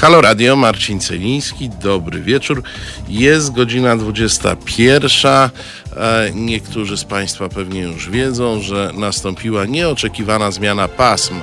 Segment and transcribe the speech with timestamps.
[0.00, 2.62] Halo Radio, Marcin Celiński, dobry wieczór.
[3.08, 5.50] Jest godzina 21.
[5.96, 11.34] E, niektórzy z Państwa pewnie już wiedzą, że nastąpiła nieoczekiwana zmiana pasm,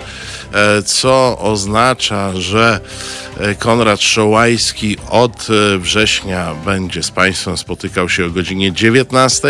[0.53, 2.79] e, co oznacza, że
[3.39, 5.47] e, Konrad Szołajski od
[5.79, 9.47] września będzie z Państwem spotykał się o godzinie 19,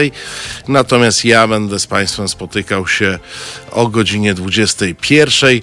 [0.68, 3.20] natomiast ja będę z Państwem spotykał się
[3.78, 5.60] o godzinie 21.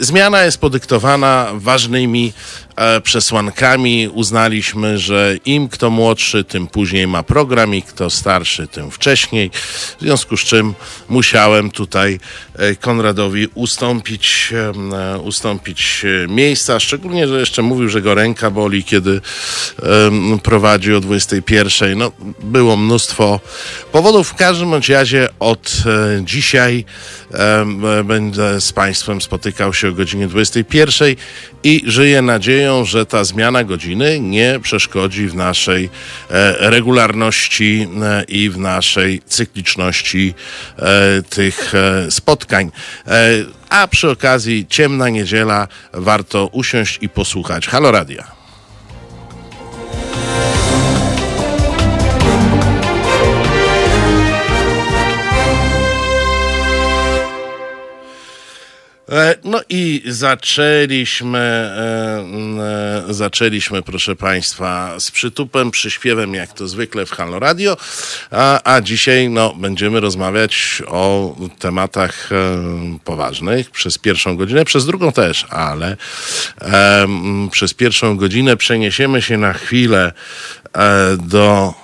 [0.00, 2.32] Zmiana jest podyktowana ważnymi
[3.02, 4.08] przesłankami.
[4.12, 9.50] Uznaliśmy, że im kto młodszy, tym później ma program i kto starszy, tym wcześniej.
[9.98, 10.74] W związku z czym
[11.08, 12.20] musiałem tutaj
[12.54, 14.52] e, Konradowi ustąpić,
[15.14, 19.20] e, ustąpić e, miejsca, szczególnie, że jeszcze mówił, że go ręka boli, kiedy
[20.42, 21.98] prowadzi o 21.
[21.98, 23.40] No, było mnóstwo
[23.92, 24.28] powodów.
[24.28, 25.82] W każdym razie od
[26.24, 26.84] dzisiaj
[28.04, 31.14] będę z Państwem spotykał się o godzinie 21
[31.64, 35.90] i żyję nadzieją, że ta zmiana godziny nie przeszkodzi w naszej
[36.58, 37.88] regularności
[38.28, 40.34] i w naszej cykliczności
[40.78, 42.70] e, tych e, spotkań.
[43.06, 43.30] E,
[43.68, 48.39] a przy okazji ciemna niedziela warto usiąść i posłuchać Halo Radia.
[59.44, 67.10] No i zaczęliśmy, e, e, zaczęliśmy, proszę Państwa, z przytupem, przyśpiewem, jak to zwykle w
[67.10, 67.76] Halo Radio,
[68.30, 72.30] a, a dzisiaj no, będziemy rozmawiać o tematach
[73.04, 73.70] poważnych.
[73.70, 75.96] Przez pierwszą godzinę, przez drugą też, ale
[77.50, 80.12] przez pierwszą godzinę przeniesiemy się na chwilę
[81.18, 81.74] do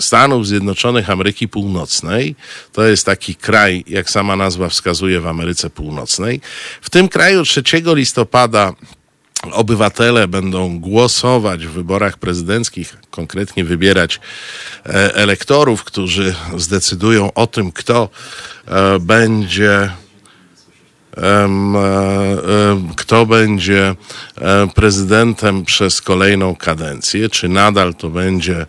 [0.00, 2.36] Stanów Zjednoczonych Ameryki Północnej.
[2.72, 6.40] To jest taki kraj, jak sama nazwa wskazuje, w Ameryce Północnej.
[6.80, 8.72] W tym kraju 3 listopada
[9.50, 14.20] obywatele będą głosować w wyborach prezydenckich, konkretnie wybierać
[14.86, 18.08] e, elektorów, którzy zdecydują o tym, kto
[18.66, 19.90] e, będzie
[21.16, 21.48] e,
[22.96, 23.94] kto będzie
[24.74, 28.66] prezydentem przez kolejną kadencję, czy nadal to będzie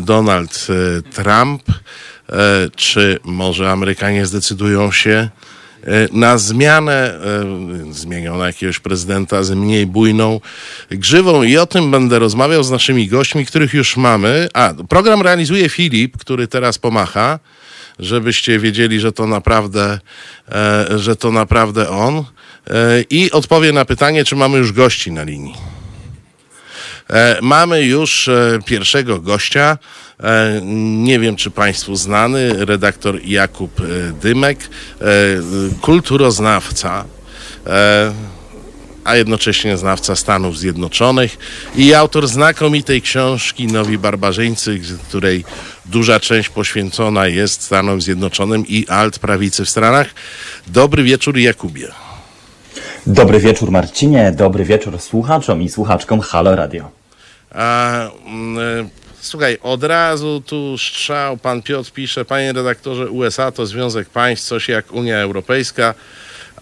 [0.00, 2.34] Donald e, Trump, e,
[2.76, 5.28] czy może Amerykanie zdecydują się
[6.12, 7.20] na zmianę,
[7.90, 10.40] zmienią na jakiegoś prezydenta z mniej bujną
[10.90, 14.48] grzywą i o tym będę rozmawiał z naszymi gośćmi, których już mamy.
[14.54, 17.38] A, program realizuje Filip, który teraz pomacha,
[17.98, 19.98] żebyście wiedzieli, że to naprawdę,
[20.96, 22.24] że to naprawdę on
[23.10, 25.75] i odpowie na pytanie, czy mamy już gości na linii.
[27.10, 29.78] E, mamy już e, pierwszego gościa.
[30.22, 30.60] E,
[31.04, 33.80] nie wiem, czy Państwu znany, redaktor Jakub
[34.22, 34.58] Dymek,
[35.80, 37.04] kulturoznawca
[39.06, 41.38] a jednocześnie znawca Stanów Zjednoczonych
[41.76, 45.44] i autor znakomitej książki Nowi Barbarzyńcy, której
[45.84, 50.06] duża część poświęcona jest Stanom Zjednoczonym i alt-prawicy w Stanach.
[50.66, 51.88] Dobry wieczór, Jakubie.
[53.06, 56.95] Dobry wieczór Marcinie, dobry wieczór słuchaczom i słuchaczkom Halo Radio.
[57.56, 58.88] A, mm, e,
[59.20, 64.68] słuchaj, od razu tu strzał, pan Piotr pisze, panie redaktorze, USA to Związek Państw, coś
[64.68, 65.94] jak Unia Europejska,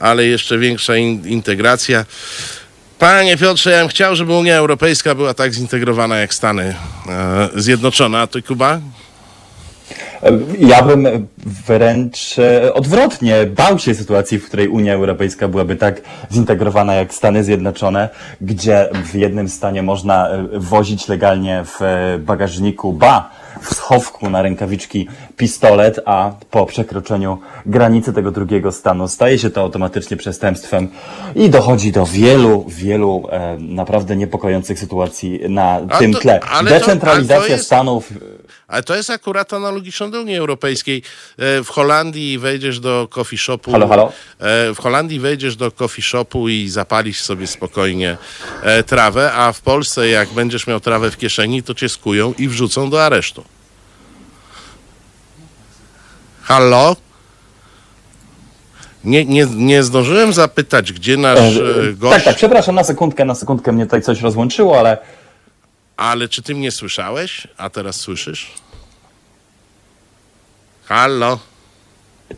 [0.00, 2.04] ale jeszcze większa in integracja.
[2.98, 6.74] Panie Piotrze, ja bym chciał, żeby Unia Europejska była tak zintegrowana jak Stany
[7.08, 8.80] e, Zjednoczone, a ty Kuba?
[10.58, 11.28] Ja bym
[11.66, 16.00] wręcz e, odwrotnie bał się sytuacji, w której Unia Europejska byłaby tak
[16.32, 18.08] zintegrowana jak Stany Zjednoczone,
[18.40, 23.30] gdzie w jednym stanie można e, wozić legalnie w e, bagażniku, ba,
[23.62, 29.60] w schowku na rękawiczki pistolet, a po przekroczeniu granicy tego drugiego stanu staje się to
[29.60, 30.88] automatycznie przestępstwem
[31.34, 36.40] i dochodzi do wielu, wielu e, naprawdę niepokojących sytuacji na a tym to, tle.
[36.68, 37.64] Decentralizacja to, jest...
[37.64, 38.12] Stanów
[38.68, 41.02] ale to jest akurat analogiczne do Unii Europejskiej.
[41.38, 43.72] E, w Holandii wejdziesz do coffee shopu.
[43.72, 44.12] Halo, halo.
[44.38, 48.16] E, w Holandii wejdziesz do coffee shopu i zapalisz sobie spokojnie
[48.62, 52.48] e, trawę, a w Polsce jak będziesz miał trawę w kieszeni, to cię skują i
[52.48, 53.44] wrzucą do aresztu.
[56.42, 56.96] Halo?
[59.04, 61.58] Nie, nie, nie zdążyłem zapytać, gdzie nasz
[61.94, 62.14] gość...
[62.14, 64.98] Tak, tak, przepraszam, na sekundkę, na sekundkę mnie tutaj coś rozłączyło, ale
[65.96, 68.50] ale czy ty mnie słyszałeś, a teraz słyszysz?
[70.84, 71.38] Halo?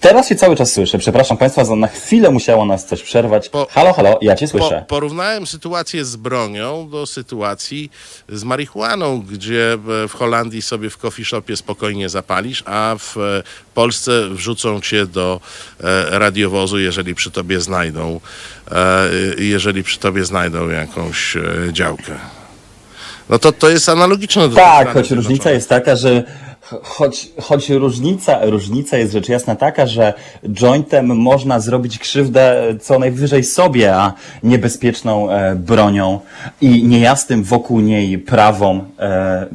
[0.00, 0.98] Teraz się cały czas słyszę.
[0.98, 3.48] Przepraszam Państwa, za na chwilę musiało nas coś przerwać.
[3.48, 4.78] Po- halo, halo, ja Cię słyszę.
[4.80, 7.90] Po, porównałem sytuację z bronią do sytuacji
[8.28, 13.42] z marihuaną, gdzie e, w Holandii sobie w coffee shopie spokojnie zapalisz, a w e,
[13.74, 15.40] Polsce wrzucą cię do
[15.80, 18.20] e, radiowozu, jeżeli przy tobie znajdą,
[19.38, 21.36] jeżeli przy tobie znajdą jakąś
[21.72, 22.18] działkę.
[23.30, 26.24] No to to jest analogiczne do Tak, choć różnica jest taka, że
[26.82, 30.14] choć, choć różnica, różnica jest rzecz jasna taka, że
[30.48, 34.12] jointem można zrobić krzywdę co najwyżej sobie, a
[34.42, 36.20] niebezpieczną e, bronią
[36.60, 39.46] i niejasnym wokół niej prawom e, e,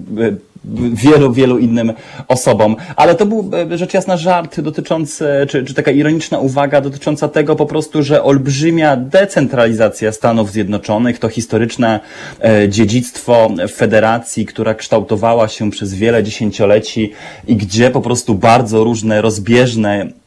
[0.93, 1.93] wielu, wielu innym
[2.27, 2.75] osobom.
[2.95, 7.55] Ale to był e, rzecz jasna żart dotyczący, czy, czy taka ironiczna uwaga dotycząca tego
[7.55, 11.99] po prostu, że olbrzymia decentralizacja Stanów Zjednoczonych to historyczne
[12.43, 17.11] e, dziedzictwo federacji, która kształtowała się przez wiele dziesięcioleci
[17.47, 20.20] i gdzie po prostu bardzo różne rozbieżne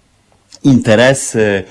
[0.64, 1.64] interesy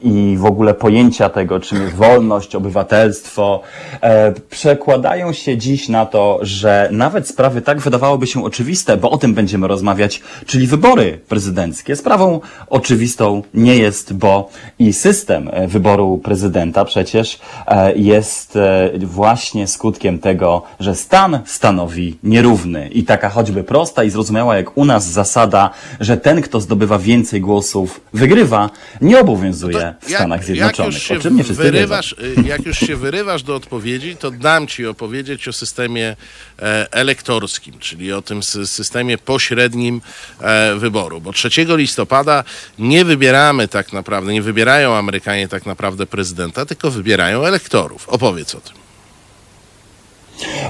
[0.00, 3.60] i w ogóle pojęcia tego, czym jest wolność, obywatelstwo,
[4.02, 9.18] e, przekładają się dziś na to, że nawet sprawy tak wydawałoby się oczywiste, bo o
[9.18, 11.96] tym będziemy rozmawiać, czyli wybory prezydenckie.
[11.96, 18.58] Sprawą oczywistą nie jest, bo i system e, wyboru prezydenta przecież e, jest
[18.98, 24.84] właśnie skutkiem tego, że stan stanowi nierówny i taka choćby prosta i zrozumiała jak u
[24.84, 25.70] nas zasada,
[26.00, 28.70] że ten, kto zdobywa więcej głosów, wygrywa,
[29.00, 30.94] nie obowiązuje w Stanach Zjednoczonych.
[30.94, 34.16] Jak już, się o czym nie wszyscy wyrywasz, y, jak już się wyrywasz do odpowiedzi,
[34.16, 36.16] to dam ci opowiedzieć o systemie
[36.58, 40.00] e, elektorskim, czyli o tym sy- systemie pośrednim
[40.40, 41.20] e, wyboru.
[41.20, 42.44] Bo 3 listopada
[42.78, 48.08] nie wybieramy tak naprawdę, nie wybierają Amerykanie tak naprawdę prezydenta, tylko wybierają elektorów.
[48.08, 48.79] Opowiedz o tym.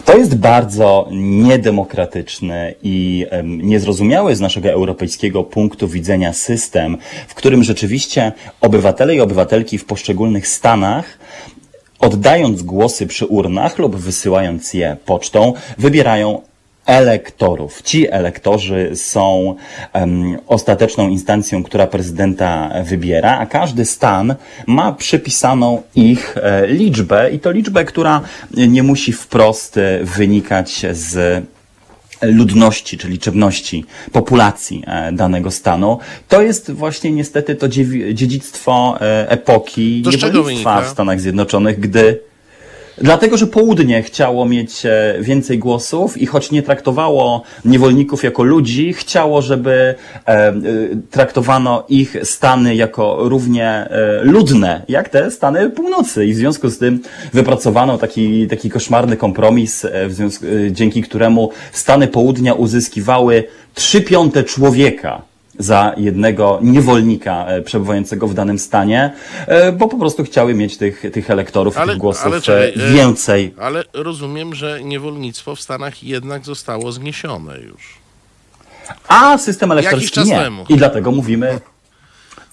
[0.05, 8.33] To jest bardzo niedemokratyczny i niezrozumiały z naszego europejskiego punktu widzenia system, w którym rzeczywiście
[8.61, 11.19] obywatele i obywatelki w poszczególnych stanach
[12.01, 16.43] oddając głosy przy urnach lub wysyłając je pocztą, wybierają
[16.91, 17.83] elektorów.
[17.83, 19.55] Ci elektorzy są
[19.93, 24.35] em, ostateczną instancją, która prezydenta wybiera, a każdy stan
[24.67, 28.21] ma przypisaną ich e, liczbę i to liczbę, która
[28.57, 31.45] nie musi wprost e, wynikać z
[32.23, 35.99] ludności, czy liczebności populacji e, danego stanu.
[36.29, 37.69] To jest właśnie niestety to
[38.13, 42.30] dziedzictwo e, epoki To niewolnictwa w Stanach Zjednoczonych, gdy
[43.00, 48.93] Dlatego, że południe chciało mieć e, więcej głosów i choć nie traktowało niewolników jako ludzi,
[48.93, 49.94] chciało, żeby e,
[50.26, 50.55] e,
[51.11, 53.88] traktowano ich stany jako równie
[54.23, 56.26] ludne, jak te stany północy.
[56.26, 57.00] I w związku z tym
[57.32, 63.44] wypracowano taki, taki koszmarny kompromis, związku, dzięki któremu stany południa uzyskiwały
[63.75, 65.30] trzy piąte człowieka
[65.61, 69.12] za jednego niewolnika e, przebywającego w danym stanie,
[69.47, 72.93] e, bo po prostu chciały mieć tych, tych elektorów, Ale- tych głosów ale e, czekaj,
[72.93, 73.55] więcej.
[73.59, 78.01] Ale rozumiem, że niewolnictwo w Stanach jednak zostało zniesione już.
[79.09, 80.37] A system elektorski nie.
[80.37, 80.65] temu.
[80.69, 81.61] I dlatego mówimy.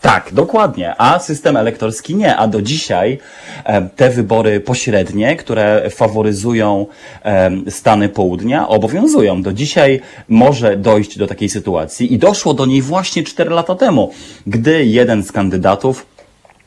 [0.02, 0.96] Tak, dokładnie.
[0.98, 2.36] A system elektorski nie.
[2.36, 3.20] A do dzisiaj
[3.66, 6.86] e, te wybory pośrednie, które faworyzują
[7.24, 9.42] e, Stany Południa, obowiązują.
[9.42, 14.12] Do dzisiaj może dojść do takiej sytuacji i doszło do niej właśnie 4 lata temu,
[14.48, 16.17] gdy jeden z kandydatów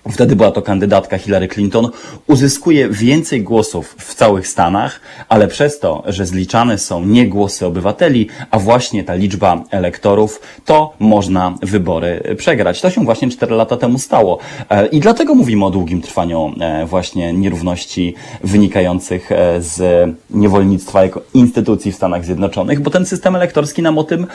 [0.09, 1.89] Wtedy była to kandydatka Hillary Clinton,
[2.27, 8.29] uzyskuje więcej głosów w całych Stanach, ale przez to, że zliczane są nie głosy obywateli,
[8.51, 12.81] a właśnie ta liczba elektorów, to można wybory przegrać.
[12.81, 14.39] To się właśnie 4 lata temu stało.
[14.71, 18.15] E, I dlatego mówimy o długim trwaniu e, właśnie nierówności
[18.45, 24.05] wynikających e, z niewolnictwa jako instytucji w Stanach Zjednoczonych, bo ten system elektorski nam o
[24.05, 24.27] tym,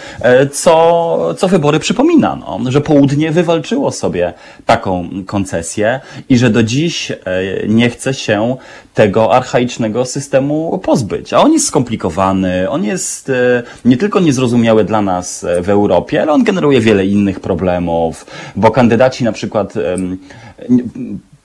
[0.52, 4.34] co, co wybory przypomina, no, że południe wywalczyło sobie
[4.66, 5.10] taką
[5.56, 7.18] koncesję i że do dziś e,
[7.68, 8.58] nie chce się
[8.94, 11.34] tego archaicznego systemu pozbyć.
[11.34, 16.22] A on jest skomplikowany, on jest e, nie tylko niezrozumiały dla nas e, w Europie,
[16.22, 19.74] ale on generuje wiele innych problemów, bo kandydaci na przykład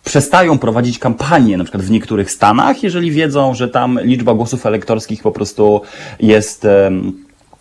[0.04, 5.22] przestają prowadzić kampanię, na przykład w niektórych stanach, jeżeli wiedzą, że tam liczba głosów elektorskich
[5.22, 5.80] po prostu
[6.20, 6.66] jest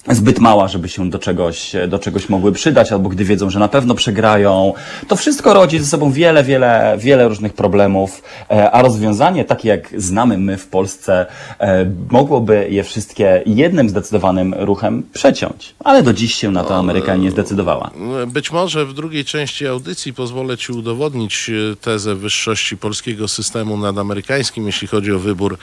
[0.10, 3.68] zbyt mała, żeby się do czegoś, do czegoś mogły przydać, albo gdy wiedzą, że na
[3.68, 4.74] pewno przegrają.
[5.08, 9.94] To wszystko rodzi ze sobą wiele, wiele, wiele różnych problemów, e, a rozwiązanie, takie jak
[9.98, 11.26] znamy my w Polsce,
[11.60, 15.76] e, mogłoby je wszystkie jednym zdecydowanym ruchem przeciąć.
[15.80, 17.92] Ale do dziś się na to Amerykanie nie zdecydowała.
[18.28, 23.98] Być może w drugiej części audycji pozwolę Ci udowodnić e, tezę wyższości polskiego systemu nad
[23.98, 25.58] amerykańskim, jeśli chodzi o wybór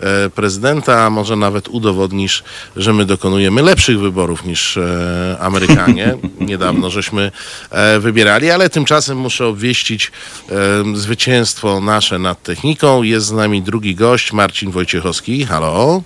[0.00, 2.42] e, prezydenta, a może nawet udowodnisz,
[2.76, 6.16] że my dokonujemy lepszych lepszych wyborów niż e, Amerykanie.
[6.40, 7.30] Niedawno żeśmy
[7.70, 10.12] e, wybierali, ale tymczasem muszę obwieścić
[10.50, 10.54] e,
[10.96, 13.02] zwycięstwo nasze nad techniką.
[13.02, 15.44] Jest z nami drugi gość, Marcin Wojciechowski.
[15.44, 16.02] Halo.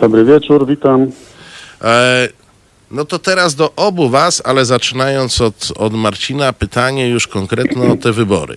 [0.00, 1.06] Dobry wieczór, witam.
[2.92, 7.92] E, no to teraz do obu was, ale zaczynając od, od Marcina, pytanie już konkretne
[7.92, 8.56] o te wybory.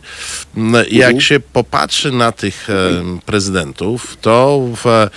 [0.57, 2.73] M, Jak się popatrzy na tych e,
[3.25, 5.07] prezydentów, to w,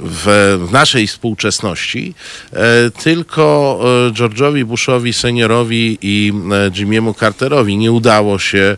[0.00, 2.14] w, w naszej współczesności
[2.52, 8.76] e, tylko e, George'owi Bushowi seniorowi i e, Jimmy'emu Carterowi nie udało się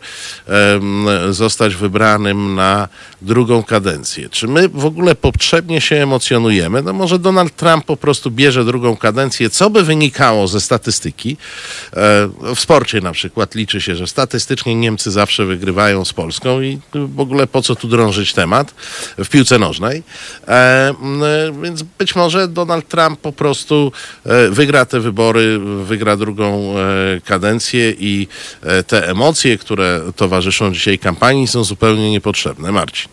[1.29, 2.87] zostać wybranym na
[3.21, 4.29] drugą kadencję.
[4.29, 6.81] Czy my w ogóle potrzebnie się emocjonujemy?
[6.81, 11.37] No może Donald Trump po prostu bierze drugą kadencję, co by wynikało ze statystyki?
[11.93, 16.79] E, W sporcie na przykład liczy się, że statystycznie Niemcy zawsze wygrywają z Polską i
[16.93, 18.73] w ogóle po co tu drążyć temat
[19.17, 20.03] w piłce nożnej.
[20.47, 21.21] E, m,
[21.63, 23.91] Więc być może Donald Trump po prostu
[24.25, 28.27] e, wygra te wybory, wygra drugą e, kadencję i
[28.63, 32.71] e, te emocje, które towarzyszą dzisiaj kampanii są zupełnie niepotrzebne.
[32.71, 33.11] Marcin.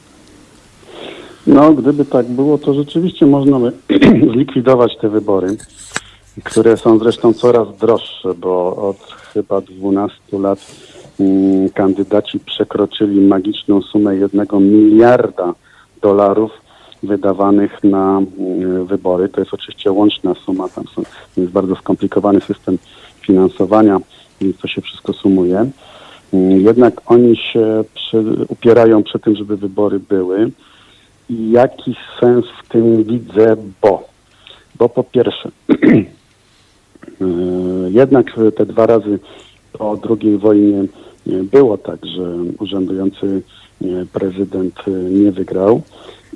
[1.47, 3.73] No, gdyby tak było, to rzeczywiście można by
[4.35, 5.57] zlikwidować te wybory,
[6.45, 8.97] które są zresztą coraz droższe, bo od
[9.35, 10.59] chyba 12 lat
[11.21, 15.55] mm, kandydaci przekroczyli magiczną sumę jednego miliarda
[16.03, 16.51] dolarów
[17.03, 19.29] wydawanych na mm, wybory.
[19.29, 21.03] To jest oczywiście łączna suma, tam są,
[21.37, 22.79] jest bardzo skomplikowany system
[23.21, 24.01] finansowania,
[24.41, 25.71] więc to się wszystko sumuje.
[26.33, 30.51] Mm, Jednak oni się przy, upierają przy tym, żeby wybory były.
[31.31, 34.09] I jaki sens w tym widzę, bo,
[34.75, 35.51] bo po pierwsze,
[37.91, 38.27] jednak
[38.57, 39.19] te dwa razy
[39.73, 40.87] po II wojnie e,
[41.43, 43.43] było tak, że urzędujący
[43.83, 45.83] e, prezydent e, nie wygrał.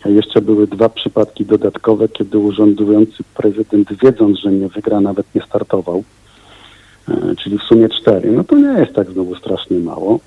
[0.04, 6.04] Jeszcze były dwa przypadki dodatkowe, kiedy urzędujący prezydent, wiedząc, że nie wygra, nawet nie startował.
[7.08, 8.32] E, Czyli w sumie cztery.
[8.32, 10.20] No to nie jest tak znowu strasznie mało.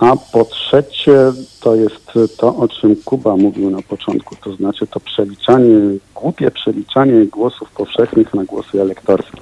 [0.00, 5.00] A po trzecie, to jest to, o czym Kuba mówił na początku, to znaczy to
[5.00, 5.76] przeliczanie,
[6.14, 9.40] głupie przeliczanie głosów powszechnych na głosy elektorskie.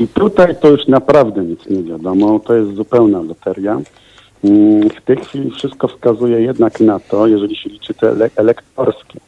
[0.00, 3.80] I tutaj to już naprawdę nic nie wiadomo, to jest zupełna loteria.
[4.44, 9.20] Mm, W tej chwili wszystko wskazuje jednak na to, jeżeli się liczy te ele- elektorskie,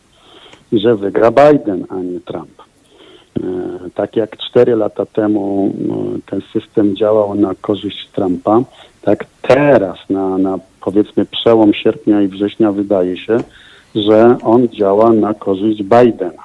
[0.73, 2.63] że wygra Biden, a nie Trump.
[3.37, 3.41] E,
[3.95, 5.97] Tak jak cztery lata temu no,
[6.27, 8.63] ten system działał na korzyść Trumpa,
[9.07, 13.39] tak teraz na, na powiedzmy przełom sierpnia i września wydaje się,
[13.95, 16.43] że on działa na korzyść Bidena.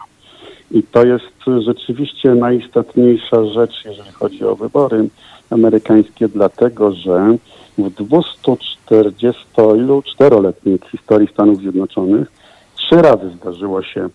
[0.71, 1.25] I to jest
[1.65, 5.07] rzeczywiście najistotniejsza rzecz, jeżeli chodzi o wybory
[5.49, 7.37] amerykańskie, dlatego że
[7.77, 12.31] w 244-letniej historii Stanów Zjednoczonych
[12.75, 14.09] trzy razy zdarzyło się,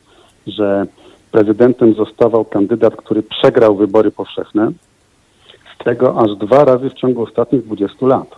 [0.46, 0.86] że
[1.32, 4.72] prezydentem zostawał kandydat, który przegrał wybory powszechne,
[5.84, 8.28] tego aż dwa razy w ciągu ostatnich 20 lat.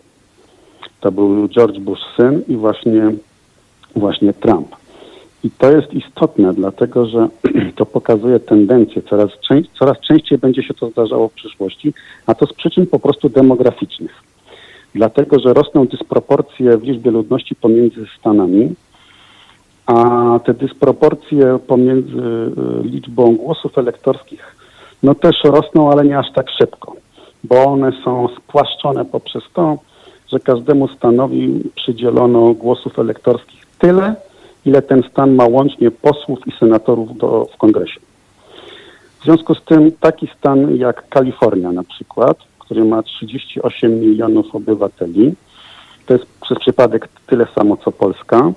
[1.01, 3.13] To był George Bush syn i właśnie,
[3.97, 4.77] właśnie Trump.
[5.45, 7.29] I to jest istotne, dlatego że
[7.77, 9.03] to pokazuje tendencję.
[9.03, 9.31] Coraz,
[9.79, 11.95] coraz częściej będzie się to zdarzało w przyszłości,
[12.27, 14.23] a to z przyczyn po prostu demograficznych.
[14.95, 18.75] Dlatego, że rosną dysproporcje w liczbie ludności pomiędzy Stanami,
[19.87, 24.59] a te dysproporcje pomiędzy y, liczbą głosów elektorskich
[25.03, 26.97] no też rosną, ale nie aż tak szybko,
[27.45, 29.79] bo one są spłaszczone poprzez to,
[30.33, 34.15] że każdemu stanowi przydzielono głosów elektorskich tyle,
[34.65, 38.01] ile ten stan ma łącznie posłów i senatorów do, w kongresie.
[39.21, 45.35] W związku z tym taki stan jak Kalifornia na przykład, który ma 38 milionów obywateli,
[46.07, 48.53] to jest przez przypadek tyle samo co Polska,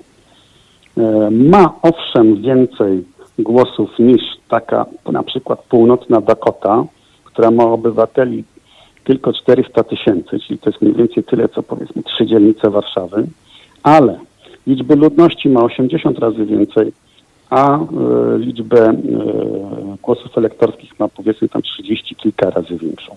[0.96, 3.04] e, ma owszem więcej
[3.38, 6.84] głosów niż taka na przykład północna Dakota,
[7.24, 8.44] która ma obywateli
[9.04, 13.26] tylko 400 tysięcy, czyli to jest mniej więcej tyle co powiedzmy trzy dzielnice Warszawy,
[13.82, 14.18] ale
[14.66, 16.92] liczby ludności ma 80 razy więcej,
[17.50, 17.86] a e,
[18.38, 18.96] liczbę e,
[20.02, 23.16] głosów elektorskich ma powiedzmy tam 30 kilka razy większą.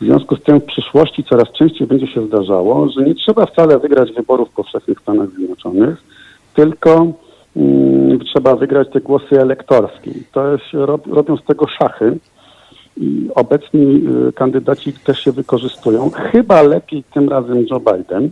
[0.00, 3.78] W związku z tym w przyszłości coraz częściej będzie się zdarzało, że nie trzeba wcale
[3.78, 6.02] wygrać wyborów powszechnych w Stanach Zjednoczonych,
[6.54, 7.06] tylko
[7.56, 10.10] mm, trzeba wygrać te głosy elektorskie.
[10.32, 12.18] To jest, rob, robią z tego szachy
[12.96, 16.10] i obecni y, kandydaci też się wykorzystują.
[16.10, 18.30] Chyba lepiej tym razem Joe Biden,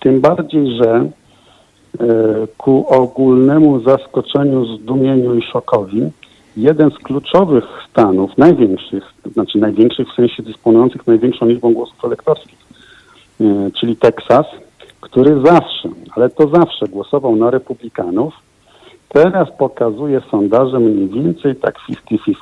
[0.00, 1.98] tym bardziej, że y,
[2.58, 6.10] ku ogólnemu zaskoczeniu, zdumieniu i szokowi
[6.56, 12.58] jeden z kluczowych stanów, największych, znaczy największych w sensie dysponujących największą liczbą głosów elektorskich,
[13.40, 14.46] y, czyli Teksas,
[15.00, 18.34] który zawsze, ale to zawsze głosował na republikanów,
[19.08, 22.34] teraz pokazuje sondaże mniej więcej tak 50-50.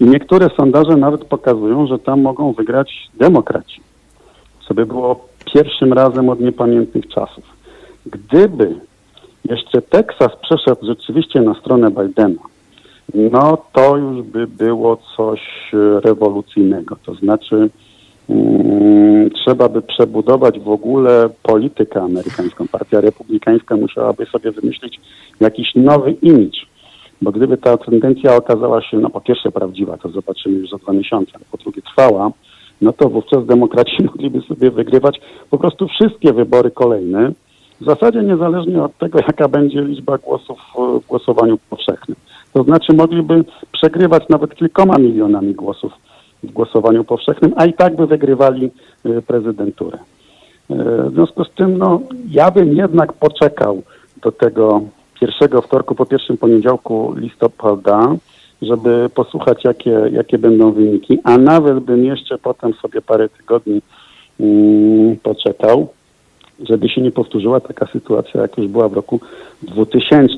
[0.00, 3.80] I niektóre sondaże nawet pokazują, że tam mogą wygrać demokraci.
[4.68, 7.44] Co by było pierwszym razem od niepamiętnych czasów.
[8.06, 8.74] Gdyby
[9.44, 12.42] jeszcze Teksas przeszedł rzeczywiście na stronę Bidena,
[13.14, 15.40] no to już by było coś
[16.04, 16.96] rewolucyjnego.
[17.06, 17.70] To znaczy,
[18.28, 22.68] mm, trzeba by przebudować w ogóle politykę amerykańską.
[22.68, 25.00] Partia republikańska musiałaby sobie wymyślić
[25.40, 26.69] jakiś nowy imidż.
[27.22, 30.92] Bo gdyby ta tendencja okazała się, no po pierwsze prawdziwa, to zobaczymy już za dwa
[30.92, 32.30] miesiące, po drugie trwała,
[32.82, 37.32] no to wówczas demokraci mogliby sobie wygrywać po prostu wszystkie wybory kolejne,
[37.80, 40.58] w zasadzie niezależnie od tego, jaka będzie liczba głosów
[41.02, 42.16] w głosowaniu powszechnym.
[42.52, 45.92] To znaczy mogliby przegrywać nawet kilkoma milionami głosów
[46.42, 48.70] w głosowaniu powszechnym, a i tak by wygrywali
[49.06, 49.98] y, prezydenturę.
[50.70, 50.74] Y,
[51.10, 52.00] w związku z tym, no,
[52.30, 53.82] ja bym jednak poczekał
[54.22, 54.80] do tego
[55.20, 58.16] pierwszego wtorku po pierwszym poniedziałku listopada,
[58.62, 63.82] żeby posłuchać, jakie, jakie będą wyniki, a nawet bym jeszcze potem sobie parę tygodni
[64.40, 65.88] mm, poczekał,
[66.68, 69.20] żeby się nie powtórzyła taka sytuacja, jak już była w roku
[69.62, 70.34] 2000,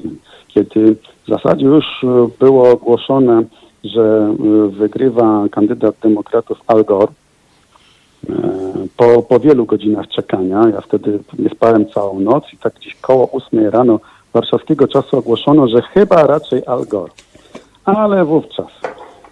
[0.49, 0.97] kiedy
[1.27, 3.43] w zasadzie już e, było ogłoszone,
[3.85, 7.13] że e, wygrywa kandydat demokratów Al Gore.
[8.31, 8.33] E,
[8.97, 13.31] po, po wielu godzinach czekania, ja wtedy nie spałem całą noc i tak gdzieś koło
[13.33, 14.01] 8 rano
[14.33, 17.13] warszawskiego czasu ogłoszono, że chyba raczej Al Gore.
[17.85, 18.67] Ale wówczas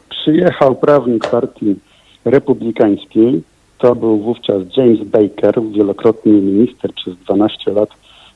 [0.09, 1.77] przyjechał prawnik partii
[2.25, 3.43] republikańskiej,
[3.79, 7.89] to był wówczas James Baker, wielokrotny minister przez 12 lat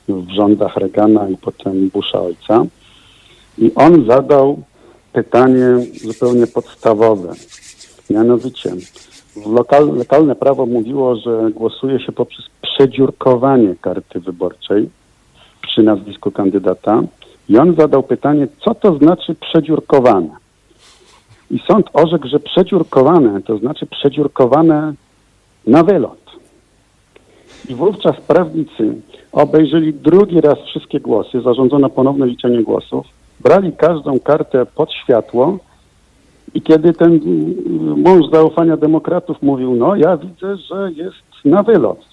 [0.09, 2.65] w rządach Reagana i potem Busha ojca.
[3.57, 4.63] I on zadał
[5.13, 5.65] pytanie
[6.03, 7.33] zupełnie podstawowe.
[8.09, 8.71] Mianowicie,
[9.45, 14.89] lokal, lokalne prawo mówiło, że głosuje się poprzez przedziurkowanie karty wyborczej
[15.67, 17.03] przy nazwisku kandydata.
[17.49, 20.29] I on zadał pytanie, co to znaczy przedziurkowane?
[21.51, 24.93] I sąd orzekł, że przedziurkowane to znaczy przedziurkowane
[25.67, 26.25] na wylot.
[27.69, 28.95] I wówczas prawnicy
[29.31, 33.05] obejrzeli drugi raz wszystkie głosy, zarządzono ponowne liczenie głosów,
[33.39, 35.57] brali każdą kartę pod światło
[36.53, 37.19] i kiedy ten
[37.97, 42.05] mąż zaufania demokratów mówił, no ja widzę, że jest na wylot,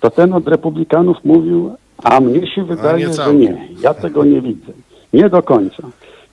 [0.00, 3.68] to ten od republikanów mówił, a mnie się wydaje, że nie.
[3.80, 4.72] Ja tego nie widzę.
[5.12, 5.82] Nie do końca.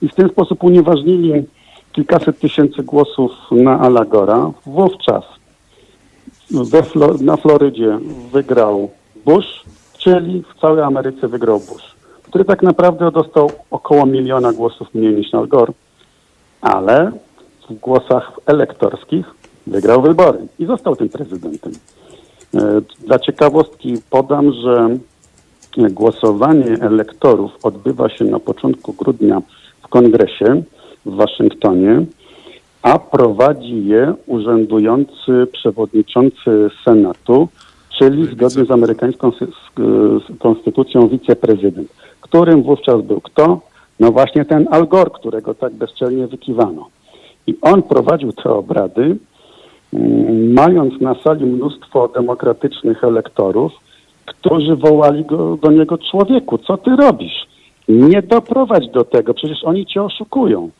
[0.02, 1.44] I w ten sposób unieważnili
[1.92, 4.50] kilkaset tysięcy głosów na Alagora.
[4.66, 5.24] Wówczas
[7.20, 7.98] na Florydzie
[8.32, 8.90] wygrał
[9.24, 9.64] Bush,
[9.98, 15.34] czyli w całej Ameryce wygrał Bush, który tak naprawdę dostał około miliona głosów mniej niż
[15.34, 15.72] Al Gore,
[16.60, 17.12] ale
[17.70, 19.26] w głosach elektorskich
[19.66, 21.72] wygrał wybory i został tym prezydentem.
[22.54, 24.96] E, dla ciekawostki podam, że
[25.76, 29.42] głosowanie elektorów odbywa się na początku grudnia
[29.82, 30.62] w kongresie
[31.06, 32.04] w Waszyngtonie
[32.84, 37.48] a prowadzi je urzędujący przewodniczący Senatu,
[37.98, 39.30] czyli zgodnie z amerykańską
[40.38, 41.88] konstytucją wiceprezydent,
[42.20, 43.60] którym wówczas był kto?
[44.00, 46.88] No właśnie ten Al Gore, którego tak bezczelnie wykiwano.
[47.46, 49.16] I on prowadził te obrady,
[49.92, 53.72] mm, mając na sali mnóstwo demokratycznych elektorów,
[54.26, 57.46] którzy wołali go, do niego człowieku, co ty robisz?
[57.88, 60.70] Nie doprowadź do tego, przecież oni cię oszukują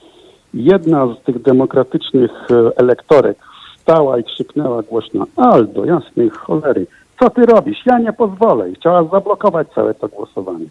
[0.54, 3.38] jedna z tych demokratycznych e, elektorek
[3.76, 6.86] wstała i krzyknęła głośno Aldo, jasnej cholery,
[7.20, 7.86] co ty robisz?
[7.86, 8.70] Ja nie pozwolę.
[8.70, 10.66] I chciała zablokować całe to głosowanie.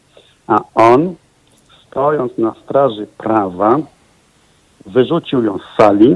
[0.47, 1.15] A on,
[1.87, 3.79] stojąc na straży prawa,
[4.85, 6.15] wyrzucił ją z sali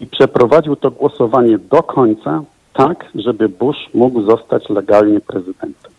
[0.00, 2.42] i przeprowadził to głosowanie do końca,
[2.74, 5.92] tak, żeby Bush mógł zostać legalnie prezydentem.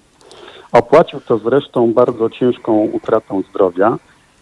[0.72, 3.98] Opłacił to zresztą bardzo ciężką utratą zdrowia,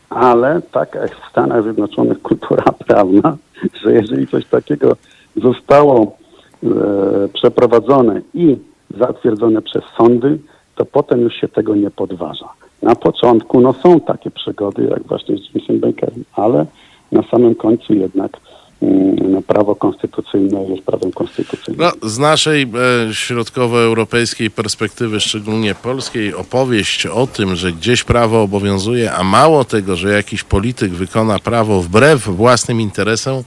[0.10, 3.38] ale taka jest w Stanach Zjednoczonych kultura prawna,
[3.84, 4.96] że jeżeli coś takiego
[5.36, 6.18] zostało
[6.64, 6.68] e,
[7.34, 8.58] przeprowadzone i
[9.00, 10.40] zatwierdzone przez sądy,
[10.76, 12.50] to potem już się tego nie podważa.
[12.82, 16.66] Na początku no, są takie przygody, jak właśnie z Jamesem Bakerem, ale
[17.12, 18.38] na samym końcu jednak
[18.84, 21.92] Mm, prawo konstytucyjne jest prawem konstytucyjnym.
[22.02, 29.14] No, z naszej e, środkowoeuropejskiej perspektywy, szczególnie polskiej, opowieść o tym, że gdzieś prawo obowiązuje,
[29.14, 33.44] a mało tego, że jakiś polityk wykona prawo wbrew własnym interesom,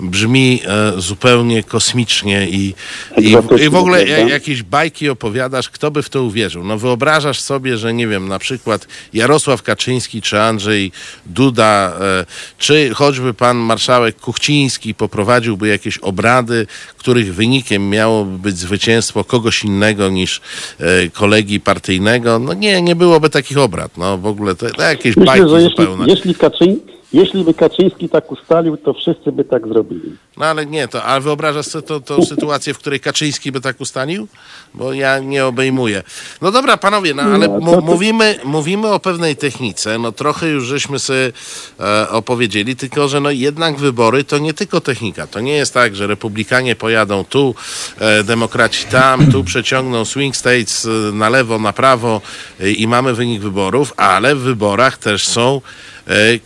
[0.00, 2.74] brzmi e, zupełnie kosmicznie i,
[3.18, 6.64] i, i w ogóle jakieś bajki opowiadasz, kto by w to uwierzył.
[6.64, 10.92] No wyobrażasz sobie, że nie wiem, na przykład Jarosław Kaczyński, czy Andrzej
[11.26, 12.26] Duda, e,
[12.58, 16.66] czy choćby pan marszałek Kuchciński, Kaczyński poprowadziłby jakieś obrady,
[16.98, 20.40] których wynikiem miałoby być zwycięstwo kogoś innego niż
[20.80, 23.96] e, kolegi partyjnego, no nie, nie byłoby takich obrad.
[23.96, 26.04] No w ogóle to, to jakieś Myślę, bajki że zupełne.
[26.06, 26.80] Jeśli, jeśli, Kaczyń,
[27.12, 30.16] Jeśli by Kaczyński tak ustalił, to wszyscy by tak zrobili.
[30.36, 33.80] No ale nie, to, a wyobrażasz sobie to, tą sytuację, w której Kaczyński by tak
[33.80, 34.28] ustalił?
[34.74, 36.02] Bo ja nie obejmuję.
[36.42, 40.64] No dobra, panowie, no ale No, to mówimy, mówimy o pewnej technice, no trochę już
[40.64, 41.32] żeśmy sobie
[41.80, 45.26] e, opowiedzieli, tylko że no jednak wybory to nie tylko technika.
[45.26, 47.54] To nie jest tak, że republikanie pojadą tu,
[47.98, 52.20] e, demokraci tam, tu przeciągną swing states e, na lewo, na prawo
[52.60, 55.60] e, i mamy wynik wyborów, ale w wyborach też są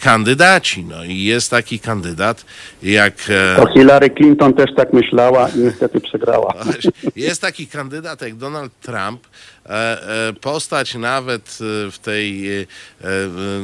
[0.00, 0.84] kandydaci.
[0.84, 2.44] No i jest taki kandydat
[2.82, 3.14] jak...
[3.28, 6.54] E, To Hillary Clinton też tak myślała i niestety przegrała.
[7.16, 9.53] Jest taki kandydat jak Donald Trump, e, e,
[10.40, 12.66] postać nawet e, w tej e, e,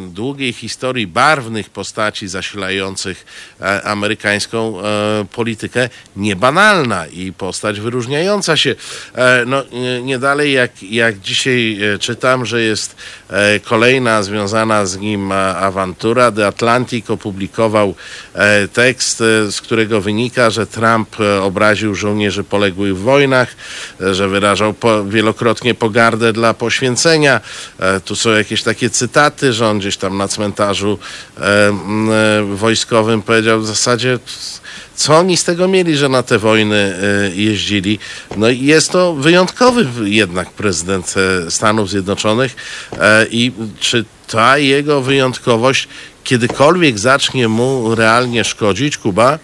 [0.09, 3.27] długiej historii barwnych postaci zasilających
[3.61, 4.85] e, amerykańską e,
[5.33, 8.75] politykę, niebanalna i postać wyróżniająca się.
[9.15, 9.63] E, No,
[10.03, 12.97] nie- dalej jak, jak dzisiaj e, czytam, że jest
[13.31, 16.33] e, kolejna związana z nim e, awantura.
[16.33, 17.95] The Atlantic opublikował
[18.35, 23.55] e, tekst, e, z którego wynika, że Trump e, obraził żołnierzy poległych w wojnach,
[24.01, 24.75] e, że wyrażał
[25.09, 27.41] wielokrotnie pogardę dla poświęcenia.
[27.81, 30.99] E, Tu są jakieś takie cytaty, że on gdzieś tam na cmentarzu
[31.39, 31.75] e, e,
[32.55, 34.19] wojskowym powiedział w zasadzie
[34.97, 36.95] co oni z tego mieli, że na te wojny
[37.35, 37.99] jeździli?
[38.37, 41.15] No i jest to wyjątkowy jednak prezydent
[41.49, 42.57] Stanów Zjednoczonych
[43.31, 45.89] i czy ta jego wyjątkowość
[46.25, 49.39] kiedykolwiek zacznie mu realnie szkodzić, Kuba?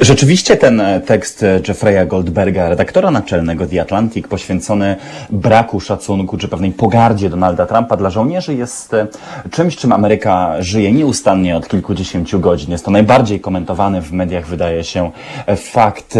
[0.00, 4.96] Rzeczywiście ten e, tekst e, Jeffrey'a Goldberga, redaktora naczelnego The Atlantic, poświęcony
[5.30, 9.06] braku szacunku czy pewnej pogardzie Donalda Trumpa dla żołnierzy, jest e,
[9.50, 12.70] czymś, czym Ameryka żyje nieustannie od kilkudziesięciu godzin.
[12.70, 15.10] Jest to najbardziej komentowany w mediach, wydaje się,
[15.56, 16.18] fakt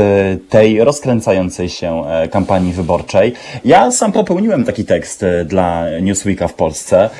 [0.48, 3.32] tej rozkręcającej się kampanii wyborczej.
[3.64, 7.10] Ja sam popełniłem taki tekst dla Newsweeka w Polsce,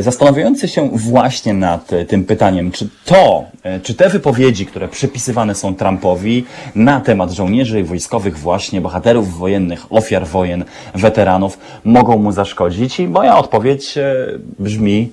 [0.00, 3.44] zastanawiający się właśnie nad tym pytaniem, czy to,
[3.82, 10.26] czy te wypowiedzi, które przypisywane są Trumpowi na temat żołnierzy wojskowych, właśnie bohaterów wojennych, ofiar
[10.26, 13.00] wojen, weteranów, mogą mu zaszkodzić?
[13.00, 14.14] I moja odpowiedź e,
[14.58, 15.10] brzmi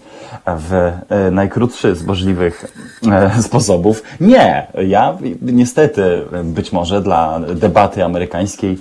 [0.48, 0.74] w
[1.10, 2.66] e, najkrótszy z możliwych
[3.12, 4.04] e, sposobów.
[4.22, 4.68] Nie.
[4.88, 8.78] Ja niestety być może dla debaty amerykańskiej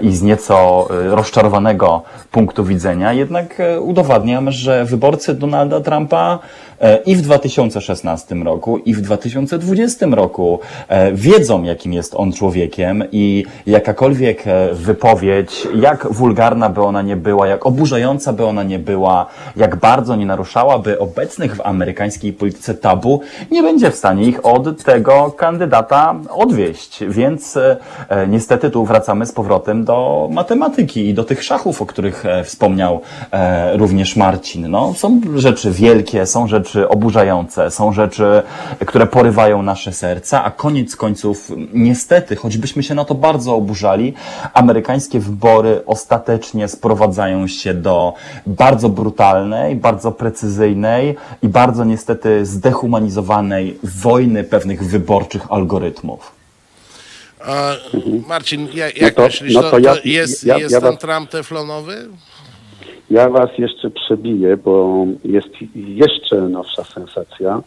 [0.00, 6.38] i z nieco rozczarowanego punktu widzenia jednak udowadniam, że wyborcy Donalda Trumpa
[7.06, 10.60] i w 2016 roku, i w 2020 roku
[11.12, 17.46] wiedzą, jakim jest on człowiekiem i jakakolwiek e, wypowiedź, jak wulgarna by ona nie była,
[17.46, 19.26] jak oburzająca by ona nie była,
[19.56, 24.82] jak bardzo nie naruszałaby obecnych w amerykańskiej polityce tabu, nie będzie w stanie ich od
[24.82, 27.04] tego kandydata odwieść.
[27.08, 27.76] Więc e,
[28.08, 32.44] e, niestety tu wracamy z powrotem do matematyki i do tych szachów, o których e,
[32.44, 33.00] wspomniał
[33.30, 34.70] e, również Marcin.
[34.70, 38.42] No, są rzeczy wielkie, są rzeczy oburzające, są rzeczy,
[38.86, 44.14] które porywają nasze serca, a koniec końców, niestety, choćbyśmy się na to bardzo oburzali,
[44.54, 48.14] amerykańskie wybory ostatecznie sprowadzają się do
[48.46, 56.32] bardzo brutalnej, bardzo precyzyjnej i bardzo niestety zdehumanizowanej wojny pewnych wyborczych algorytmów.
[57.46, 57.72] A,
[58.28, 60.90] Marcin, jak, jak to- myślisz, no to, to ja- to jest, ja- jest ja ten
[60.90, 62.08] was- Trump teflonowy?
[63.10, 67.62] Ja was jeszcze przebiję, bo jest jeszcze nowsza sensacja,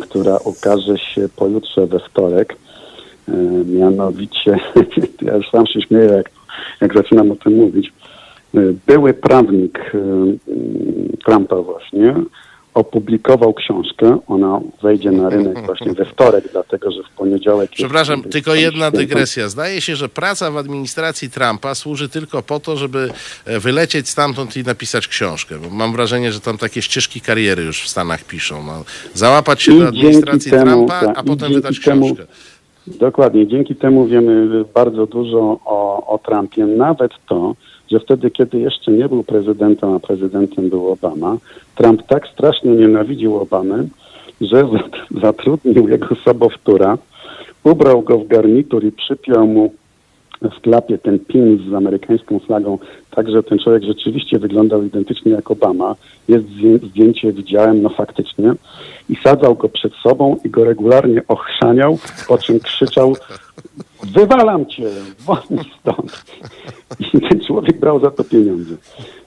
[0.00, 2.56] która ukaże się pojutrze we wtorek.
[3.28, 4.58] Y, mianowicie,
[5.22, 6.30] ja już sam się śmieję, jak,
[6.80, 7.92] jak zaczynam o tym mówić.
[8.54, 9.98] Y, były prawnik y,
[10.48, 12.14] y, Trumpa właśnie
[12.78, 14.18] opublikował książkę.
[14.26, 17.70] Ona wejdzie na rynek właśnie we wtorek, dlatego że w poniedziałek.
[17.70, 19.48] Przepraszam, jest tylko jedna dygresja.
[19.48, 23.10] Zdaje się, że praca w administracji Trumpa służy tylko po to, żeby
[23.44, 25.54] e, wylecieć stamtąd i napisać książkę.
[25.58, 28.62] Bo mam wrażenie, że tam takie ścieżki kariery już w Stanach piszą.
[28.66, 32.26] No, załapać się I do administracji temu, Trumpa, tak, a potem wydać temu- książkę.
[32.86, 33.46] Dokładnie.
[33.46, 36.66] Dzięki temu wiemy bardzo dużo o, o Trumpie.
[36.66, 37.54] Nawet to,
[37.90, 41.36] że wtedy, kiedy jeszcze nie był prezydentem, a prezydentem był Obama,
[41.74, 43.88] Trump tak strasznie nienawidził Obamy,
[44.40, 46.98] że zat- zatrudnił jego sobowtóra,
[47.64, 49.72] ubrał go w garnitur i przypiął mu
[50.42, 52.78] w klapie ten pin z amerykańską flagą,
[53.10, 55.96] tak że ten człowiek rzeczywiście wyglądał identycznie jak Obama.
[56.28, 58.52] Jest zdję- zdjęcie, widziałem, no faktycznie.
[59.10, 61.98] I sadzał go przed sobą i go regularnie ochrzaniał,
[62.28, 63.16] po czym krzyczał
[64.14, 64.84] wywalam cię,
[65.18, 66.24] wolnij stąd.
[67.14, 68.74] I ten człowiek brał za to pieniądze.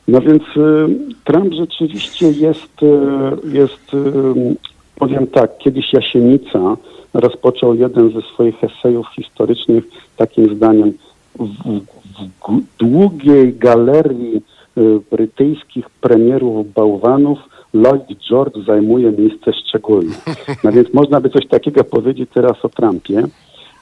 [0.07, 0.87] No więc y,
[1.23, 4.55] Trump rzeczywiście jest, y, jest y,
[4.95, 6.77] powiem tak, kiedyś Jasienica
[7.13, 9.83] rozpoczął jeden ze swoich esejów historycznych
[10.17, 10.93] takim zdaniem
[11.39, 14.41] w, w gu- długiej galerii
[14.77, 17.39] y, brytyjskich premierów bałwanów
[17.73, 20.15] Lloyd George zajmuje miejsce szczególne.
[20.63, 23.23] No więc można by coś takiego powiedzieć teraz o Trumpie,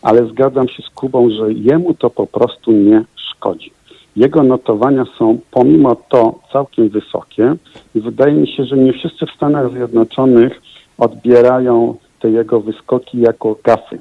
[0.01, 3.71] ale zgadzam się z Kubą, że jemu to po prostu nie szkodzi.
[4.15, 7.55] Jego notowania są pomimo to całkiem wysokie
[7.95, 10.61] i wydaje mi się, że nie wszyscy w Stanach Zjednoczonych
[10.97, 13.99] odbierają te jego wyskoki jako gafy.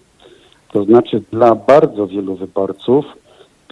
[0.72, 3.04] To znaczy dla bardzo wielu wyborców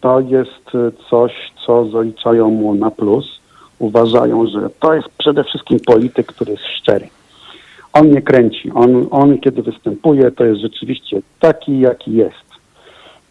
[0.01, 0.71] to jest
[1.11, 1.33] coś,
[1.67, 3.41] co zaliczają mu na plus.
[3.79, 7.09] Uważają, że to jest przede wszystkim polityk, który jest szczery.
[7.93, 8.71] On nie kręci.
[8.75, 12.47] On, on kiedy występuje, to jest rzeczywiście taki, jaki jest.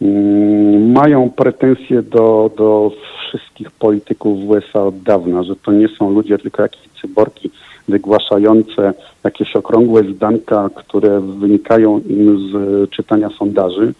[0.02, 2.90] Mm, mają pretensje do, do
[3.28, 7.50] wszystkich polityków w USA od dawna, że to nie są ludzie, tylko jakieś cyborgi
[7.88, 8.94] wygłaszające
[9.24, 13.94] jakieś okrągłe zdanka, które wynikają im z czytania sondaży.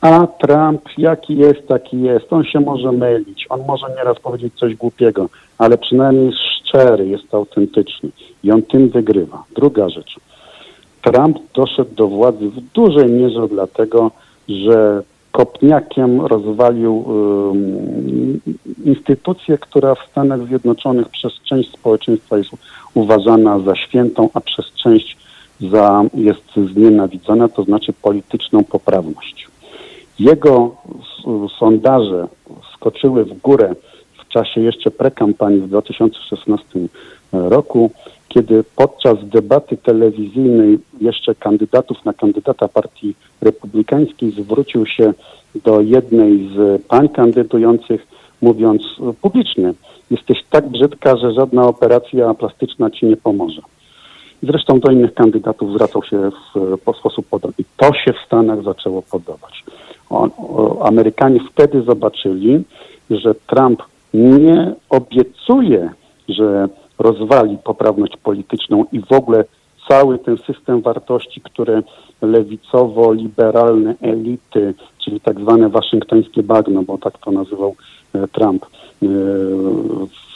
[0.00, 2.32] A Trump jaki jest, taki jest.
[2.32, 8.08] On się może mylić, on może nieraz powiedzieć coś głupiego, ale przynajmniej szczery, jest autentyczny
[8.44, 9.44] i on tym wygrywa.
[9.56, 10.16] Druga rzecz.
[11.02, 14.10] Trump doszedł do władzy w dużej mierze dlatego,
[14.48, 15.02] że
[15.38, 17.04] kopniakiem rozwalił
[18.84, 22.50] instytucję, która w Stanach Zjednoczonych przez część społeczeństwa jest
[22.94, 25.16] uważana za świętą, a przez część
[25.60, 29.48] za, jest znienawidzona, to znaczy polityczną poprawność.
[30.18, 30.76] Jego
[31.58, 32.28] sondaże
[32.74, 33.74] skoczyły w górę
[34.18, 36.64] w czasie jeszcze prekampanii w 2016
[37.32, 37.90] roku,
[38.28, 45.12] kiedy podczas debaty telewizyjnej jeszcze kandydatów na kandydata partii republikańskiej zwrócił się
[45.64, 48.06] do jednej z pań kandydujących,
[48.42, 48.82] mówiąc
[49.22, 49.72] publicznie,
[50.10, 53.62] jesteś tak brzydka, że żadna operacja plastyczna ci nie pomoże.
[54.42, 57.64] Zresztą do innych kandydatów zwracał się w, w sposób podobny.
[57.76, 59.64] To się w Stanach zaczęło podobać.
[60.10, 60.28] O,
[60.86, 62.62] Amerykanie wtedy zobaczyli,
[63.10, 63.82] że Trump
[64.14, 65.90] nie obiecuje,
[66.28, 69.44] że rozwali poprawność polityczną i w ogóle
[69.88, 71.82] cały ten system wartości, które
[72.22, 77.74] lewicowo-liberalne elity, czyli tak zwane waszyngtońskie bagno, bo tak to nazywał
[78.14, 79.06] e, Trump, e,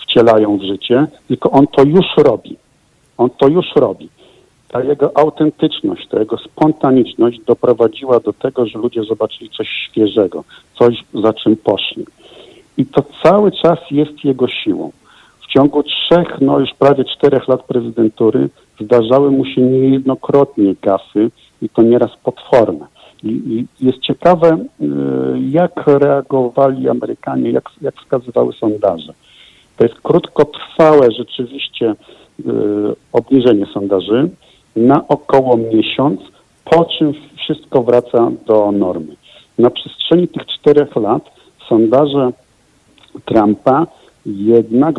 [0.03, 2.57] wcielają w życie, tylko on to już robi.
[3.19, 4.09] On to już robi.
[4.69, 10.45] Ta jego autentyczność, ta jego spontaniczność doprowadziła do tego, że ludzie zobaczyli coś świeżego,
[10.79, 12.07] coś za czym poszli.
[12.77, 14.91] I to cały czas jest jego siłą.
[15.53, 18.49] W ciągu trzech, no już prawie czterech lat prezydentury
[18.81, 21.31] zdarzały mu się niejednokrotnie gafy
[21.63, 22.87] i to nieraz potworne.
[23.25, 24.87] I, i jest ciekawe, y,
[25.51, 29.13] jak reagowali Amerykanie, jak, jak wskazywały sondaże.
[29.77, 32.45] To jest krótkotrwałe rzeczywiście y,
[33.13, 34.29] obniżenie sondaży
[34.77, 36.21] na około miesiąc,
[36.65, 39.17] po czym wszystko wraca do normy.
[39.59, 41.31] Na przestrzeni tych czterech lat
[41.69, 42.33] sondaże
[43.25, 43.87] Trumpa
[44.27, 44.95] jednak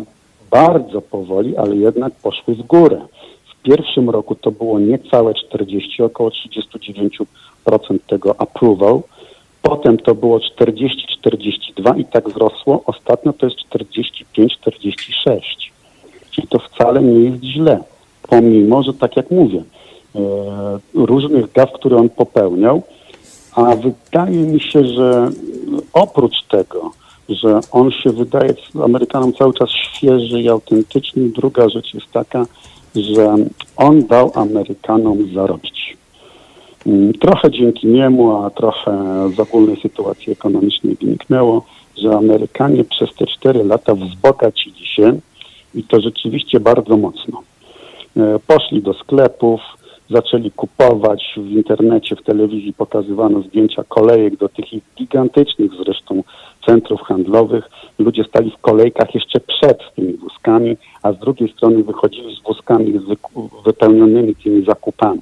[0.54, 3.00] bardzo powoli, ale jednak poszły w górę.
[3.46, 7.24] W pierwszym roku to było niecałe 40, około 39%
[8.06, 9.00] tego approval.
[9.62, 12.82] Potem to było 40-42 i tak wzrosło.
[12.86, 13.58] Ostatnio to jest
[14.36, 15.40] 45-46.
[16.30, 17.78] Czyli to wcale nie jest źle.
[18.22, 19.62] Pomimo, że tak jak mówię,
[20.14, 20.20] e,
[20.94, 22.82] różnych gaf, które on popełniał,
[23.56, 25.30] a wydaje mi się, że
[25.92, 26.90] oprócz tego,
[27.28, 31.28] że on się wydaje Amerykanom cały czas świeży i autentyczny.
[31.28, 32.46] Druga rzecz jest taka,
[32.94, 33.36] że
[33.76, 35.96] on dał Amerykanom zarobić.
[36.86, 38.92] Mm, trochę dzięki niemu, a trochę
[39.36, 41.64] z ogólnej sytuacji ekonomicznej wyniknęło,
[41.96, 45.18] że Amerykanie przez te cztery lata wzbogacili się
[45.74, 47.42] i to rzeczywiście bardzo mocno.
[48.16, 49.60] E, poszli do sklepów,
[50.10, 54.64] zaczęli kupować w internecie, w telewizji pokazywano zdjęcia kolejek do tych
[54.96, 56.22] gigantycznych zresztą
[56.66, 57.70] centrów handlowych.
[57.98, 63.00] Ludzie stali w kolejkach jeszcze przed tymi wózkami, a z drugiej strony wychodzili z wózkami
[63.64, 65.20] wypełnionymi tymi zakupami.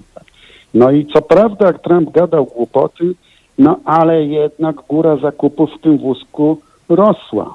[0.75, 3.15] No i co prawda, jak Trump gadał głupoty,
[3.59, 7.55] no ale jednak góra zakupów w tym wózku rosła.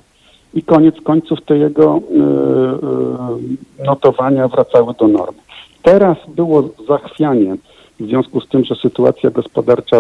[0.54, 5.47] I koniec końców te jego y, y, notowania wracały do normy.
[5.84, 7.56] Teraz było zachwianie
[8.00, 9.98] w związku z tym, że sytuacja gospodarcza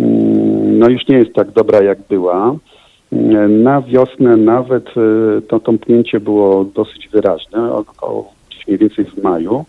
[0.00, 2.56] mm, no już nie jest tak dobra, jak była.
[3.48, 8.32] Na wiosnę nawet y, to tąpnięcie było dosyć wyraźne, około
[8.66, 9.64] mniej więcej w maju.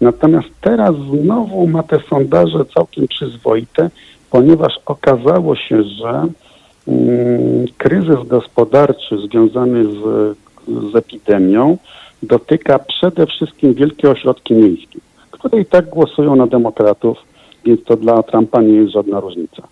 [0.00, 3.90] Natomiast teraz znowu ma te sondaże całkiem przyzwoite,
[4.30, 6.26] ponieważ okazało się, że
[6.88, 9.98] mm, kryzys gospodarczy związany z,
[10.92, 11.78] z epidemią
[12.22, 14.98] dotyka przede wszystkim wielkie ośrodki miejskie
[15.38, 17.18] które i tak głosują na demokratów,
[17.64, 19.62] więc to dla Trumpa nie jest żadna różnica.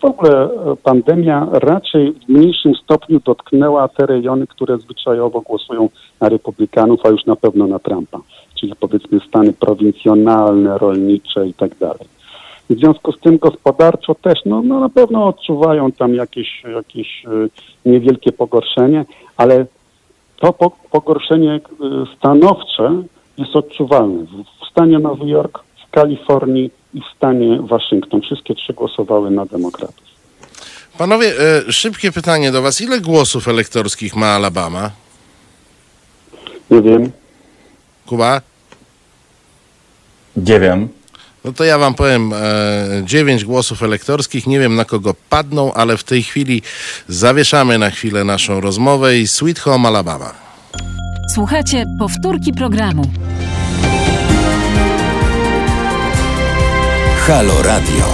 [0.00, 0.48] W ogóle
[0.82, 5.88] pandemia raczej w mniejszym stopniu dotknęła te rejony, które zwyczajowo głosują
[6.20, 8.20] na republikanów, a już na pewno na Trumpa,
[8.60, 12.08] czyli powiedzmy stany prowincjonalne, rolnicze i tak dalej.
[12.70, 17.24] W związku z tym gospodarczo też, no, no na pewno odczuwają tam jakieś, jakieś
[17.86, 19.04] niewielkie pogorszenie,
[19.36, 19.66] ale
[20.40, 20.52] to
[20.90, 21.60] pogorszenie
[22.16, 23.02] stanowcze
[23.38, 24.26] jest odczuwalne
[24.62, 28.20] w stanie Nowy Jork, w Kalifornii i w stanie Waszyngton.
[28.20, 30.10] Wszystkie trzy głosowały na demokratów.
[30.98, 31.32] Panowie,
[31.68, 32.80] e, szybkie pytanie do Was.
[32.80, 34.90] Ile głosów elektorskich ma Alabama?
[36.70, 37.12] Nie wiem.
[38.06, 38.40] Kuba?
[40.36, 40.88] Nie wiem.
[41.44, 42.36] No to ja wam powiem, e,
[43.04, 46.62] dziewięć głosów elektorskich, nie wiem na kogo padną, ale w tej chwili
[47.08, 50.34] zawieszamy na chwilę naszą rozmowę i Sweet Home Alabama.
[51.34, 53.10] Słuchajcie powtórki programu.
[57.26, 58.04] Halo Radio.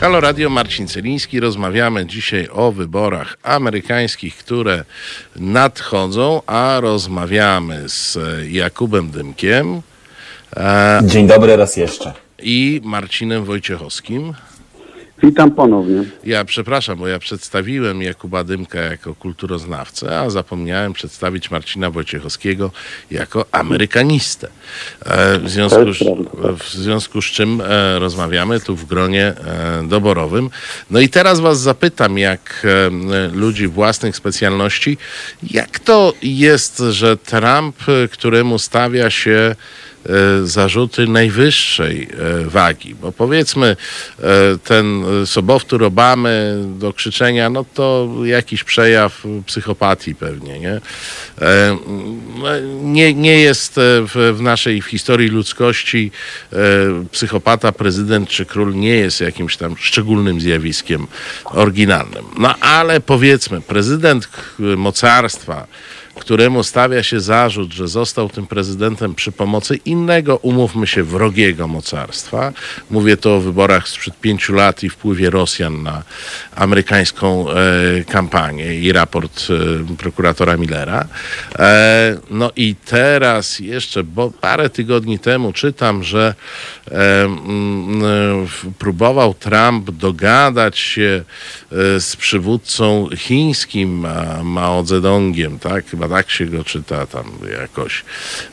[0.00, 1.40] Halo Radio, Marcin Celiński.
[1.40, 4.84] Rozmawiamy dzisiaj o wyborach amerykańskich, które
[5.36, 9.82] nadchodzą, a rozmawiamy z Jakubem Dymkiem.
[10.56, 12.12] E, Dzień dobry raz jeszcze.
[12.42, 14.34] I Marcinem Wojciechowskim.
[15.22, 16.04] Witam ponownie.
[16.24, 22.70] Ja przepraszam, bo ja przedstawiłem Jakuba Dymka jako kulturoznawcę, a zapomniałem przedstawić Marcina Wojciechowskiego
[23.10, 24.48] jako amerykanistę.
[25.06, 25.78] E, w związku,
[26.58, 29.34] w związku z czym e, rozmawiamy tu w gronie
[29.84, 30.50] doborowym.
[30.90, 32.66] No i teraz was zapytam, jak
[33.32, 34.98] ludzi własnych specjalności,
[35.50, 37.76] jak to jest, że Trump,
[38.10, 39.54] któremu stawia się
[40.44, 44.24] zarzuty najwyższej e, wagi, bo powiedzmy e,
[44.64, 50.80] ten sobowtór Obamy do krzyczenia, no to jakiś przejaw psychopatii pewnie, nie?
[52.38, 52.48] No,
[52.82, 56.10] nie, nie jest w, w naszej w historii ludzkości
[57.10, 61.06] psychopata, prezydent czy król nie jest jakimś tam szczególnym zjawiskiem
[61.44, 62.24] oryginalnym.
[62.38, 65.66] No ale powiedzmy, prezydent mocarstwa,
[66.22, 72.52] któremu stawia się zarzut, że został tym prezydentem przy pomocy innego, umówmy się, wrogiego mocarstwa.
[72.90, 76.02] Mówię to o wyborach sprzed pięciu lat i wpływie Rosjan na
[76.56, 77.54] amerykańską e,
[78.04, 81.06] kampanię i raport e, prokuratora Millera.
[81.58, 86.34] E, no i teraz jeszcze, bo parę tygodni temu czytam, że
[86.90, 88.02] e, m,
[88.78, 91.24] próbował Trump dogadać się
[91.72, 94.06] e, z przywódcą chińskim
[94.42, 95.86] Mao Zedongiem, tak?
[95.86, 97.24] Chyba tak się go czyta tam
[97.60, 98.04] jakoś.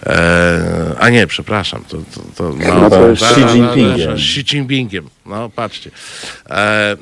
[0.06, 4.14] E, a nie, przepraszam, to, to, to, no, no, to Xi Jinpingiem.
[4.14, 5.92] Xi Jinpingiem, no patrzcie.
[6.50, 6.98] E, e,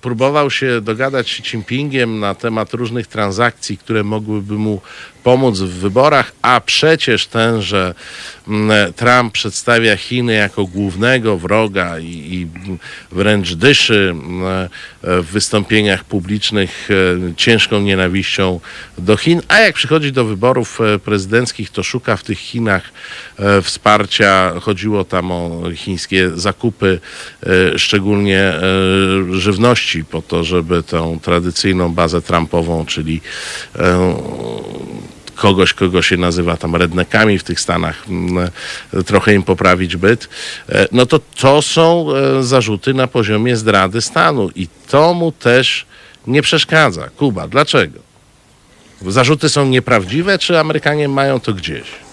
[0.00, 4.80] próbował się dogadać Xi Jinpingiem na temat różnych transakcji, które mogłyby mu
[5.22, 7.94] pomóc w wyborach, a przecież ten, że
[8.48, 12.46] mm, Trump przedstawia Chiny jako głównego wroga i, i
[13.12, 14.68] wręcz dyszy mm,
[15.02, 18.60] w wystąpieniach publicznych e, ciężką nienawiścią
[18.98, 22.82] do Chin, a jak przychodzi do wyborów e, prezydenckich, to szuka w tych Chinach
[23.38, 24.52] e, wsparcia.
[24.60, 27.00] Chodziło tam o chińskie zakupy,
[27.76, 28.52] szczególnie
[29.30, 33.20] żywności, po to, żeby tą tradycyjną bazę Trumpową, czyli
[35.36, 38.04] kogoś, kogo się nazywa tam redneckami w tych Stanach,
[39.06, 40.28] trochę im poprawić byt,
[40.68, 45.86] e, no to to są e, zarzuty na poziomie zdrady stanu i to mu też
[46.26, 47.08] nie przeszkadza.
[47.08, 48.00] Kuba, dlaczego?
[49.02, 52.05] Zarzuty są nieprawdziwe, czy Amerykanie mają to gdzieś?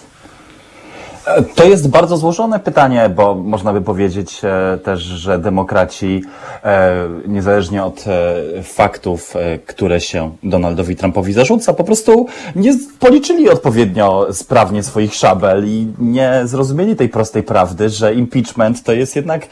[1.55, 6.21] To jest bardzo złożone pytanie, bo można by powiedzieć e, też, że demokraci,
[6.63, 6.93] e,
[7.27, 9.33] niezależnie od e, faktów,
[9.65, 16.41] które się Donaldowi Trumpowi zarzuca, po prostu nie policzyli odpowiednio sprawnie swoich szabel i nie
[16.45, 19.47] zrozumieli tej prostej prawdy, że impeachment to jest jednak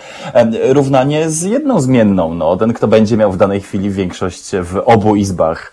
[0.69, 2.33] równanie z jedną zmienną.
[2.33, 5.71] No, ten, kto będzie miał w danej chwili większość w obu izbach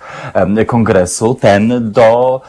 [0.67, 2.41] kongresu, ten do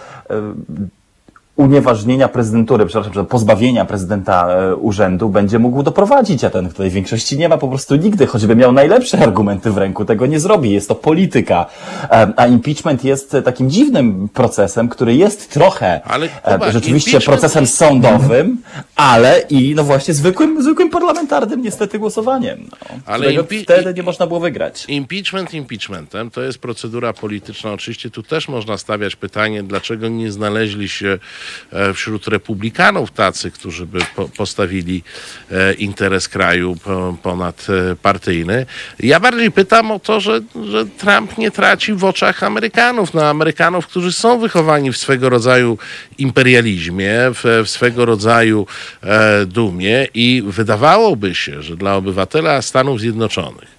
[1.59, 7.49] unieważnienia prezydentury, przepraszam, pozbawienia prezydenta e, urzędu będzie mógł doprowadzić, a ten, której większości nie
[7.49, 10.71] ma po prostu nigdy, choćby miał najlepsze argumenty w ręku, tego nie zrobi.
[10.71, 11.65] Jest to polityka.
[12.11, 17.67] E, a impeachment jest takim dziwnym procesem, który jest trochę ale, e, Kuba, rzeczywiście procesem
[17.67, 18.57] sądowym,
[18.95, 22.59] ale i no właśnie zwykłym, zwykłym parlamentarnym niestety głosowaniem.
[22.71, 24.85] No, ale wtedy nie można było wygrać.
[24.87, 27.71] Impeachment impeachmentem to jest procedura polityczna.
[27.71, 31.48] Oczywiście tu też można stawiać pytanie, dlaczego nie znaleźli się e,
[31.93, 35.03] wśród republikanów tacy, którzy by po, postawili
[35.51, 37.67] e, interes kraju po, ponad
[38.03, 38.65] e.
[38.99, 43.87] Ja bardziej pytam o to, że, że Trump nie traci w oczach Amerykanów, no Amerykanów,
[43.87, 45.77] którzy są wychowani w swego rodzaju
[46.17, 48.67] imperializmie, w, w swego rodzaju
[49.03, 53.78] e, dumie i wydawałoby się, że dla obywatela Stanów Zjednoczonych e,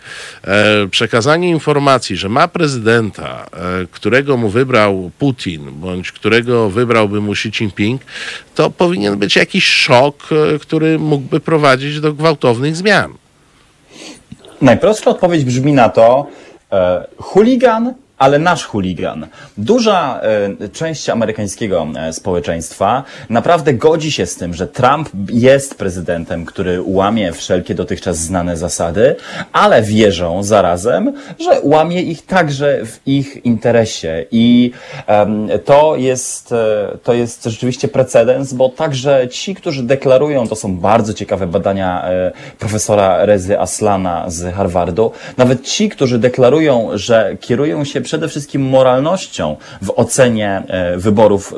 [0.91, 7.49] przekazanie informacji, że ma prezydenta, e, którego mu wybrał Putin, bądź którego wybrałby mu Xi
[7.49, 8.03] Jinping,
[8.55, 13.15] to powinien być jakiś szok, e, który mógłby prowadzić do gwałtownych zmian.
[14.63, 16.27] Najprostsza odpowiedź brzmi na to,
[16.73, 19.27] e, chuligan ale nasz chuligan.
[19.59, 20.21] Duża
[20.63, 26.83] e, część amerykańskiego e, społeczeństwa naprawdę godzi się z tym, że Trump jest prezydentem, który
[26.85, 29.17] łamie wszelkie dotychczas znane zasady,
[29.53, 34.25] ale wierzą zarazem, że łamie ich także w ich interesie.
[34.31, 34.71] I
[35.65, 41.15] to jest, e, to jest rzeczywiście precedens, bo także ci, którzy deklarują, to są bardzo
[41.15, 42.05] ciekawe badania
[42.59, 49.57] profesora Rezy Aslana z Harvardu, nawet ci, którzy deklarują, że kierują się przede wszystkim moralnością
[49.83, 51.57] w ocenie e, wyborów e,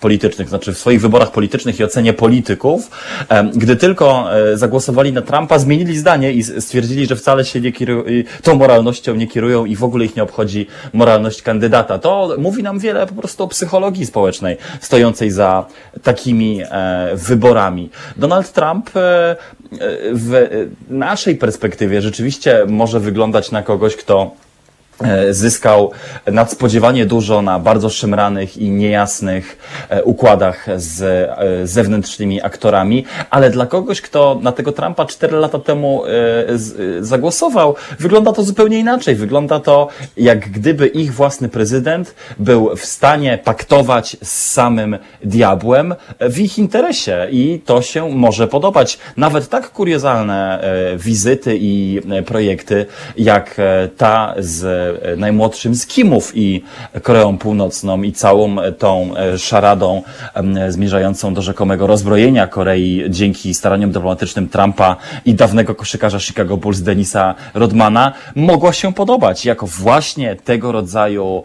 [0.00, 2.90] politycznych, znaczy w swoich wyborach politycznych i ocenie polityków,
[3.28, 8.04] e, gdy tylko zagłosowali na Trumpa, zmienili zdanie i stwierdzili, że wcale się nie kierują,
[8.42, 11.98] tą moralnością nie kierują i w ogóle ich nie obchodzi moralność kandydata.
[11.98, 15.66] To mówi nam wiele po prostu o psychologii społecznej stojącej za
[16.02, 16.62] takimi
[17.14, 17.90] wyborami.
[18.16, 18.90] Donald Trump
[20.12, 20.48] w
[20.88, 24.30] naszej perspektywie rzeczywiście może wyglądać na kogoś, kto
[25.30, 25.90] zyskał
[26.26, 33.66] nadspodziewanie dużo na bardzo szemranych i niejasnych e, układach z e, zewnętrznymi aktorami, ale dla
[33.66, 36.02] kogoś, kto na tego Trumpa 4 lata temu
[37.00, 39.14] zagłosował, wygląda to zupełnie inaczej.
[39.14, 46.38] Wygląda to jak gdyby ich własny prezydent był w stanie paktować z samym diabłem w
[46.38, 48.98] ich interesie i to się może podobać.
[49.16, 50.64] Nawet tak kuriozalne
[50.96, 52.86] wizyty i projekty
[53.16, 53.56] jak
[53.96, 56.62] ta z E, najmłodszym z Kimów i
[57.02, 60.02] Koreą Północną i całą tą e, szaradą
[60.68, 67.34] zmierzającą do rzekomego rozbrojenia Korei dzięki staraniom dyplomatycznym Trumpa i dawnego koszykarza Chicago Bulls Denisa
[67.54, 71.42] Rodmana mogła się podobać jako właśnie tego rodzaju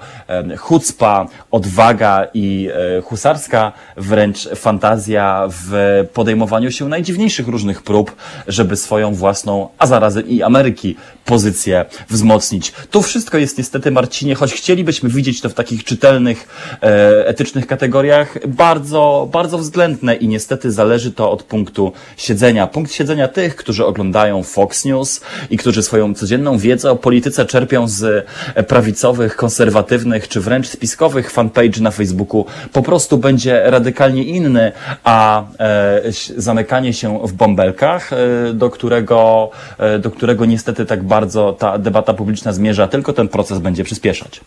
[0.58, 8.16] chucpa, odwaga i e, husarska wręcz fantazja w podejmowaniu się najdziwniejszych różnych prób,
[8.48, 12.74] żeby swoją własną, a zarazem i Ameryki pozycję wzmocnić.
[12.92, 16.48] To wszystko jest niestety, Marcinie, choć chcielibyśmy widzieć to w takich czytelnych,
[16.84, 22.68] e, etycznych kategoriach, bardzo, bardzo względne i niestety zależy to od punktu siedzenia.
[22.68, 27.88] Punkt siedzenia tych, którzy oglądają Fox News i którzy swoją codzienną wiedzę o polityce czerpią
[27.88, 28.28] z
[28.68, 34.72] prawicowych, konserwatywnych czy wręcz spiskowych fanpage na Facebooku, po prostu będzie radykalnie inny,
[35.04, 36.02] a e,
[36.38, 42.14] zamykanie się w bąbelkach, e, do którego, e, do którego niestety tak bardzo ta debata
[42.14, 44.42] publiczna zmierza, tylko ten proces będzie przyspieszać.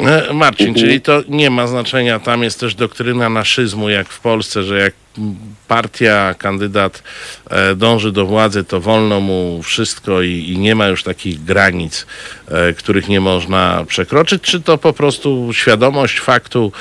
[0.00, 4.62] E, Marcin, czyli to nie ma znaczenia, tam jest też doktryna naszyzmu, jak w Polsce,
[4.62, 4.92] że jak
[5.68, 7.02] partia, kandydat
[7.50, 12.06] e, dąży do władzy, to wolno mu wszystko i, i, nie ma już takich granic,
[12.48, 16.72] e, których nie można przekroczyć, czy to po prostu świadomość faktu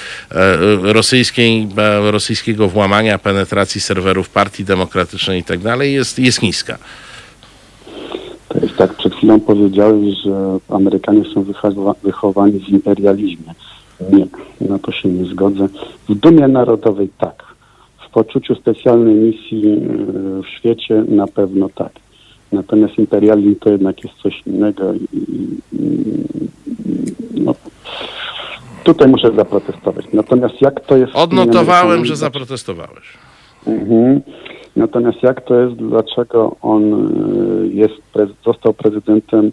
[0.82, 1.68] rosyjskiej,
[2.12, 6.78] rosyjskiego włamania, penetracji serwerów partii demokratycznej i tak dalej jest, jest niska?
[8.78, 11.46] Tak, przed chwilą powiedziałeś, że Amerykanie są
[12.04, 13.54] wychowani w imperializmie.
[14.12, 14.28] Nie,
[14.70, 15.68] na to się nie zgodzę.
[16.10, 17.44] W dumie narodowej tak.
[18.08, 21.92] W poczuciu specjalnej misji e, w świecie na pewno tak.
[22.52, 25.08] Natomiast imperializm to jednak jest coś innego i,
[27.34, 27.56] no,
[28.84, 30.06] tutaj muszę zaprotestować.
[30.14, 31.16] Natomiast jak to jest...
[31.16, 33.04] Odnotowałem, że zaprotestowałeś.
[33.68, 34.22] Mhm.
[34.76, 36.94] Natomiast jak to jest, dlaczego on
[37.64, 37.94] y, jest,
[38.46, 39.52] został prezydentem,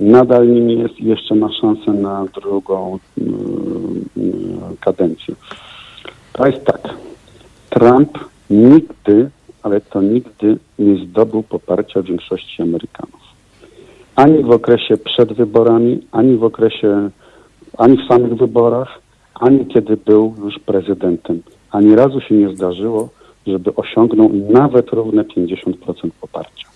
[0.00, 4.24] nadal nim jest i jeszcze ma szansę na drugą y, y,
[4.80, 5.34] kadencję.
[6.32, 6.94] To jest tak.
[7.70, 8.18] Trump
[8.50, 9.30] nigdy,
[9.62, 13.20] ale to nigdy nie zdobył poparcia większości Amerykanów.
[14.16, 17.10] Ani w okresie przed wyborami, ani w okresie,
[17.78, 18.88] ani w samych wyborach,
[19.34, 21.42] ani kiedy był już prezydentem.
[21.70, 23.08] Ani razu się nie zdarzyło,
[23.46, 26.68] żeby osiągnął nawet równe 50% poparcia.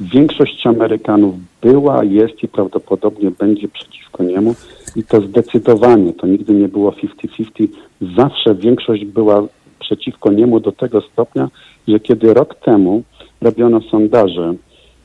[0.00, 4.54] Większość Amerykanów była, jest i prawdopodobnie będzie przeciwko niemu
[4.96, 7.68] i to zdecydowanie, to nigdy nie było 50-50,
[8.16, 9.42] zawsze większość była
[9.78, 11.48] przeciwko niemu do tego stopnia,
[11.88, 13.02] że kiedy rok temu
[13.40, 14.54] robiono sondaże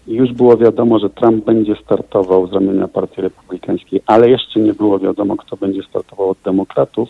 [0.07, 4.73] i już było wiadomo, że Trump będzie startował z ramienia Partii Republikańskiej, ale jeszcze nie
[4.73, 7.09] było wiadomo, kto będzie startował od demokratów,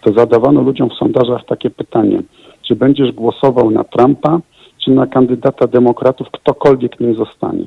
[0.00, 2.22] to zadawano ludziom w sondażach takie pytanie,
[2.70, 4.40] czy będziesz głosował na Trumpa,
[4.84, 7.66] czy na kandydata demokratów, ktokolwiek nie zostanie.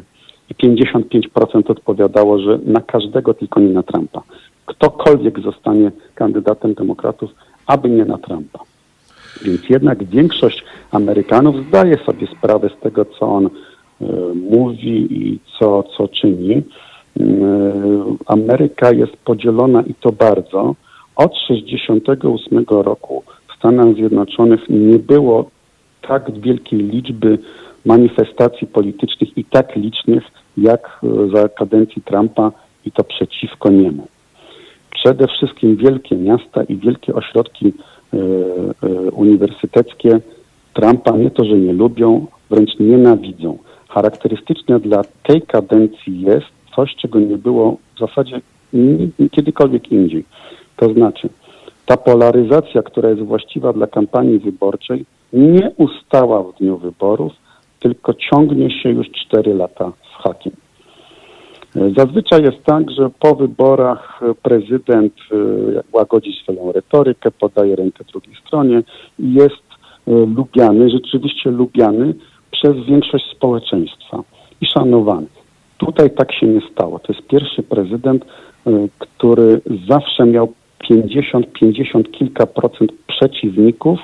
[0.49, 4.21] I 55% odpowiadało, że na każdego, tylko nie na Trumpa.
[4.65, 7.31] Ktokolwiek zostanie kandydatem demokratów,
[7.67, 8.59] aby nie na Trumpa.
[9.45, 13.49] Więc jednak większość Amerykanów zdaje sobie sprawę z tego, co on y,
[14.35, 16.55] mówi i co, co czyni.
[16.55, 16.63] Y,
[18.25, 20.75] Ameryka jest podzielona i to bardzo.
[21.15, 23.23] Od 1968 roku
[23.63, 25.49] Stanach Zjednoczonych nie było
[26.01, 27.39] tak wielkiej liczby
[27.85, 30.23] manifestacji politycznych i tak licznych
[30.57, 30.99] jak
[31.33, 32.51] za kadencji Trumpa
[32.85, 34.07] i to przeciwko niemu.
[34.91, 37.73] Przede wszystkim wielkie miasta i wielkie ośrodki
[38.13, 40.19] e, e, uniwersyteckie
[40.73, 43.57] Trumpa nie to, że nie lubią, wręcz nienawidzą.
[43.89, 48.41] Charakterystyczne dla tej kadencji jest coś, czego nie było w zasadzie
[49.31, 50.25] kiedykolwiek indziej.
[50.77, 51.29] To znaczy,
[51.85, 57.33] ta polaryzacja, która jest właściwa dla kampanii wyborczej, nie ustała w dniu wyborów,
[57.79, 60.53] tylko ciągnie się już 4 lata z hakiem.
[61.97, 65.35] Zazwyczaj jest tak, że po wyborach prezydent e,
[65.91, 68.83] łagodzi swoją retorykę, podaje rękę drugiej stronie
[69.19, 69.63] i jest
[70.07, 72.13] e, lubiany, rzeczywiście lubiany
[72.51, 74.23] przez większość społeczeństwa
[74.61, 75.27] i szanowany.
[75.77, 76.99] Tutaj tak się nie stało.
[76.99, 78.25] To jest pierwszy prezydent,
[78.67, 80.53] e, który zawsze miał
[80.87, 83.99] 50, 50 kilka procent przeciwników,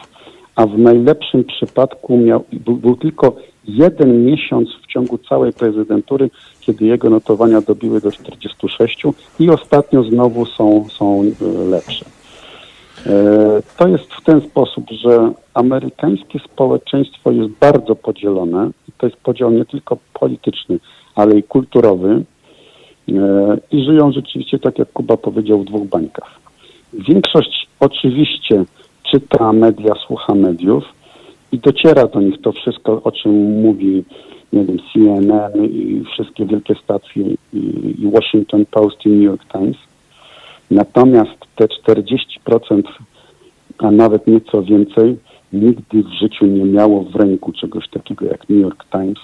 [0.56, 3.36] a w najlepszym przypadku miał, był, był tylko
[3.68, 6.30] jeden miesiąc w ciągu całej prezydentury,
[6.62, 9.04] kiedy jego notowania dobiły do 46
[9.40, 12.06] i ostatnio znowu są, są e, lepsze.
[13.06, 18.70] E, to jest w ten sposób, że amerykańskie społeczeństwo jest bardzo podzielone.
[18.98, 20.80] To jest podział nie tylko polityczny,
[21.16, 22.24] ale i kulturowy.
[23.10, 26.40] E, I żyją rzeczywiście, tak jak Kuba powiedział, w dwóch bańkach.
[26.94, 28.66] Większość oczywiście
[29.12, 30.84] czyta media, słucha mediów
[31.52, 34.04] i dociera do nich to wszystko, o czym mówi
[34.54, 37.24] nie wiem, CNN i wszystkie wielkie stacje
[37.54, 39.78] i, Washington Post i New York Times.
[40.72, 42.82] Natomiast te 40%,
[43.78, 45.18] a nawet nieco więcej,
[45.54, 49.18] nigdy w życiu nie miało w ręku czegoś takiego jak New York Times.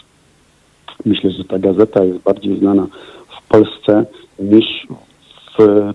[1.05, 2.87] Myślę, że ta gazeta jest bardziej znana
[3.27, 4.05] w Polsce
[4.39, 4.87] niż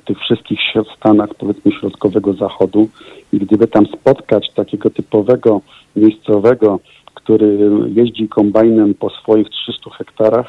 [0.05, 0.59] tych wszystkich
[0.97, 2.89] stanach, powiedzmy, środkowego zachodu.
[3.33, 5.61] I gdyby tam spotkać takiego typowego
[5.97, 6.81] miejscowego,
[7.15, 10.47] który jeździ kombajnem po swoich 300 hektarach,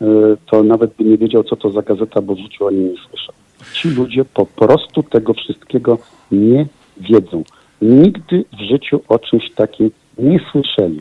[0.00, 0.06] e,
[0.50, 2.96] to nawet by nie wiedział, co to za gazeta, bo w życiu o niej nie
[3.08, 3.34] słyszał.
[3.74, 5.98] Ci ludzie po prostu tego wszystkiego
[6.32, 7.42] nie wiedzą.
[7.82, 11.00] Nigdy w życiu o czymś takim nie słyszeli.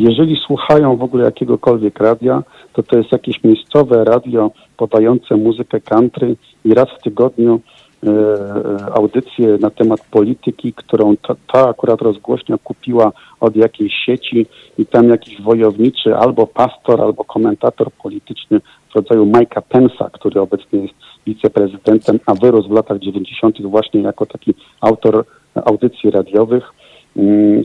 [0.00, 2.42] Jeżeli słuchają w ogóle jakiegokolwiek radia,
[2.72, 8.94] to to jest jakieś miejscowe radio podające muzykę country i raz w tygodniu e, e,
[8.94, 14.46] audycję na temat polityki, którą ta, ta, akurat rozgłośnia kupiła od jakiejś sieci
[14.78, 20.80] i tam jakiś wojowniczy albo pastor, albo komentator polityczny w rodzaju Mike'a Pensa, który obecnie
[20.80, 20.94] jest
[21.26, 23.62] wiceprezydentem, a wyrósł w latach 90.
[23.62, 25.24] właśnie jako taki autor
[25.54, 26.72] audycji radiowych,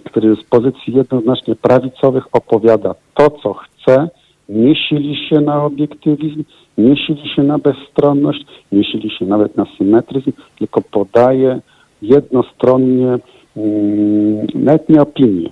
[0.06, 4.10] który z pozycji jednoznacznie prawicowych opowiada to, co chce,
[4.50, 6.44] nie sili się na obiektywizm,
[6.78, 11.62] nie sili się na bezstronność, nie sili się nawet na symetryzm, tylko podaje
[12.02, 13.18] jednostronnie,
[13.58, 15.50] mm, nawet nie opinię,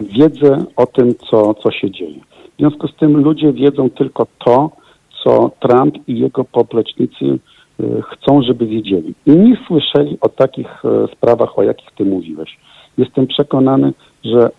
[0.00, 2.20] wiedzę o tym, co, co się dzieje.
[2.54, 4.70] W związku z tym ludzie wiedzą tylko to,
[5.24, 9.14] co Trump i jego poplecznicy y, chcą, żeby wiedzieli.
[9.26, 12.56] I nie słyszeli o takich y, sprawach, o jakich ty mówiłeś.
[13.00, 13.92] Jestem przekonany,
[14.24, 14.50] że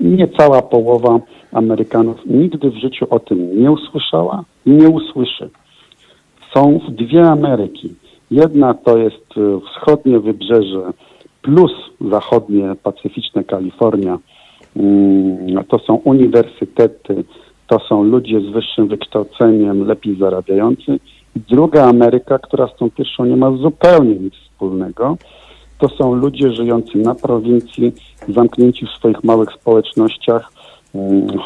[0.00, 1.20] nie cała połowa
[1.52, 5.50] Amerykanów nigdy w życiu o tym nie usłyszała i nie usłyszy.
[6.54, 7.94] Są dwie Ameryki.
[8.30, 10.92] Jedna to jest y, wschodnie wybrzeże
[11.42, 14.18] plus zachodnie, pacyficzne Kalifornia.
[14.76, 17.24] Mm, to są uniwersytety,
[17.66, 20.98] to są ludzie z wyższym wykształceniem, lepiej zarabiający.
[21.36, 25.16] Druga Ameryka, która z tą pierwszą nie ma zupełnie nic wspólnego,
[25.78, 27.92] to są ludzie żyjący na prowincji,
[28.28, 30.52] zamknięci w swoich małych społecznościach,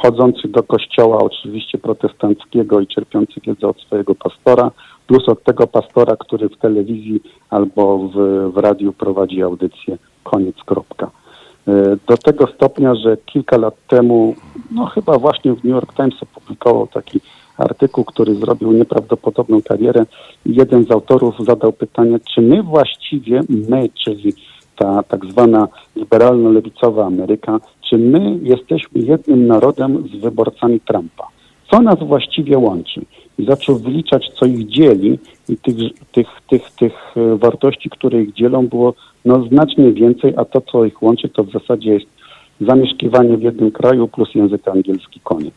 [0.03, 4.71] chodzący do kościoła oczywiście protestanckiego i cierpiący wiedzę od swojego pastora,
[5.07, 8.15] plus od tego pastora, który w telewizji albo w,
[8.55, 9.99] w radiu prowadzi audycję.
[10.25, 11.11] Koniec, kropka.
[11.69, 14.35] E, do tego stopnia, że kilka lat temu,
[14.71, 17.21] no chyba właśnie w New York Times opublikował taki
[17.63, 20.05] artykuł, który zrobił nieprawdopodobną karierę.
[20.47, 24.33] Jeden z autorów zadał pytanie, czy my właściwie, my, czyli
[24.77, 27.61] ta tak zwana liberalno-lewicowa Ameryka,
[27.91, 31.29] czy my jesteśmy jednym narodem z wyborcami Trumpa?
[31.71, 33.01] Co nas właściwie łączy?
[33.39, 35.75] I zaczął wyliczać, co ich dzieli i tych,
[36.13, 36.93] tych, tych, tych
[37.37, 38.95] wartości, które ich dzielą było
[39.25, 42.07] no znacznie więcej, a to, co ich łączy, to w zasadzie jest
[42.61, 45.55] zamieszkiwanie w jednym kraju plus język angielski, koniec.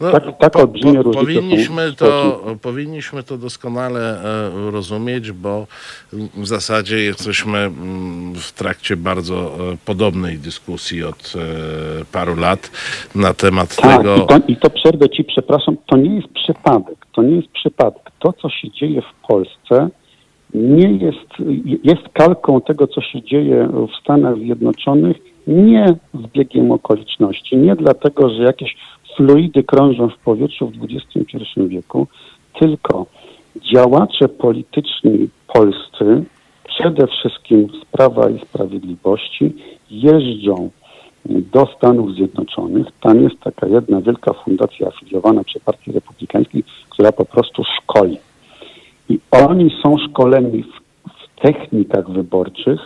[0.00, 5.66] No, Tak- tak olbrzymie różnice są powinniśmy, to, powinniśmy to doskonale e, rozumieć, bo
[6.12, 12.70] w zasadzie jesteśmy mm, w trakcie bardzo e, podobnej dyskusji od e, paru lat
[13.14, 14.16] na temat Tak, tego.
[14.16, 17.06] i, to, i to przerwę ci, przepraszam, to nie jest przypadek.
[17.14, 18.10] To nie jest przypadek.
[18.18, 19.88] To, co się dzieje w Polsce,
[20.54, 21.50] nie jest,
[21.84, 28.42] jest kalką tego, co się dzieje w Stanach Zjednoczonych, nie zbiegiem okoliczności, nie dlatego, że
[28.42, 28.76] jakieś
[29.18, 32.06] fluidy krążą w powietrzu w XXI wieku,
[32.60, 33.06] tylko
[33.72, 36.24] działacze polityczni polscy,
[36.64, 39.52] przede wszystkim z Prawa i Sprawiedliwości,
[39.90, 40.70] jeżdżą
[41.24, 42.86] do Stanów Zjednoczonych.
[43.00, 48.18] Tam jest taka jedna wielka fundacja afiliowana przy Partii Republikańskiej, która po prostu szkoli.
[49.08, 50.72] I oni są szkoleni w,
[51.10, 52.80] w technikach wyborczych,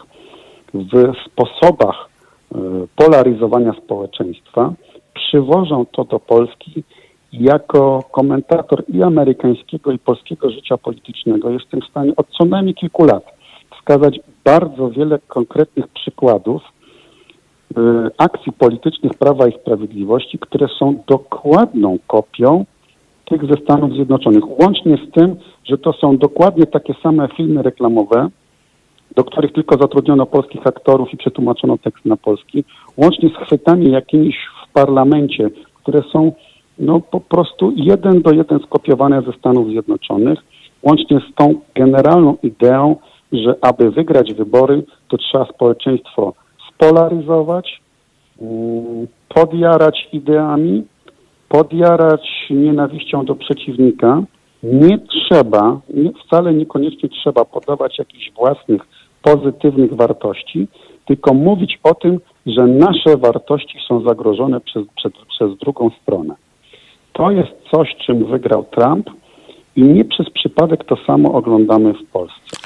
[0.75, 2.09] w sposobach
[2.55, 2.59] e,
[2.97, 4.73] polaryzowania społeczeństwa,
[5.15, 6.85] przywożą to do Polski
[7.33, 13.05] jako komentator i amerykańskiego, i polskiego życia politycznego jestem w stanie od co najmniej kilku
[13.05, 13.25] lat
[13.77, 17.81] wskazać bardzo wiele konkretnych przykładów y,
[18.19, 22.65] akcji politycznych Prawa i Sprawiedliwości, które są dokładną kopią
[23.25, 24.61] tych ze Stanów Zjednoczonych.
[24.61, 28.29] Łącznie z tym, że to są dokładnie takie same filmy reklamowe,
[29.17, 32.65] do których tylko zatrudniono polskich aktorów i przetłumaczono tekst na polski,
[32.97, 34.37] łącznie z chwytami jakimiś
[34.73, 36.33] w parlamencie, które są
[36.79, 40.39] no po prostu jeden do jeden skopiowane ze Stanów Zjednoczonych,
[40.83, 42.97] łącznie z tą generalną ideą,
[43.33, 46.33] że aby wygrać wybory, to trzeba społeczeństwo
[46.75, 47.81] spolaryzować,
[48.41, 50.85] mm, podjarać ideami,
[51.49, 54.23] podjarać nienawiścią do przeciwnika.
[54.63, 58.83] Nie trzeba, nie, wcale niekoniecznie trzeba podawać jakichś własnych
[59.23, 60.69] pozytywnych wartości,
[61.07, 66.35] tylko mówić o tym, że nasze wartości są zagrożone przez, przez, przez drugą stronę.
[67.13, 69.11] To jest coś, czym wygrał Trump
[69.77, 72.57] i nie przez przypadek to samo oglądamy w Polsce.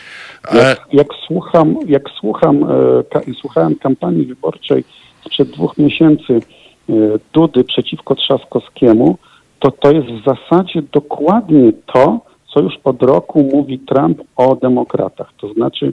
[0.54, 4.84] Jak, jak słucham, jak słucham, e, ka, słuchałem kampanii wyborczej
[5.26, 6.40] sprzed dwóch miesięcy
[6.88, 6.92] e,
[7.32, 9.18] Dudy przeciwko Trzaskowskiemu,
[9.58, 12.20] to to jest w zasadzie dokładnie to,
[12.54, 15.32] co już od roku mówi Trump o demokratach.
[15.40, 15.92] To znaczy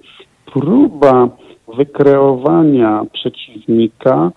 [0.53, 1.29] próba
[1.77, 4.31] wykreowania przeciwnika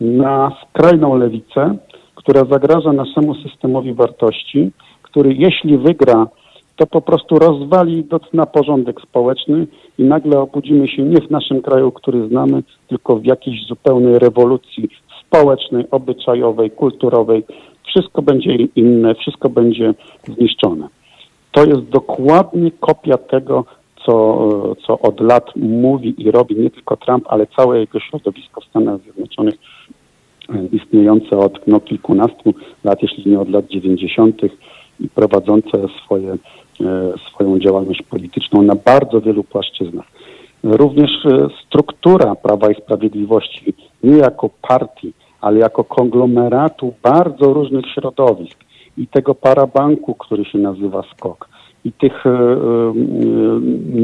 [0.00, 1.76] na skrajną lewicę,
[2.14, 4.70] która zagraża naszemu systemowi wartości,
[5.02, 6.26] który jeśli wygra,
[6.76, 9.66] to po prostu rozwali na porządek społeczny
[9.98, 14.88] i nagle obudzimy się nie w naszym kraju, który znamy, tylko w jakiejś zupełnej rewolucji
[15.26, 17.44] społecznej, obyczajowej, kulturowej.
[17.86, 19.94] Wszystko będzie inne, wszystko będzie
[20.28, 20.88] zniszczone.
[21.52, 23.64] To jest dokładnie kopia tego,
[24.06, 28.64] co, co od lat mówi i robi nie tylko Trump, ale całe jego środowisko w
[28.64, 29.54] Stanach Zjednoczonych
[30.72, 32.54] istniejące od no, kilkunastu
[32.84, 34.42] lat, jeśli nie od lat 90.
[35.00, 35.70] i prowadzące
[36.04, 36.32] swoje,
[36.80, 40.06] e, swoją działalność polityczną na bardzo wielu płaszczyznach.
[40.62, 48.58] Również e, struktura Prawa i Sprawiedliwości, nie jako partii, ale jako konglomeratu bardzo różnych środowisk
[48.98, 51.48] i tego parabanku, który się nazywa SKOK,
[51.86, 52.30] i tych e,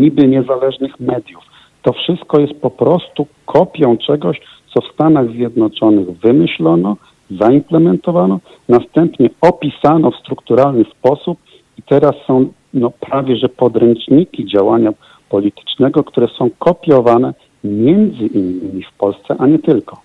[0.03, 1.45] niby niezależnych mediów.
[1.83, 4.41] To wszystko jest po prostu kopią czegoś,
[4.75, 6.97] co w Stanach Zjednoczonych wymyślono,
[7.41, 11.39] zaimplementowano, następnie opisano w strukturalny sposób
[11.79, 14.93] i teraz są no, prawie że podręczniki działania
[15.29, 20.01] politycznego, które są kopiowane między innymi w Polsce, a nie tylko.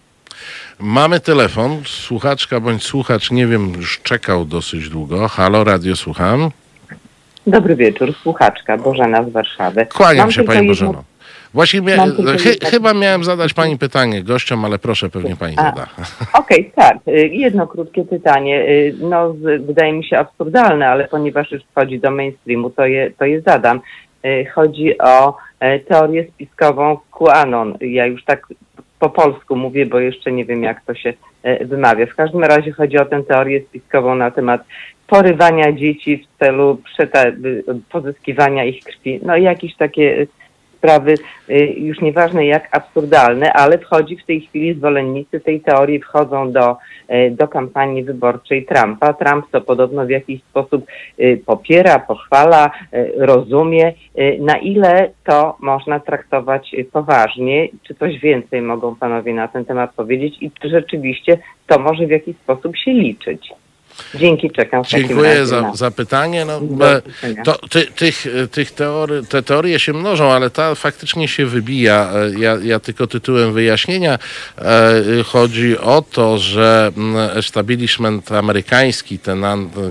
[0.79, 5.27] Mamy telefon, słuchaczka bądź słuchacz, nie wiem, już czekał dosyć długo.
[5.27, 6.49] Halo, radio słucham.
[7.47, 9.85] Dobry wieczór, słuchaczka Bożena z Warszawy.
[9.85, 11.03] Kłaniam Mam się Pani jedno- Bożeno.
[11.53, 15.63] Właśnie mia- chy- jedno- chyba miałem zadać Pani pytanie gościom, ale proszę, pewnie Pani A.
[15.63, 15.87] zada.
[16.33, 16.97] Okej, tak.
[17.07, 18.61] Y, Jedno krótkie pytanie.
[18.69, 23.25] Y, No, wydaje mi się absurdalne, ale ponieważ już wchodzi do mainstreamu, to je, to
[23.25, 23.81] je zadam.
[24.25, 27.77] Y, Chodzi o e, teorię spiskową QAnon.
[27.81, 28.47] Ja już tak
[28.99, 32.05] po polsku mówię, bo jeszcze nie wiem, jak to się e, wymawia.
[32.05, 34.61] W każdym razie chodzi o tę teorię spiskową na temat
[35.07, 39.19] porywania dzieci w celu y, pozyskiwania ich krwi.
[39.23, 40.27] No i jakieś takie
[40.77, 41.15] sprawy,
[41.49, 46.77] y, już nieważne jak absurdalne, ale wchodzi w tej chwili zwolennicy tej teorii wchodzą do,
[47.11, 49.13] y, do kampanii wyborczej Trumpa.
[49.13, 50.85] Trump to podobno w jakiś sposób
[51.45, 52.71] popiera, pochwala,
[53.17, 53.93] rozumie.
[54.39, 57.67] Na ile to można traktować poważnie?
[57.83, 61.37] Czy coś więcej mogą panowie na ten temat powiedzieć i czy rzeczywiście
[61.67, 63.53] to może w jakiś sposób się liczyć?
[64.15, 64.83] Dzięki, czekam.
[64.83, 66.45] Dziękuję za, za pytanie.
[66.45, 67.01] No, e,
[67.43, 72.11] to, ty, tych, tych teorii, te teorie się mnożą, ale ta faktycznie się wybija.
[72.13, 74.19] E, Ja, ja tylko tytułem wyjaśnienia
[74.57, 79.45] e, chodzi o to, że mm, establishment amerykański, ten,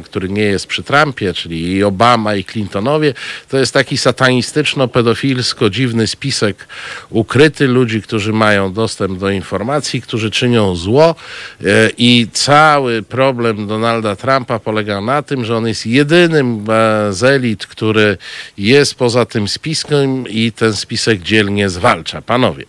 [0.04, 3.14] który nie jest przy Trumpie, czyli i Obama i Clintonowie,
[3.48, 6.68] to jest taki satanistyczno-pedofilsko dziwny spisek
[7.10, 11.14] ukryty ludzi, którzy mają dostęp do informacji, którzy czynią zło
[11.60, 11.64] e,
[11.98, 17.66] i cały problem Donalda Trumpa polega na tym, że on jest jedynym e, z elit,
[17.66, 18.18] który
[18.58, 22.22] jest poza tym spiskiem i ten spisek dzielnie zwalcza.
[22.22, 22.64] Panowie,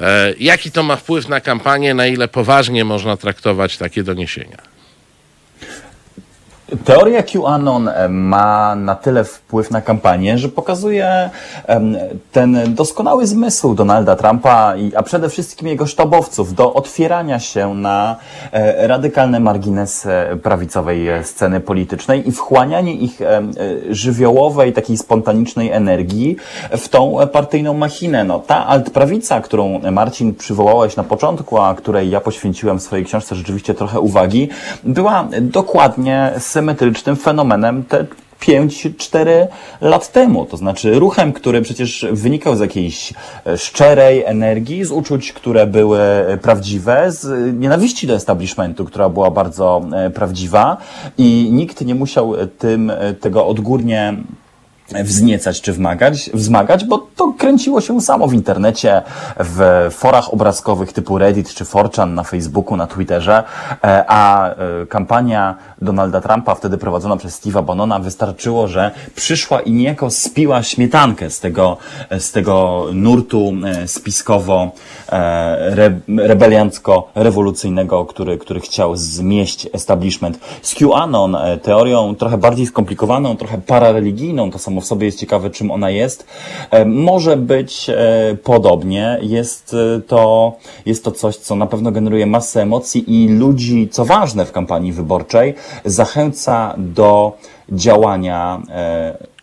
[0.00, 4.71] e, jaki to ma wpływ na kampanię, na ile poważnie można traktować takie doniesienia?
[6.84, 11.30] Teoria QAnon e, ma na tyle wpływ na kampanię, że pokazuje
[11.66, 11.96] em,
[12.32, 18.16] ten doskonały zmysł Donalda Trumpa, a przede wszystkim jego sztabowców do otwierania się na
[18.52, 20.12] e, radykalne marginesy
[20.42, 23.42] prawicowej e, sceny politycznej i wchłanianie ich e,
[23.90, 26.36] żywiołowej, takiej spontanicznej energii
[26.70, 28.24] w tą e, partyjną machinę.
[28.24, 33.34] No, ta altprawica, którą Marcin przywołałeś na początku, a której ja poświęciłem w swojej książce
[33.34, 34.48] rzeczywiście trochę uwagi,
[34.84, 36.32] była dokładnie
[36.62, 38.06] symetrycznym fenomenem te
[38.40, 39.46] 5-4
[39.80, 40.46] lat temu.
[40.46, 43.12] To znaczy ruchem, który przecież wynikał z jakiejś
[43.46, 49.08] e, szczerej energii, z uczuć, które były e, prawdziwe, z e, nienawiści do establishmentu, która
[49.08, 49.82] była bardzo
[50.14, 50.76] prawdziwa
[51.18, 54.14] i nikt nie musiał tym tego odgórnie
[55.04, 59.02] wzniecać czy wymagać, wzmagać, bo to kręciło się samo w internecie,
[59.38, 63.42] w forach obrazkowych typu Reddit czy 4chan na Facebooku, na Twitterze,
[63.84, 69.72] e, a e, kampania Donalda Trumpa, wtedy prowadzona przez Steve'a Bannona, wystarczyło, że przyszła i
[69.72, 71.76] niejako spiła śmietankę z tego,
[72.18, 74.70] z tego nurtu e, spiskowo
[75.08, 80.38] re, rebeliancko-rewolucyjnego, który, który chciał zmieść establishment.
[80.62, 85.70] Z QAnon, teorią trochę bardziej skomplikowaną, trochę parareligijną, to samo w sobie jest ciekawe, czym
[85.70, 86.26] ona jest.
[86.70, 89.18] E, Może być e, podobnie.
[89.22, 90.52] Jest e, to,
[90.86, 94.92] jest to coś, co na pewno generuje masę emocji i ludzi, co ważne w kampanii
[94.92, 95.54] wyborczej,
[95.84, 97.32] zachęca do
[97.68, 98.62] działania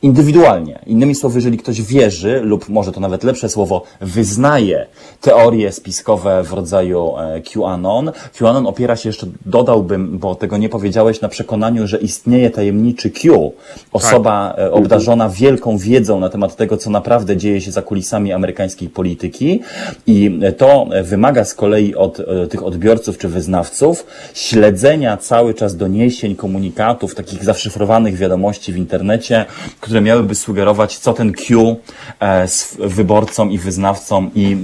[0.01, 0.79] indywidualnie.
[0.85, 4.87] Innymi słowy, jeżeli ktoś wierzy, lub może to nawet lepsze słowo, wyznaje
[5.21, 11.21] teorie spiskowe w rodzaju e, QAnon, QAnon opiera się jeszcze, dodałbym, bo tego nie powiedziałeś,
[11.21, 13.53] na przekonaniu, że istnieje tajemniczy Q,
[13.91, 18.89] osoba e, obdarzona wielką wiedzą na temat tego, co naprawdę dzieje się za kulisami amerykańskiej
[18.89, 19.61] polityki.
[20.07, 26.35] I to wymaga z kolei od e, tych odbiorców czy wyznawców śledzenia cały czas doniesień,
[26.35, 29.45] komunikatów, takich zaszyfrowanych wiadomości w internecie,
[29.89, 31.75] które miałyby sugerować, co ten Q
[32.19, 32.47] e,
[32.79, 34.57] wyborcom i wyznawcom i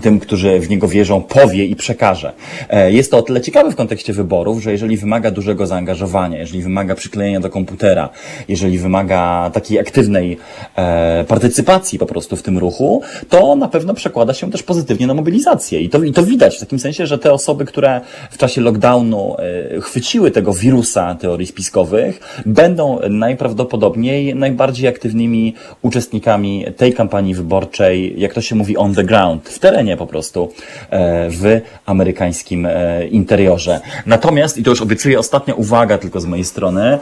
[0.00, 2.32] tym, którzy w niego wierzą, powie i przekaże.
[2.68, 6.62] E, Jest to o tyle ciekawe w kontekście wyborów, że jeżeli wymaga dużego zaangażowania, jeżeli
[6.62, 8.08] wymaga przyklejenia do komputera,
[8.48, 10.38] jeżeli wymaga takiej aktywnej
[10.76, 15.14] e, partycypacji po prostu w tym ruchu, to na pewno przekłada się też pozytywnie na
[15.14, 15.80] mobilizację.
[15.80, 19.36] I to, i to widać w takim sensie, że te osoby, które w czasie lockdownu
[19.38, 28.34] e, chwyciły tego wirusa teorii spiskowych, będą najprawdopodobniej najbardziej aktywnymi uczestnikami tej kampanii wyborczej, jak
[28.34, 30.52] to się mówi, on the ground, w terenie po prostu,
[30.90, 33.80] e, w amerykańskim e, interiorze.
[34.06, 36.98] Natomiast, i to już obiecuję ostatnia uwaga tylko z mojej strony,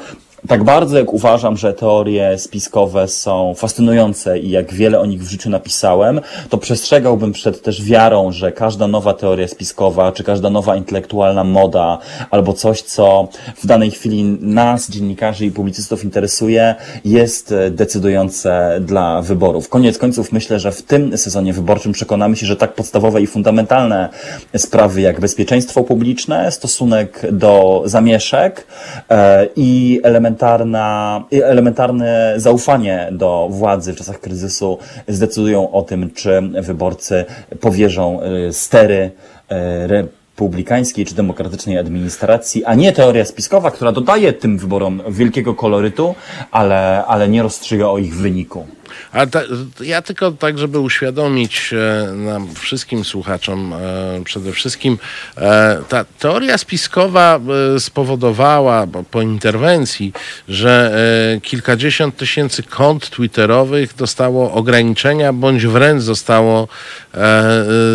[0.49, 5.31] tak bardzo jak uważam, że teorie spiskowe są fascynujące i jak wiele o nich w
[5.31, 10.77] życiu napisałem, to przestrzegałbym przed też wiarą, że każda nowa teoria spiskowa, czy każda nowa
[10.77, 11.99] intelektualna moda,
[12.31, 16.75] albo coś, co w danej chwili nas, dziennikarzy i publicystów interesuje,
[17.05, 19.69] jest e, decydujące dla wyborów.
[19.69, 24.09] Koniec końców myślę, że w tym sezonie wyborczym przekonamy się, że tak podstawowe i fundamentalne
[24.57, 28.67] sprawy jak bezpieczeństwo publiczne, stosunek do zamieszek
[29.11, 30.01] e, i
[30.31, 34.79] elementarna, elementarne zaufanie do władzy w czasach kryzysu
[35.09, 37.25] zdecydują o tym, czy wyborcy
[37.61, 39.11] powierzą e, stery
[39.49, 46.15] e, republikańskiej czy demokratycznej administracji, a nie teoria spiskowa, która dodaje tym wyborom wielkiego kolorytu,
[46.51, 48.67] ale, ale nie rozstrzyga o ich wyniku.
[49.13, 49.41] Ale ta,
[49.81, 54.99] ja tylko tak, żeby uświadomić e, nam wszystkim słuchaczom, e, przede wszystkim
[55.37, 57.41] e, ta teoria spiskowa
[57.79, 60.13] spowodowała po interwencji,
[60.49, 60.95] że
[61.43, 66.69] kilkadziesiąt tysięcy kont twitterowych dostało ograniczenia, bądź wręcz zostało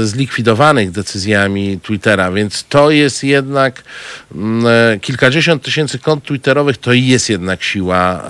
[0.04, 3.84] zlikwidowanych decyzjami Twittera, więc to jest jednak
[4.36, 8.24] mm, kilkadziesiąt tysięcy kont twitterowych to jest jednak siła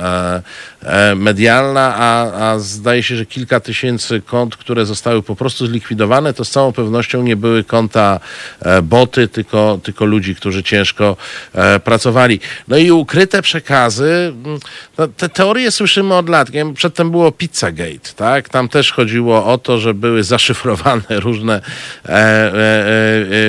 [1.15, 6.45] medialna, a, a zdaje się, że kilka tysięcy kont, które zostały po prostu zlikwidowane, to
[6.45, 8.19] z całą pewnością nie były konta
[8.59, 11.17] e, boty, tylko, tylko ludzi, którzy ciężko
[11.53, 12.39] e, pracowali.
[12.67, 14.59] No i ukryte przekazy, mm,
[14.97, 16.47] no, te teorie słyszymy od lat.
[16.75, 18.49] Przedtem było Pizzagate, tak?
[18.49, 21.61] Tam też chodziło o to, że były zaszyfrowane różne
[22.05, 22.15] e, e,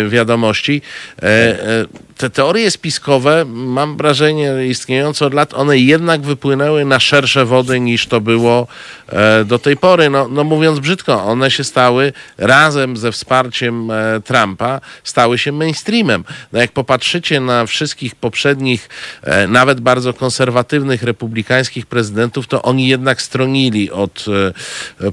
[0.05, 0.83] e, wiadomości.
[1.23, 7.26] E, e, te teorie spiskowe, mam wrażenie, istniejące od lat, one jednak wypłynęły na szersze
[7.35, 8.67] wody niż to było
[9.09, 10.11] e, do tej pory.
[10.11, 16.25] No, no mówiąc brzydko, one się stały razem ze wsparciem e, Trumpa, stały się mainstreamem.
[16.53, 18.89] No jak popatrzycie na wszystkich poprzednich,
[19.23, 24.25] e, nawet bardzo konserwatywnych republikańskich prezydentów, to oni jednak stronili od,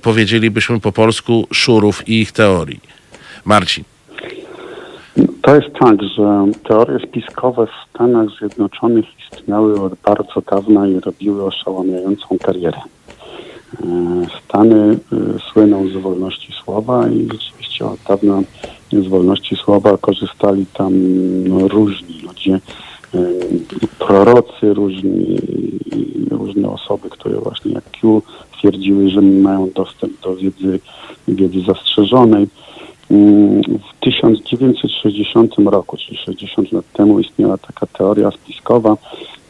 [0.01, 2.80] powiedzielibyśmy po polsku, szurów i ich teorii.
[3.45, 3.93] Marcin.
[5.44, 11.46] To jest tak, że teorie spiskowe w Stanach Zjednoczonych istniały od bardzo dawna i robiły
[11.46, 12.78] oszałamiającą karierę.
[12.78, 13.88] E,
[14.44, 14.98] Stany e,
[15.52, 18.41] słyną z wolności słowa i rzeczywiście od dawna
[18.91, 20.94] z wolności słowa korzystali tam
[21.50, 22.60] no, różni ludzie,
[23.16, 23.20] e,
[24.00, 25.38] prorocy różni,
[26.32, 28.22] różne osoby, które właśnie jak Q
[28.58, 30.80] twierdziły, że mają dostęp do wiedzy,
[31.28, 32.48] wiedzy zastrzeżonej.
[33.10, 38.97] W 1960 roku, czyli 60 lat temu, istniała taka teoria spiskowa,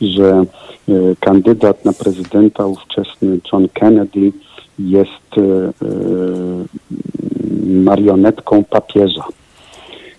[0.01, 0.45] że
[0.89, 4.31] e, kandydat na prezydenta ówczesny John Kennedy
[4.79, 5.73] jest e, e,
[7.65, 9.23] marionetką papieża.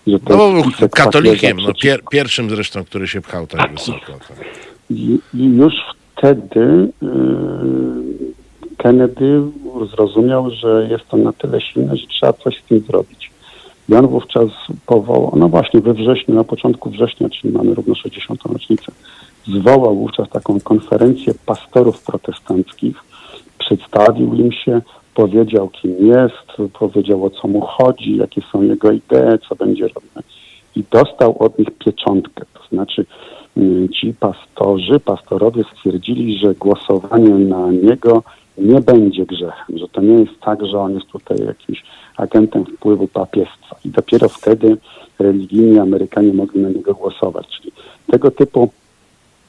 [0.07, 0.53] Że No,
[0.91, 4.13] katolikiem, papieża no, pier, pierwszym zresztą, który się pchał tak wysoko.
[4.29, 4.37] Tak.
[4.91, 5.75] i, I już
[6.17, 6.89] wtedy
[8.79, 9.43] Kennedy
[9.91, 13.31] zrozumiał, że jest to na tyle silne, że trzeba coś z tym zrobić.
[13.89, 14.49] I on wówczas
[14.87, 18.43] powołał, no właśnie we wrześniu, na początku września, czyli mamy równo 60.
[18.53, 18.93] rocznicę,
[19.47, 22.97] zwołał wówczas taką konferencję pastorów protestanckich,
[23.59, 24.81] przedstawił im się,
[25.15, 30.23] powiedział kim jest, powiedział o co mu chodzi, jakie są jego idee, co będzie robione.
[30.77, 33.07] I dostał od nich pieczątkę, to znaczy
[33.57, 38.23] y, ci pastorzy, pastorowie stwierdzili, że głosowanie na niego
[38.59, 41.85] nie będzie grzechem, że to nie jest tak, że on jest tutaj jakimś
[42.17, 43.77] agentem wpływu papiestwa.
[43.85, 44.77] I dopiero wtedy
[45.19, 47.47] religijni Amerykanie mogli na niego głosować.
[47.49, 47.73] Czyli
[48.11, 48.71] tego typu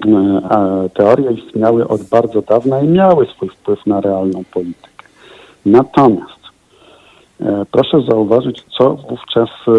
[0.05, 5.05] e, teorie istniały od bardzo dawna i miały swój wpływ na realną politykę.
[5.65, 6.39] Natomiast
[7.41, 9.71] e, proszę zauważyć, co wówczas e,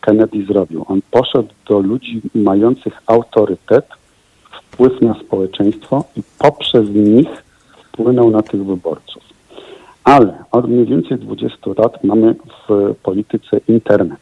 [0.00, 0.84] Kennedy zrobił.
[0.88, 3.86] On poszedł do ludzi mających autorytet,
[4.50, 7.47] wpływ na społeczeństwo i poprzez nich
[7.98, 9.22] wpłynął na tych wyborców.
[10.04, 12.34] Ale od mniej więcej 20 lat mamy
[12.68, 14.20] w polityce internet.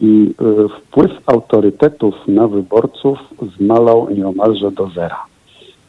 [0.00, 3.18] I y, wpływ autorytetów na wyborców
[3.56, 5.24] zmalał nieomalże do zera.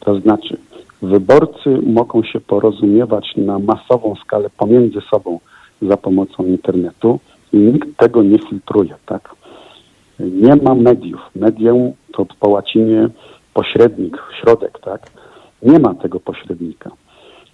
[0.00, 0.56] To znaczy,
[1.02, 5.40] wyborcy mogą się porozumiewać na masową skalę pomiędzy sobą
[5.82, 7.20] za pomocą internetu
[7.52, 9.34] i nikt tego nie filtruje, tak?
[10.20, 11.20] Nie ma mediów.
[11.36, 13.08] Medium to po łacinie
[13.54, 15.19] pośrednik, środek, tak?
[15.62, 16.90] Nie ma tego pośrednika.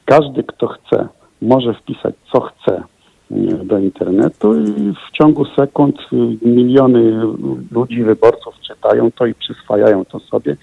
[0.04, 1.08] Każdy, kto chce,
[1.42, 2.82] może wpisać co chce
[3.30, 6.16] nie, do internetu i w ciągu sekund y,
[6.48, 7.20] miliony
[7.70, 10.56] ludzi, wyborców czytają to i przyswajają to sobie.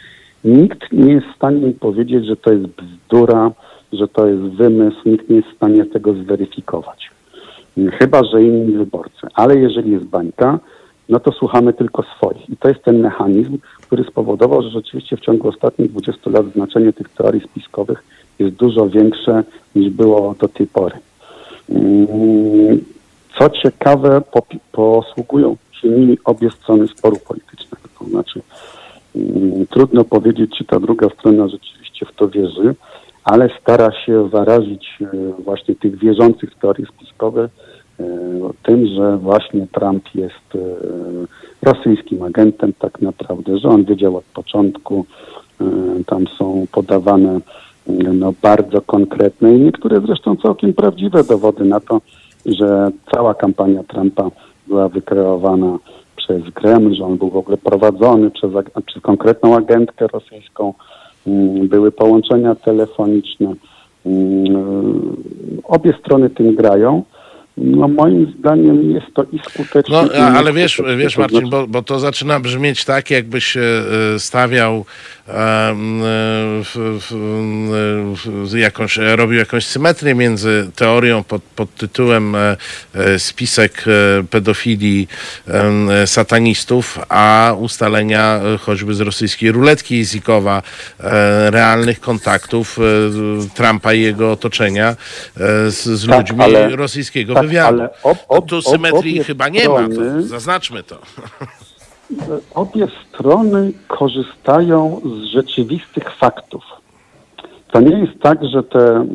[0.44, 3.52] Nikt nie jest w stanie im powiedzieć, że to jest bzdura,
[3.94, 7.12] że to jest wymysł, nikt nie jest w stanie tego zweryfikować.
[8.00, 9.28] Chyba, że inni wyborcy.
[9.34, 10.60] Ale jeżeli jest bańka,
[11.10, 12.50] no to słuchamy tylko swoich.
[12.50, 16.94] I to jest ten mechanizm, który spowodował, że rzeczywiście w ciągu ostatnich 20 lat znaczenie
[16.94, 18.04] tych teorii spiskowych
[18.40, 19.44] jest dużo większe
[19.76, 20.96] niż było do tej pory.
[21.70, 22.84] Mm,
[23.40, 24.22] Co ciekawe,
[24.72, 27.88] posługują się nimi obie strony sporu politycznego.
[28.00, 28.42] To znaczy,
[29.16, 32.76] mm, trudno powiedzieć, czy ta druga strona rzeczywiście w to wierzy,
[33.24, 35.08] ale stara się zarazić e,
[35.44, 37.50] właśnie tych wierzących w teorie spiskowe
[38.64, 40.60] tym, że właśnie Trump jest e,
[41.62, 45.06] rosyjskim agentem tak naprawdę, że on wiedział od początku,
[45.62, 45.66] e,
[46.06, 47.40] tam są podawane
[47.88, 52.02] e, no, bardzo konkretne i niektóre zresztą całkiem prawdziwe dowody na to,
[52.46, 54.30] że cała kampania Trumpa
[54.68, 55.80] była wykreowana
[56.16, 58.52] przez Kreml, że on był w ogóle prowadzony przez,
[58.86, 60.74] przez konkretną agentkę rosyjską,
[61.28, 63.54] Mm, były połączenia telefoniczne.
[64.06, 65.16] Mm,
[65.64, 67.04] Obie strony tym grają.
[67.58, 70.04] No moim zdaniem jest to i skuteczne.
[70.04, 73.62] No, ale wiesz, wiesz Marcin, bo, bo to zaczyna brzmieć tak, jakbyś e,
[74.18, 74.86] stawiał
[78.56, 82.36] jakąś, robił jakąś symetrię między teorią pod, pod tytułem
[83.18, 83.86] spisek
[84.30, 85.08] pedofilii
[86.06, 90.62] satanistów, a ustalenia choćby z rosyjskiej ruletki językowa
[91.50, 92.80] realnych kontaktów
[93.54, 94.96] Trumpa i jego otoczenia
[95.68, 97.80] z, z tak, ludźmi ale, rosyjskiego tak, wywiadu.
[97.80, 101.02] Ale ob, ob, tu symetrii ob, chyba nie ma, to zaznaczmy to.
[102.56, 106.64] Obie strony korzystają z rzeczywistych faktów.
[107.72, 109.06] To nie jest tak, że te, e,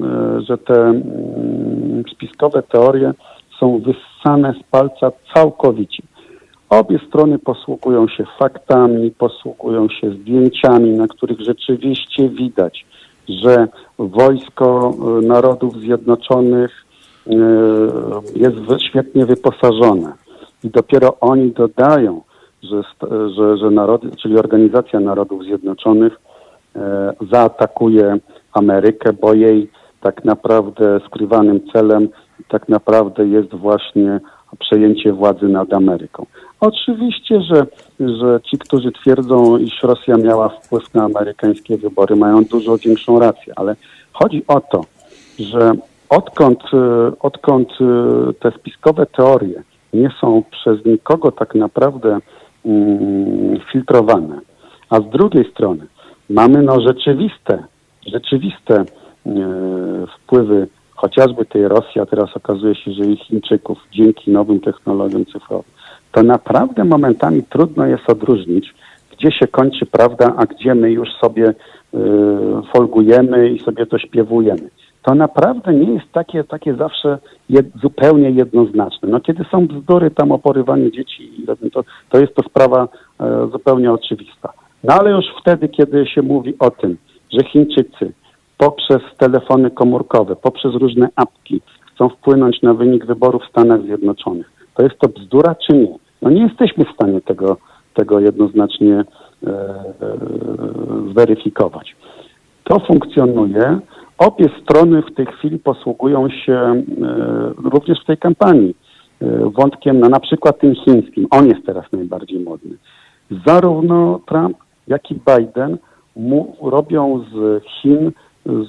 [0.41, 3.12] że te mm, spiskowe teorie
[3.61, 6.03] są wyssane z palca całkowicie.
[6.70, 12.86] Obie strony posługują się faktami, posługują się zdjęciami, na których rzeczywiście widać,
[13.28, 13.68] że
[13.99, 16.84] wojsko e, Narodów Zjednoczonych
[17.26, 17.32] e,
[18.36, 18.57] jest
[18.89, 20.12] świetnie wyposażone.
[20.64, 22.22] I dopiero oni dodają,
[22.63, 22.83] że,
[23.37, 26.21] że, że narody, czyli Organizacja Narodów Zjednoczonych
[26.77, 28.19] e, zaatakuje
[28.53, 32.09] Amerykę, bo jej tak naprawdę skrywanym celem
[32.49, 34.21] tak naprawdę jest właśnie
[34.59, 36.27] przejęcie władzy nad Ameryką.
[36.61, 37.67] Oczywiście, że,
[38.01, 43.53] że ci, którzy twierdzą, iż Rosja miała wpływ na amerykańskie wybory, mają dużo większą rację,
[43.57, 43.77] ale
[44.13, 44.85] chodzi o to,
[45.39, 45.73] że
[46.09, 52.19] odkąd, e, odkąd e, te spiskowe teorie nie są przez nikogo tak naprawdę
[53.73, 54.41] filtrowane,
[54.91, 55.87] a z drugiej strony
[56.31, 57.64] mamy no rzeczywiste,
[58.07, 58.85] rzeczywiste e,
[60.16, 65.73] wpływy chociażby tej Rosji, a teraz okazuje się, że i Chińczyków dzięki nowym technologiom cyfrowym,
[66.12, 68.75] to naprawdę momentami trudno jest odróżnić,
[69.12, 71.55] gdzie się kończy prawda, a gdzie my już sobie y,
[72.73, 74.71] folgujemy i sobie to śpiewujemy.
[75.09, 79.09] To naprawdę nie jest takie, takie zawsze jed, zupełnie jednoznaczne.
[79.09, 82.89] No kiedy są bzdury tam o porywaniu dzieci, to, to jest to sprawa
[83.21, 84.53] e, zupełnie oczywista.
[84.85, 86.97] No ale już wtedy, kiedy się mówi o tym,
[87.33, 88.13] że Chińczycy
[88.59, 91.61] poprzez telefony komórkowe, poprzez różne apki
[91.95, 95.95] chcą wpłynąć na wynik wyborów w Stanach Zjednoczonych, to jest to bzdura czy nie?
[96.23, 97.57] No nie jesteśmy w stanie tego,
[97.95, 99.85] tego jednoznacznie e, e,
[101.13, 101.97] zweryfikować.
[102.65, 103.81] To funkcjonuje.
[104.19, 106.83] Obie strony w tej chwili posługują się e,
[107.64, 108.77] również w tej kampanii
[109.23, 111.27] e, wątkiem na, na przykład tym chińskim.
[111.31, 112.77] On jest teraz najbardziej modny.
[113.47, 114.57] Zarówno Trump,
[114.89, 115.79] jak i Biden
[116.16, 118.12] mu, robią z Chin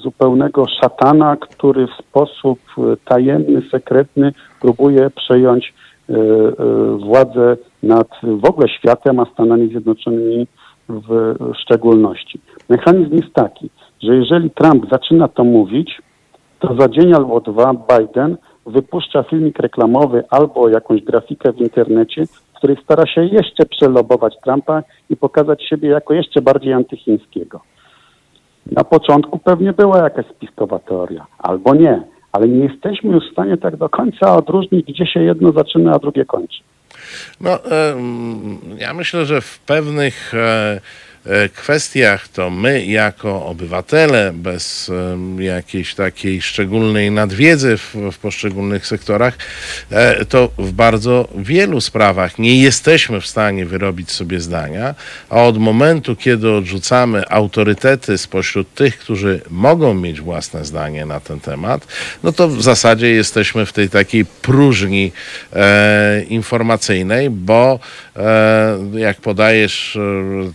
[0.04, 2.60] zupełnego szatana, który w sposób
[3.06, 5.74] tajemny, sekretny próbuje przejąć
[6.10, 10.48] E, e, władzę nad w ogóle światem, a Stanami Zjednoczonymi
[10.90, 12.40] w szczególności.
[12.70, 13.70] Mechanizm jest taki,
[14.04, 16.02] że jeżeli Trump zaczyna to mówić,
[16.60, 22.58] to za dzień albo dwa Biden wypuszcza filmik reklamowy albo jakąś grafikę w internecie, w
[22.58, 27.62] której stara się jeszcze przelobować Trumpa i pokazać siebie jako jeszcze bardziej antychińskiego.
[28.72, 33.58] Na początku pewnie była jakaś spiskowa teoria, albo nie ale nie jesteśmy już w stanie
[33.58, 36.64] tak do końca odróżnić, gdzie się jedno zaczyna, a drugie kończy.
[37.42, 37.50] No,
[38.78, 40.82] ja myślę, że w pewnych e,
[41.56, 44.92] kwestiach, to my jako obywatele, bez
[45.40, 49.38] jakiejś takiej szczególnej nadwiedzy w, w, poszczególnych sektorach,
[49.90, 54.96] e, to w bardzo wielu sprawach nie jesteśmy w stanie wyrobić sobie zdania,
[55.30, 61.40] a od momentu, kiedy odrzucamy autorytety spośród tych, którzy mogą mieć własne zdanie na ten
[61.40, 61.88] temat,
[62.24, 65.12] no to w zasadzie jesteśmy w tej takiej próżni
[65.54, 67.80] e, informacyjnej, bo
[68.16, 70.00] e, jak podajesz e,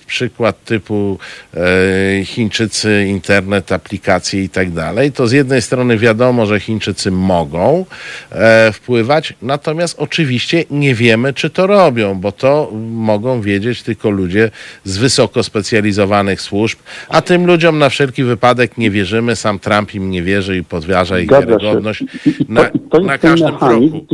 [0.07, 1.19] przykład typu
[1.55, 7.87] e, Chińczycy, internet, aplikacje i tak dalej, to z jednej strony wiadomo, że Chińczycy mogą
[8.33, 14.51] e, wpływać, natomiast oczywiście nie wiemy, czy to robią, bo to mogą wiedzieć tylko ludzie
[14.85, 20.11] z wysoko specjalizowanych służb, a tym ludziom na wszelki wypadek nie wierzymy, sam Trump im
[20.11, 22.05] nie wierzy i podważa ich wiarygodność
[22.49, 22.71] na,
[23.03, 24.07] na każdym kroku.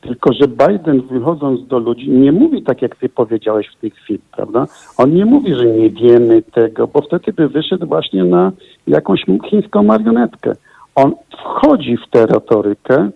[0.00, 4.20] Tylko, że Biden wychodząc do ludzi nie mówi tak, jak ty powiedziałeś w tej chwili,
[4.32, 4.66] prawda?
[4.98, 8.52] On nie mówi, że nie wiemy tego, bo wtedy by wyszedł właśnie na
[8.86, 10.52] jakąś chińską marionetkę.
[10.94, 13.10] On wchodzi w tę retorykę,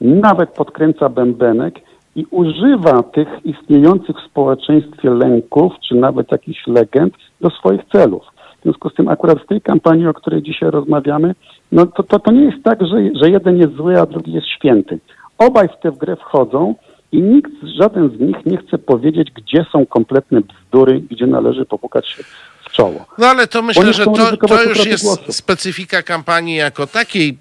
[0.00, 1.80] nawet podkręca bębenek
[2.16, 8.22] i używa tych istniejących w społeczeństwie lęków, czy nawet jakichś legend do swoich celów.
[8.60, 11.34] W związku z tym akurat w tej kampanii, o której dzisiaj rozmawiamy,
[11.72, 14.46] no to, to, to nie jest tak, że, że jeden jest zły, a drugi jest
[14.46, 14.98] święty.
[15.46, 16.74] Obaj w tę grę wchodzą
[17.12, 22.08] i nikt, żaden z nich nie chce powiedzieć, gdzie są kompletne bzdury, gdzie należy popukać
[22.08, 22.22] się
[22.64, 23.06] w czoło.
[23.18, 25.32] No ale to myślę, że to, to już jest głosu.
[25.32, 27.38] specyfika kampanii jako takiej,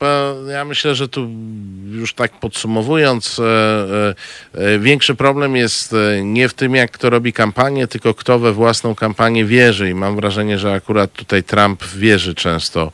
[0.51, 1.27] ja myślę, że tu
[1.91, 7.33] już tak podsumowując, e, e, e, większy problem jest nie w tym, jak kto robi
[7.33, 9.89] kampanię, tylko kto we własną kampanię wierzy.
[9.89, 12.91] I mam wrażenie, że akurat tutaj Trump wierzy często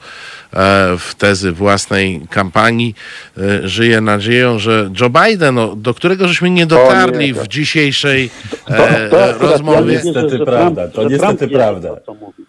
[0.99, 2.95] w tezy własnej kampanii.
[3.37, 8.29] E, Żyje nadzieją, że Joe Biden, no, do którego żeśmy nie dotarli to- w dzisiejszej
[8.67, 9.93] To- e, to akurat rozmowie.
[9.93, 11.89] ja nie Niestety że prawda, to niestety wierzy w prawda.
[11.95, 12.43] To, co mówi.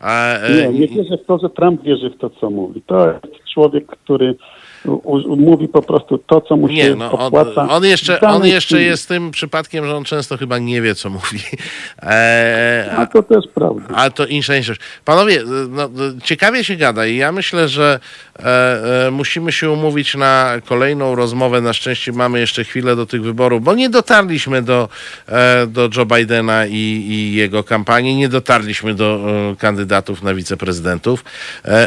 [0.00, 2.82] A, e, Nie, nie wierzę w to, że Trump wierzy w to, co mówi.
[2.86, 4.34] To jest człowiek, który
[4.86, 7.68] u, mówi po prostu to, co mu się Nie, no on, opłaca.
[7.68, 8.90] on jeszcze, w danej on jeszcze chwili.
[8.90, 11.38] jest tym przypadkiem, że on często chyba nie wie, co mówi.
[12.02, 13.94] E, A to też prawda.
[13.94, 14.52] ale to insza.
[15.04, 15.88] Panowie, no,
[16.24, 18.00] ciekawie się gada i ja myślę, że
[18.38, 21.60] e, e, musimy się umówić na kolejną rozmowę.
[21.60, 24.88] Na szczęście mamy jeszcze chwilę do tych wyborów, bo nie dotarliśmy do,
[25.28, 26.76] e, do Joe Bidena i,
[27.08, 29.20] i jego kampanii, nie dotarliśmy do
[29.58, 31.24] kandydatów na wiceprezydentów.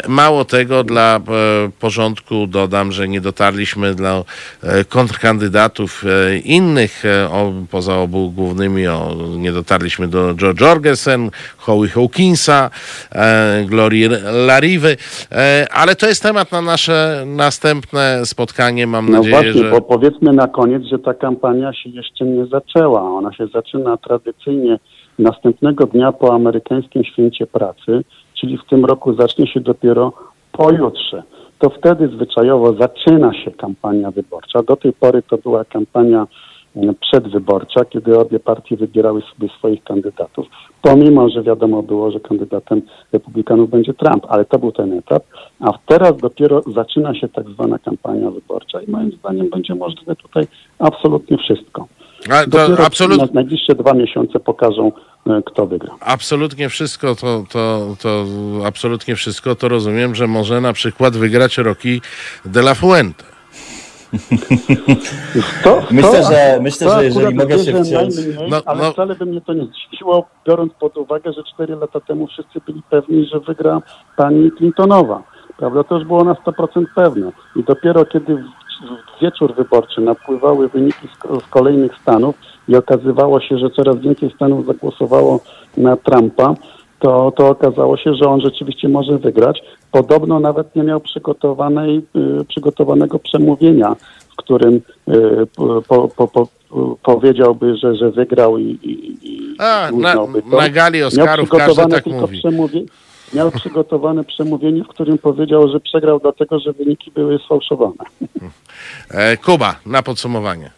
[0.08, 1.20] Mało tego, dla
[1.80, 4.24] porządku dodam, że nie dotarliśmy dla
[4.89, 6.04] kontrkandydatów
[6.43, 7.04] innych,
[7.72, 11.32] poza obu głównymi, o, nie dotarliśmy do Joe Jorgensen,
[11.66, 12.70] Howie Hawkinsa,
[13.11, 14.09] e, Glorii
[14.47, 14.97] Lariwy,
[15.32, 18.88] e, ale to jest temat na nasze następne spotkanie.
[18.88, 19.72] Mam No nadzieję, właśnie, że...
[19.72, 23.01] bo powiedzmy na koniec, że ta kampania się jeszcze nie zaczęła.
[23.01, 24.80] Ona się zaczyna tradycyjnie
[25.20, 28.03] następnego dnia po amerykańskim święcie pracy,
[28.39, 30.13] czyli w tym roku zacznie się dopiero
[30.51, 31.24] pojutrze.
[31.59, 34.63] To wtedy zwyczajowo zaczyna się kampania wyborcza.
[34.63, 36.28] Do tej pory to była kampania
[37.01, 40.47] przedwyborcza, kiedy obie partie wybierały sobie swoich kandydatów,
[40.82, 45.23] pomimo, że wiadomo było, że kandydatem republikanów będzie Trump, ale to był ten etap,
[45.59, 50.47] a teraz dopiero zaczyna się tak zwana kampania wyborcza i moim zdaniem będzie możliwe tutaj
[50.80, 51.88] absolutnie wszystko.
[52.47, 54.91] Dopiero absolut, na najbliższe dwa miesiące pokażą,
[55.28, 55.95] e, kto wygra.
[55.99, 58.26] absolutnie wszystko, to, to, to
[58.65, 62.01] absolutnie wszystko, to rozumiem, że może na przykład wygrać Rocky
[62.45, 63.35] de la Fuente.
[65.63, 68.91] To, Myślę, to, że- myślę, że jeżeli mogę się wciąć- najmniej, No, ale no.
[68.91, 72.82] wcale by mnie to nie zdziwiło, biorąc pod uwagę, że cztery lata temu wszyscy byli
[72.89, 73.82] pewni, że wygra
[74.18, 75.24] pani Clintonowa.
[75.57, 75.84] Prawda?
[75.84, 77.32] To już było na 100% pewne.
[77.55, 82.36] I dopiero kiedy w, w wieczór wyborczy napływały wyniki z, z kolejnych stanów
[82.68, 85.39] i okazywało się, że coraz więcej stanów zagłosowało
[85.78, 86.53] na Trumpa,
[86.99, 89.61] to, to okazało się, że on rzeczywiście może wygrać.
[89.96, 92.02] Podobno nawet nie miał przygotowanej,
[92.41, 93.96] y, przygotowanego przemówienia,
[94.32, 94.82] w którym y,
[95.56, 96.48] po, po, po, po,
[97.04, 100.28] powiedziałby, że, że wygrał i, i, i na, to.
[100.58, 102.86] na gali Miał Oscarów każdy przygotowane tak tylko mówi.
[103.34, 108.04] Miał przygotowane przemówienie, w którym powiedział, że przegrał dlatego, że wyniki były sfałszowane.
[109.10, 110.72] E, Kuba, na podsumowanie.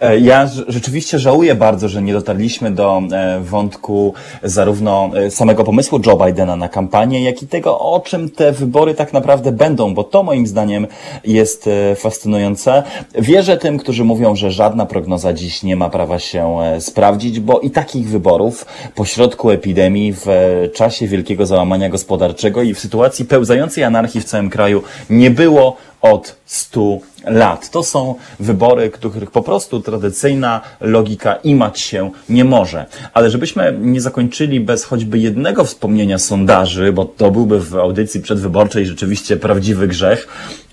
[0.00, 5.64] E, Ja rz- rzeczywiście żałuję bardzo, że nie dotarliśmy do e, wątku zarówno e, samego
[5.64, 9.94] pomysłu Joe Bidena na kampanię, jak i tego, o czym te wybory tak naprawdę będą,
[9.94, 10.86] bo to moim zdaniem
[11.24, 12.82] jest fascynujące.
[13.14, 17.70] Wierzę tym, którzy mówią, że żadna prognoza dziś nie ma prawa się sprawdzić, bo i
[17.70, 20.26] takich wyborów pośrodku epidemii, w
[20.74, 26.36] czasie wielkiego załamania gospodarczego i w sytuacji pełzającej anarchii w całym kraju nie było od
[26.46, 27.70] 100 lat.
[27.70, 32.86] To są wybory, których po prostu tradycyjna logika imać się nie może.
[33.14, 38.86] Ale żebyśmy nie zakończyli bez choćby jednego wspomnienia sondaży, bo to byłby w audycji przedwyborczej
[38.86, 40.28] rzeczywiście prawdziwy grzech,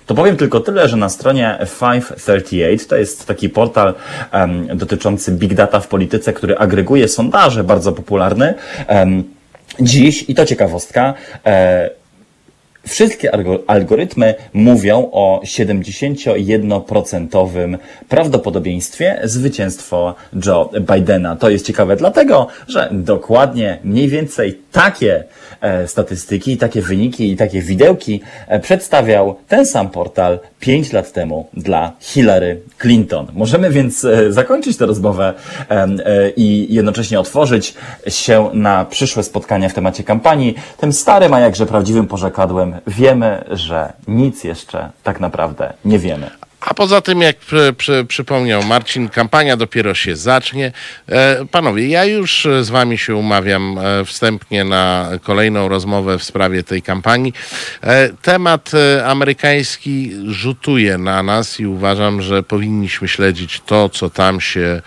[0.07, 3.93] to powiem tylko tyle, że na stronie 538, to jest taki portal
[4.31, 8.53] em, dotyczący big data w polityce, który agreguje sondaże bardzo popularny,
[8.87, 9.23] em,
[9.79, 11.13] dziś, i to ciekawostka,
[11.45, 11.89] e,
[12.87, 17.77] Wszystkie algo- algorytmy mówią o 71%
[18.09, 20.15] prawdopodobieństwie zwycięstwo
[20.45, 21.35] Joe Bidena.
[21.35, 25.23] To jest ciekawe dlatego, że dokładnie mniej więcej takie
[25.61, 31.49] e, statystyki, takie wyniki i takie widełki e, przedstawiał ten sam portal 5 lat temu
[31.53, 33.27] dla Hillary Clinton.
[33.33, 35.33] Możemy więc e, zakończyć tę rozmowę
[36.35, 37.73] i jednocześnie otworzyć
[38.07, 40.55] się na przyszłe spotkania w temacie kampanii.
[40.77, 46.46] Tym starym, a jakże prawdziwym porzekadłem wiemy, że nic jeszcze tak naprawdę nie wiemy.
[46.69, 50.71] A poza tym, jak przy, przy, przypomniał Marcin, kampania dopiero się zacznie.
[51.09, 56.63] E, panowie, ja już z wami się umawiam e, wstępnie na kolejną rozmowę w sprawie
[56.63, 57.33] tej kampanii.
[57.81, 64.41] E, temat e, amerykański rzutuje na nas i uważam, że powinniśmy śledzić to, co tam
[64.41, 64.81] się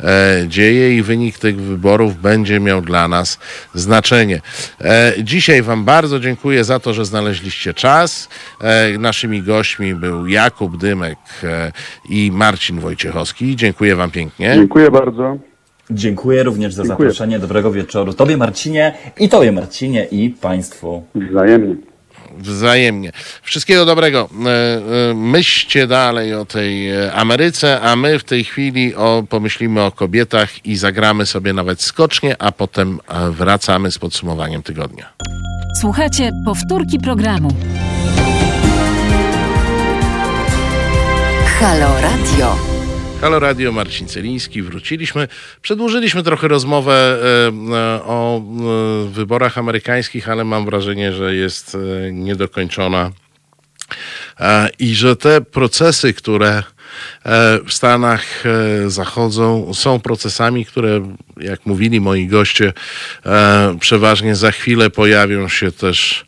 [0.00, 3.38] e, dzieje i wynik tych wyborów będzie miał dla nas
[3.74, 4.40] znaczenie.
[4.80, 8.28] E, dzisiaj wam bardzo dziękuję za to, że znaleźliście czas.
[8.98, 11.18] Naszymi gośćmi był Jakub Dymek
[12.08, 13.56] i Marcin Wojciechowski.
[13.56, 14.52] Dziękuję wam pięknie.
[14.54, 15.38] Dziękuję bardzo.
[15.90, 17.08] Dziękuję również za Dziękuję.
[17.08, 17.38] zaproszenie.
[17.38, 21.02] Dobrego wieczoru Tobie Marcinie i Tobie Marcinie i Państwu.
[21.14, 21.76] Wzajemnie.
[22.38, 23.12] Wzajemnie.
[23.42, 24.28] Wszystkiego dobrego.
[24.46, 29.82] E, e, myślcie dalej o tej e, Ameryce, a my w tej chwili o, pomyślimy
[29.82, 35.12] o kobietach i zagramy sobie nawet skocznie, a potem e, wracamy z podsumowaniem tygodnia.
[35.80, 37.48] Słuchajcie powtórki programu.
[41.60, 42.56] Halo Radio.
[43.20, 44.62] Halo Radio, Marcin Celiński.
[44.62, 45.28] Wróciliśmy.
[45.62, 51.76] Przedłużyliśmy trochę rozmowę e, e, o e, wyborach amerykańskich, ale mam wrażenie, że jest
[52.12, 53.10] niedokończona
[54.78, 56.62] i że te procesy, które
[57.66, 58.44] w Stanach
[58.86, 62.72] zachodzą, są procesami, które, jak mówili moi goście,
[63.80, 66.26] przeważnie za chwilę pojawią się też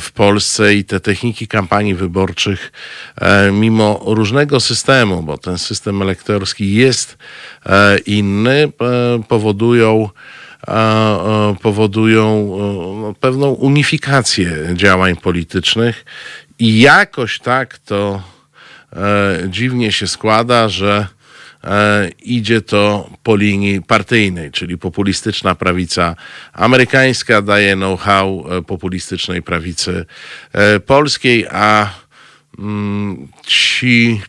[0.00, 2.72] w Polsce i te techniki kampanii wyborczych,
[3.16, 7.18] e, mimo różnego systemu, bo ten system elektorski jest
[7.66, 8.70] e, inny, e,
[9.28, 10.08] powodują
[10.68, 16.04] e, e, powodują e, no, pewną unifikację działań politycznych.
[16.58, 18.22] I jakoś tak to
[18.92, 21.17] e, dziwnie się składa, że e,
[22.22, 26.16] idzie to po linii partyjnej, czyli populistyczna prawica
[26.52, 30.06] amerykańska daje know-how e, populistycznej prawicy
[30.52, 31.90] e, polskiej, a
[32.58, 34.20] mm, ci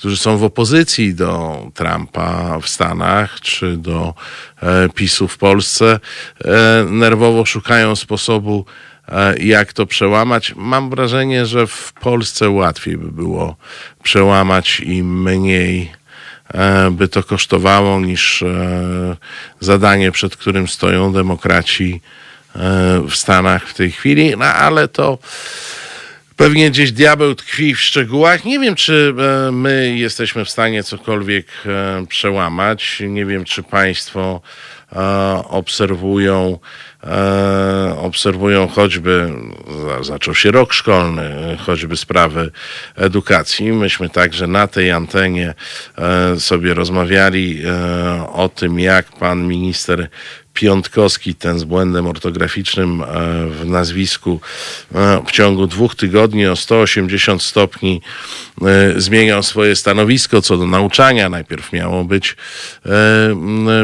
[0.00, 4.14] którzy są w opozycji do Trumpa w Stanach czy do
[4.62, 6.00] e, PiSu w Polsce,
[6.44, 8.64] e, nerwowo szukają sposobu,
[9.08, 10.54] e, jak to przełamać.
[10.56, 13.56] Mam wrażenie, że w Polsce łatwiej by było
[14.02, 15.99] przełamać i mniej e,
[16.90, 19.16] by to kosztowało niż e,
[19.60, 22.00] zadanie, przed którym stoją demokraci
[22.56, 22.60] e,
[23.08, 25.18] w Stanach w tej chwili, no ale to
[26.40, 28.44] Pewnie gdzieś diabeł tkwi w szczegółach.
[28.44, 33.02] Nie wiem, czy e, my jesteśmy w stanie cokolwiek e, przełamać.
[33.08, 34.79] Nie wiem, czy Państwo e,
[35.48, 36.58] obserwują,
[37.04, 39.32] e, obserwują choćby,
[39.86, 42.50] za- zaczął się rok szkolny, e, choćby sprawy
[42.96, 43.72] edukacji.
[43.72, 45.54] Myśmy także na tej antenie
[45.98, 50.08] e, sobie rozmawiali e, o tym, jak pan minister
[50.54, 53.06] Piątkowski, ten z błędem ortograficznym e,
[53.46, 54.40] w nazwisku,
[54.94, 58.02] e, w ciągu dwóch tygodni o 180 stopni
[58.62, 61.28] e, zmieniał swoje stanowisko co do nauczania.
[61.28, 62.36] Najpierw miało być,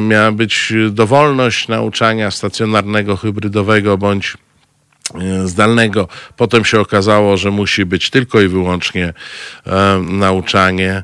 [0.02, 4.36] miała być dowolność nauczania stacjonarnego, hybrydowego bądź
[5.44, 6.08] zdalnego.
[6.36, 9.12] Potem się okazało, że musi być tylko i wyłącznie
[10.08, 11.02] nauczanie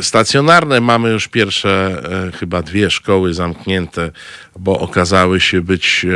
[0.00, 0.80] stacjonarne.
[0.80, 4.10] Mamy już pierwsze e, chyba dwie szkoły zamknięte,
[4.58, 6.06] bo okazały się być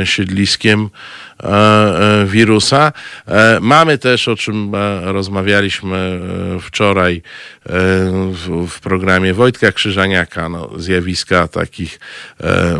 [0.00, 1.27] e, siedliskiem e, e,
[2.26, 2.92] wirusa.
[3.26, 5.96] E, Mamy też, o czym e, rozmawialiśmy
[6.56, 7.70] e, wczoraj e,
[8.68, 12.00] w, programie Wojtka Krzyżaniaka, no, zjawiska takich
[12.40, 12.78] e,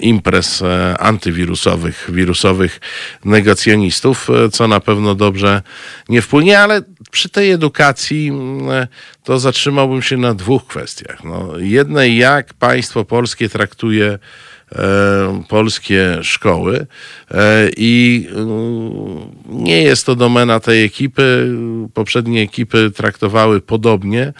[0.00, 2.80] imprez e, antywirusowych, wirusowych
[3.24, 5.62] negacjonistów, e, co na pewno dobrze
[6.08, 8.32] nie wpłynie, ale przy tej edukacji
[8.70, 8.86] e,
[9.24, 11.24] to zatrzymałbym się na dwóch kwestiach.
[11.24, 14.18] No, jednej, jak państwo polskie traktuje e,
[15.48, 16.86] polskie szkoły
[17.30, 21.54] e, i mm, nie jest to domena tej ekipy.
[21.94, 24.32] Poprzednie ekipy traktowały podobnie,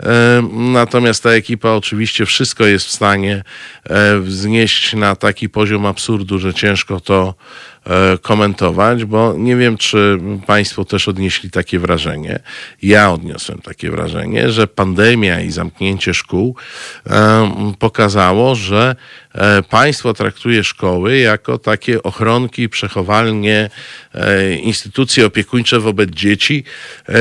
[0.00, 3.42] e, natomiast ta ekipa oczywiście wszystko jest w stanie
[3.84, 7.75] e, wznieść na taki poziom absurdu, że ciężko to e,
[8.22, 12.38] komentować, bo nie wiem, czy Państwo też odnieśli takie wrażenie.
[12.82, 16.56] Ja odniosłem takie wrażenie, że pandemia i zamknięcie szkół
[17.06, 18.96] e, pokazało, że
[19.34, 23.70] e, państwo traktuje szkoły jako takie ochronki, przechowalnie,
[24.14, 26.64] e, instytucje opiekuńcze wobec dzieci,
[27.08, 27.12] e,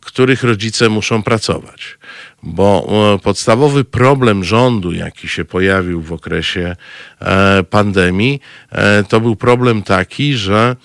[0.00, 1.98] których rodzice muszą pracować
[2.44, 6.76] bo e, podstawowy problem rządu, jaki się pojawił w okresie
[7.20, 8.40] e, pandemii,
[8.72, 10.76] e, to był problem taki, że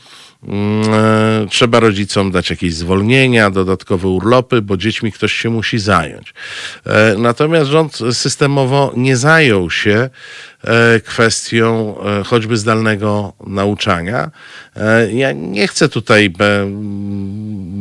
[0.48, 6.34] mm, trzeba rodzicom dać jakieś zwolnienia, dodatkowe urlopy, bo dziećmi ktoś się musi zająć.
[7.18, 10.10] Natomiast rząd systemowo nie zajął się
[11.06, 14.32] kwestią e, choćby zdalnego nauczania.
[14.76, 16.66] E, Ja nie chcę tutaj e,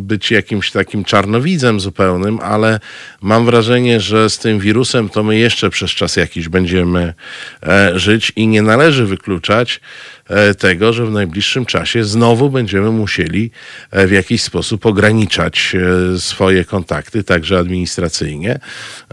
[0.02, 2.80] być jakimś takim czarnowidzem zupełnym, ale
[3.22, 7.14] mam wrażenie, że z tym wirusem to my jeszcze przez czas jakiś będziemy
[7.62, 9.80] e, żyć i nie należy wykluczać
[10.28, 13.50] e, tego, że w najbliższym czasie znowu będziemy musieli
[13.90, 15.72] e, w jakiś sposób ograniczać
[16.14, 18.60] e, swoje kontakty, także administracyjnie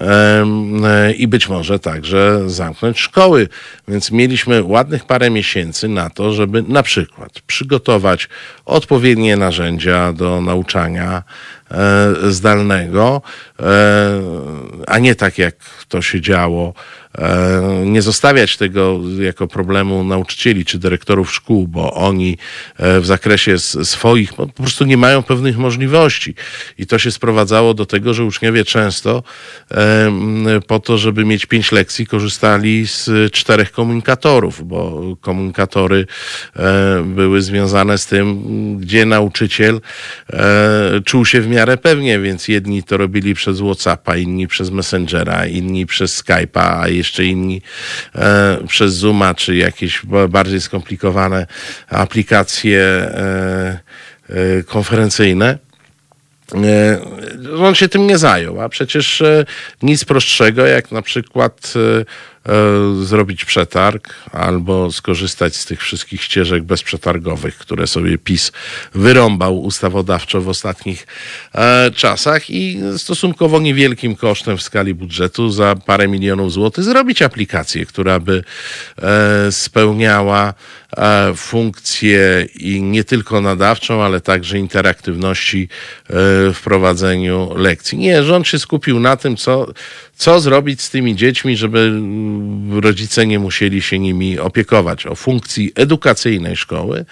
[0.02, 3.48] e, i być może także zamknąć szkoły.
[3.88, 8.30] Więc mieliśmy ładnych parę miesięcy na to, żeby na przykład przygotować
[8.66, 11.24] odpowiednie narzędzia do nauczania
[12.30, 13.22] zdalnego,
[14.88, 15.56] a nie tak jak
[15.88, 16.74] to się działo
[17.18, 22.38] E, nie zostawiać tego jako problemu nauczycieli czy dyrektorów szkół, bo oni
[22.78, 26.36] e, w zakresie swoich po prostu nie mają pewnych możliwości.
[26.78, 29.24] I to się sprowadzało do tego, że uczniowie często
[29.72, 30.12] e,
[30.68, 36.08] po to, żeby mieć pięć lekcji, korzystali z czterech komunikatorów, bo komunikatory
[37.06, 38.44] były związane z tym,
[38.78, 39.82] gdzie nauczyciel
[41.06, 45.86] czuł się w miarę pewnie, więc jedni to robili przez WhatsAppa, inni przez Messengera, inni
[45.86, 47.62] przez Skype'a, a jeszcze inni
[48.16, 51.48] e, przez Zooma, czy jakieś bardziej skomplikowane
[51.90, 53.80] aplikacje e,
[54.30, 55.58] e, konferencyjne.
[57.60, 59.24] On się tym nie zajął, a przecież
[59.82, 62.06] nic prostszego, jak na przykład E,
[63.04, 68.52] zrobić przetarg albo skorzystać z tych wszystkich ścieżek bezprzetargowych, które sobie PiS
[68.94, 71.08] wyrąbał ustawodawczo w ostatnich
[71.56, 77.86] e, czasach i stosunkowo niewielkim kosztem w skali budżetu za parę milionów złotych zrobić aplikację,
[77.86, 78.44] która by
[79.02, 80.54] e, spełniała
[81.36, 85.70] funkcję i nie tylko nadawczą, ale także interaktywności
[86.54, 87.98] w prowadzeniu lekcji.
[87.98, 89.68] Nie, rząd się skupił na tym, co,
[90.16, 92.02] co zrobić z tymi dziećmi, żeby
[92.72, 97.06] rodzice nie musieli się nimi opiekować, o funkcji edukacyjnej szkoły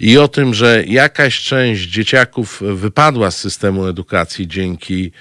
[0.00, 5.12] i o tym, że jakaś część dzieciaków wypadła z systemu edukacji dzięki,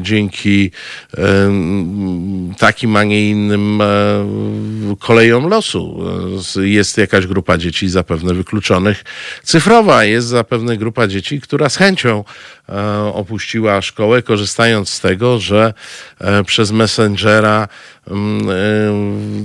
[0.00, 0.70] dzięki
[1.18, 1.22] e,
[2.58, 3.86] takim, a nie innym e,
[4.98, 6.04] kolejom losu.
[6.56, 9.04] Jest jakaś grupa dzieci zapewne wykluczonych
[9.42, 12.24] cyfrowa, jest zapewne grupa dzieci, która z chęcią
[12.68, 12.74] e,
[13.14, 15.74] opuściła szkołę, korzystając z tego, że
[16.46, 17.68] przez Messengera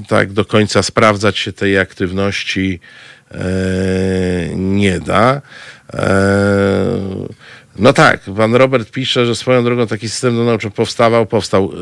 [0.07, 2.79] tak do końca sprawdzać się tej aktywności
[4.55, 5.41] nie da.
[7.75, 11.73] No tak, pan Robert pisze, że swoją drogą taki system do nauczania powstawał, powstał.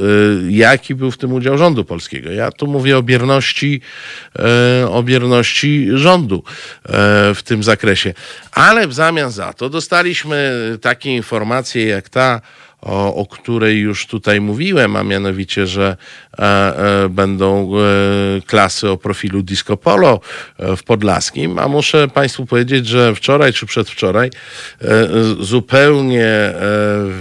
[0.50, 2.32] Jaki był w tym udział rządu polskiego?
[2.32, 3.82] Ja tu mówię o bierności,
[4.90, 6.44] o bierności rządu
[7.36, 8.14] w tym zakresie.
[8.52, 12.42] Ale w zamian za to dostaliśmy takie informacje jak ta
[12.82, 15.98] o, o której już tutaj mówiłem, a mianowicie, że
[16.40, 20.20] e, e, będą e, klasy o profilu disco polo
[20.58, 24.30] e, w Podlaskim, a muszę Państwu powiedzieć, że wczoraj czy przedwczoraj
[24.82, 24.88] e,
[25.40, 26.54] zupełnie e,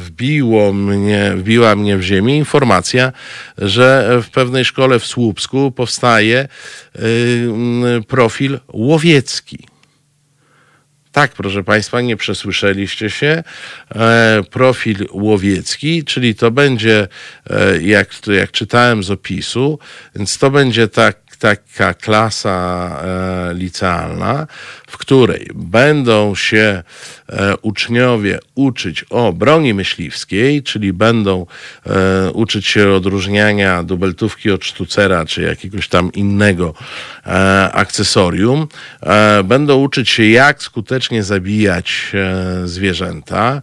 [0.02, 3.12] wbiło mnie, wbiła mnie w ziemię informacja,
[3.58, 6.48] że w pewnej szkole w Słupsku powstaje
[8.08, 9.66] profil łowiecki.
[11.12, 13.42] Tak, proszę Państwa, nie przesłyszeliście się.
[13.94, 17.08] E, profil łowiecki, czyli to będzie,
[17.50, 19.78] e, jak, jak czytałem z opisu,
[20.16, 22.56] więc to będzie tak taka klasa
[23.02, 24.46] e, licealna,
[24.86, 26.82] w której będą się
[27.28, 31.46] e, uczniowie uczyć o broni myśliwskiej, czyli będą
[31.86, 36.74] e, uczyć się odróżniania dubeltówki od sztucera, czy jakiegoś tam innego
[37.72, 38.66] akcesorium.
[39.44, 42.12] Będą uczyć się, jak skutecznie zabijać
[42.64, 43.62] zwierzęta.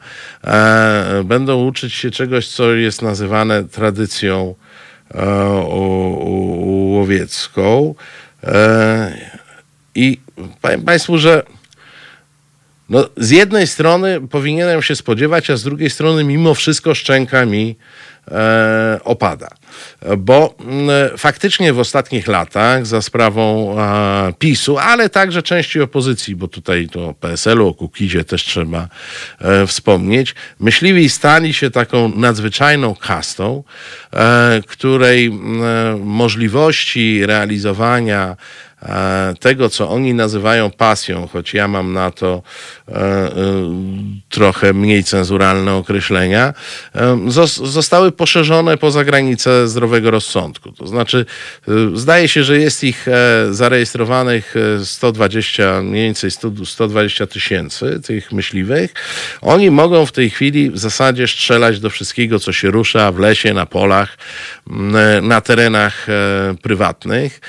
[1.25, 4.55] Będą uczyć się czegoś, co jest nazywane tradycją
[6.95, 7.95] łowiecką.
[8.43, 9.17] E,
[9.95, 10.19] I
[10.61, 11.43] powiem Państwu, że
[12.89, 17.75] no, z jednej strony powinienem się spodziewać, a z drugiej strony mimo wszystko szczęka mi
[18.27, 19.47] e, opada.
[20.17, 20.55] Bo
[21.13, 23.75] e, faktycznie w ostatnich latach za sprawą
[24.39, 28.87] PiSu, ale także części opozycji, bo tutaj to PSL-u, o Kukizie też trzeba
[29.39, 33.63] e, wspomnieć, myśliwi stali się taką nadzwyczajną kastą,
[34.13, 35.31] e, której
[35.99, 38.35] możliwości realizowania
[39.39, 42.43] tego, co oni nazywają pasją, choć ja mam na to
[42.87, 43.31] e, e,
[44.29, 46.53] trochę mniej cenzuralne określenia,
[47.63, 50.71] zostały poszerzone poza granice zdrowego rozsądku.
[50.71, 51.25] To znaczy,
[51.93, 53.05] zdaje się, że jest ich
[53.49, 56.31] zarejestrowanych 120, mniej więcej
[56.65, 58.93] 120 tysięcy tych myśliwych.
[59.41, 63.53] Oni mogą w tej chwili w zasadzie strzelać do wszystkiego, co się rusza w lesie,
[63.53, 64.17] na polach,
[65.21, 66.07] na terenach
[66.61, 67.39] prywatnych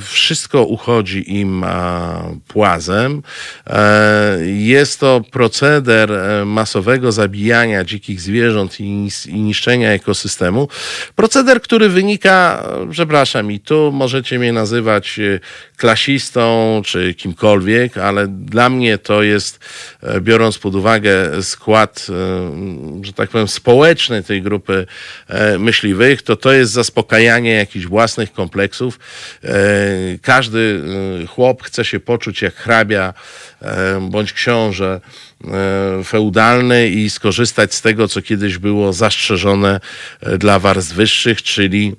[0.00, 1.64] wszystko uchodzi im
[2.48, 3.22] płazem.
[3.66, 10.68] E, jest to proceder e, masowego zabijania dzikich zwierząt i niszczenia ekosystemu.
[11.16, 15.40] Proceder, który wynika, przepraszam, i tu możecie mnie nazywać e,
[15.76, 19.58] klasistą czy kimkolwiek, ale dla mnie to jest,
[20.20, 22.06] biorąc pod uwagę skład,
[23.02, 24.86] że tak powiem, społeczny tej grupy
[25.58, 28.98] myśliwych, to to jest zaspokajanie jakichś własnych kompleksów
[30.22, 30.82] każdy
[31.28, 33.14] chłop chce się poczuć jak hrabia
[34.00, 35.00] bądź książę
[36.04, 39.80] feudalny i skorzystać z tego, co kiedyś było zastrzeżone
[40.38, 41.96] dla warstw wyższych, czyli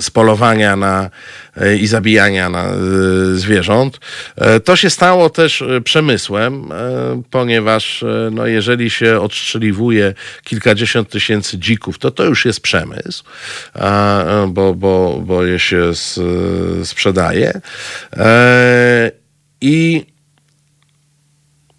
[0.00, 1.10] z polowania na,
[1.80, 2.68] i zabijania na
[3.34, 4.00] zwierząt.
[4.64, 6.68] To się stało też przemysłem,
[7.30, 10.14] ponieważ no, jeżeli się odstrzeliwuje
[10.44, 13.24] kilkadziesiąt tysięcy dzików, to to już jest przemysł,
[14.48, 15.92] bo, bo, bo je się
[16.84, 17.60] sprzedaje.
[19.60, 20.06] I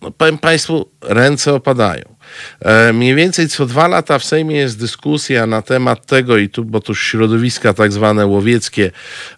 [0.02, 2.12] no, powiem Państwu, ręce opadają.
[2.60, 6.65] E, mniej więcej co dwa lata w Sejmie jest dyskusja na temat tego, i tu,
[6.65, 8.91] bo tu środowiska tak zwane łowieckie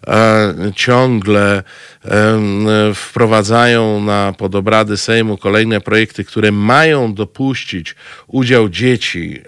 [0.06, 1.62] e, ciągle
[2.04, 2.40] e,
[2.94, 7.94] wprowadzają na podobrady Sejmu kolejne projekty, które mają dopuścić
[8.26, 9.42] udział dzieci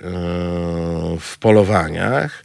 [1.20, 2.45] w polowaniach.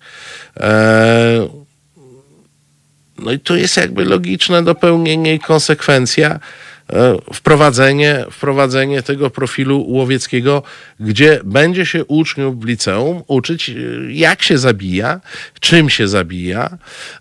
[3.19, 6.39] No i tu jest jakby logiczne dopełnienie i konsekwencja
[7.33, 10.63] wprowadzenie, wprowadzenie tego profilu łowieckiego,
[10.99, 13.73] gdzie będzie się uczniów w liceum uczyć, e,
[14.09, 15.21] jak się zabija,
[15.59, 16.77] czym się zabija.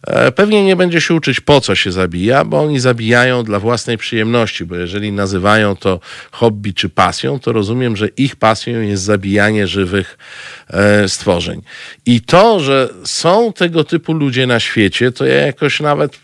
[0.07, 3.99] E, pewnie nie będzie się uczyć, po co się zabija, bo oni zabijają dla własnej
[3.99, 6.01] przyjemności, bo jeżeli nazywają to
[6.31, 10.19] hobby czy pasją, to rozumiem, że ich pasją jest zabijanie żywych
[11.07, 11.63] stworzeń.
[12.07, 16.21] I to, że są tego typu ludzie na świecie, to ja jakoś nawet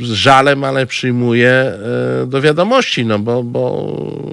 [0.00, 3.92] z żalem, ale przyjmuję e, do wiadomości, no bo, bo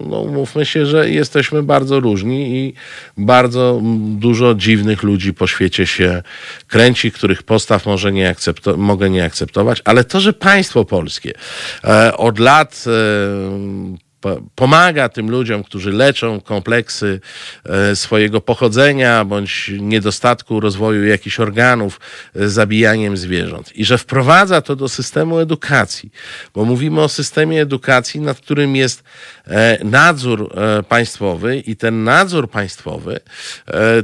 [0.10, 2.74] no mówmy się, że jesteśmy bardzo różni i
[3.18, 6.24] bardzo dużo dziwnych ludzi po świecie się
[6.68, 11.34] kręci, których postaw może nie akcepto- mogę nie akceptować, ale to, że państwo polskie
[11.84, 14.09] e, od lat e,
[14.56, 17.20] pomaga tym ludziom, którzy leczą kompleksy
[17.66, 22.00] e, swojego pochodzenia bądź niedostatku rozwoju jakichś organów
[22.36, 23.76] e, zabijaniem zwierząt.
[23.76, 26.12] I że wprowadza to do systemu edukacji,
[26.54, 29.04] bo mówimy o systemie edukacji, nad którym jest
[29.84, 30.54] nadzór
[30.90, 33.20] państwowy i ten nadzór państwowy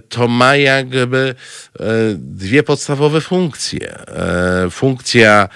[0.09, 1.35] to ma jakby
[2.17, 3.95] dwie podstawowe funkcje.
[4.72, 5.49] Funkcja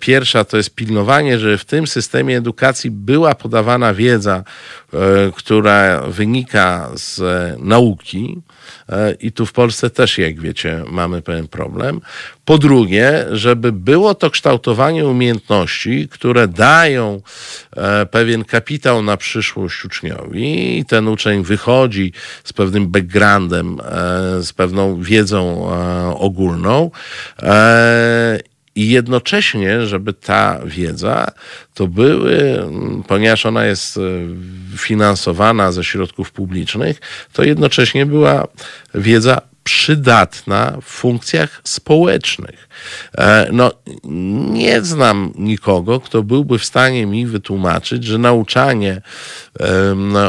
[0.00, 4.44] pierwsza to jest pilnowanie, że w tym systemie edukacji była podawana wiedza,
[4.92, 4.96] e,
[5.36, 7.20] która wynika z
[7.58, 8.42] nauki,
[8.88, 12.00] e, i tu w Polsce też, jak wiecie, mamy pewien problem.
[12.50, 17.22] Po drugie, żeby było to kształtowanie umiejętności, które dają
[17.76, 22.12] e, pewien kapitał na przyszłość uczniowi i ten uczeń wychodzi
[22.44, 23.78] z pewnym backgroundem,
[24.40, 25.70] z pewną wiedzą
[26.18, 26.90] ogólną
[28.74, 31.26] i jednocześnie, żeby ta wiedza
[31.74, 32.62] to były,
[33.08, 34.00] ponieważ ona jest e,
[34.76, 37.00] finansowana ze środków publicznych,
[37.32, 38.48] to jednocześnie była
[38.94, 42.68] wiedza przydatna w funkcjach społecznych.
[43.18, 43.72] E, no,
[44.50, 49.02] nie znam nikogo, kto byłby w stanie mi wytłumaczyć, że nauczanie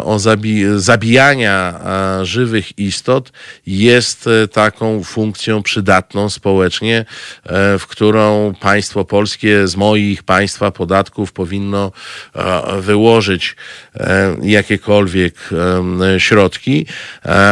[0.06, 1.80] o zabi zabijania
[2.24, 3.32] żywych istot
[3.68, 7.06] jest e, taką funkcją przydatną społecznie,
[7.46, 11.92] e, w którą państwo polskie z moich państwa podatków powinno
[12.80, 13.56] wyłożyć
[14.42, 15.50] jakiekolwiek
[16.18, 16.86] środki,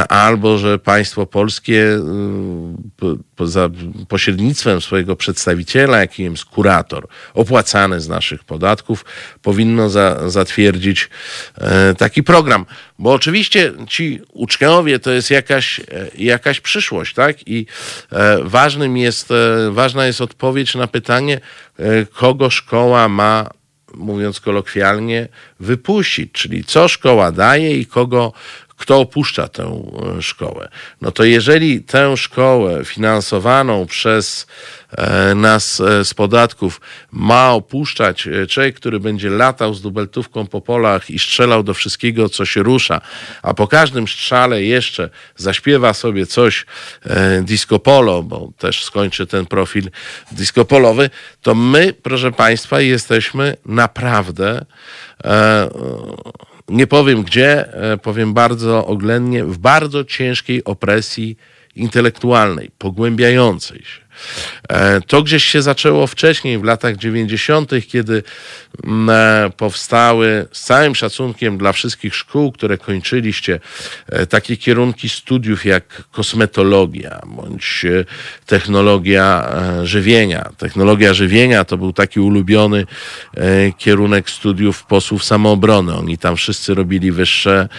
[0.09, 1.78] albo że państwo polskie
[3.39, 3.69] za
[4.07, 9.05] pośrednictwem swojego przedstawiciela, jakim jest kurator, opłacany z naszych podatków,
[9.41, 11.09] powinno za, zatwierdzić
[11.57, 12.65] e, taki program.
[12.99, 15.83] Bo oczywiście ci uczniowie to jest jakaś, e,
[16.17, 17.47] jakaś przyszłość, tak?
[17.47, 17.65] I
[18.11, 19.29] e, ważnym jest,
[19.71, 21.39] ważna jest odpowiedź na pytanie,
[22.13, 23.49] kogo szkoła ma
[23.93, 25.27] mówiąc kolokwialnie,
[25.59, 28.33] wypuścić, czyli co szkoła daje i kogo,
[28.79, 29.83] kto opuszcza tę
[30.17, 30.69] e, szkołę.
[31.01, 34.47] No to jeżeli tę szkołę finansowaną przez
[34.91, 36.81] e, nas e, z podatków
[37.11, 42.45] ma opuszczać człowiek, który będzie latał z dubeltówką po polach i strzelał do wszystkiego, co
[42.45, 43.01] się rusza,
[43.41, 46.65] a po każdym strzale jeszcze zaśpiewa sobie coś
[47.41, 49.89] disco polo, bo też skończy ten profil
[50.31, 51.09] disco polowy,
[51.41, 54.65] to my, proszę Państwa, jesteśmy naprawdę
[56.69, 61.37] nie powiem gdzie, e, powiem bardzo oględnie, w bardzo ciężkiej opresji
[61.75, 64.08] intelektualnej, pogłębiającej się.
[64.69, 68.23] E, to gdzieś się zaczęło wcześniej, w latach 90., kiedy
[68.83, 73.59] mm, e, powstały z całym szacunkiem dla wszystkich szkół, które kończyliście,
[74.07, 77.85] e, takie kierunki studiów jak kosmetologia bądź
[78.45, 79.49] technologia
[79.83, 80.49] żywienia.
[80.57, 82.85] Technologia żywienia to był taki ulubiony
[83.77, 85.95] kierunek studiów posłów samoobrony.
[85.95, 87.69] Oni tam wszyscy robili wyższe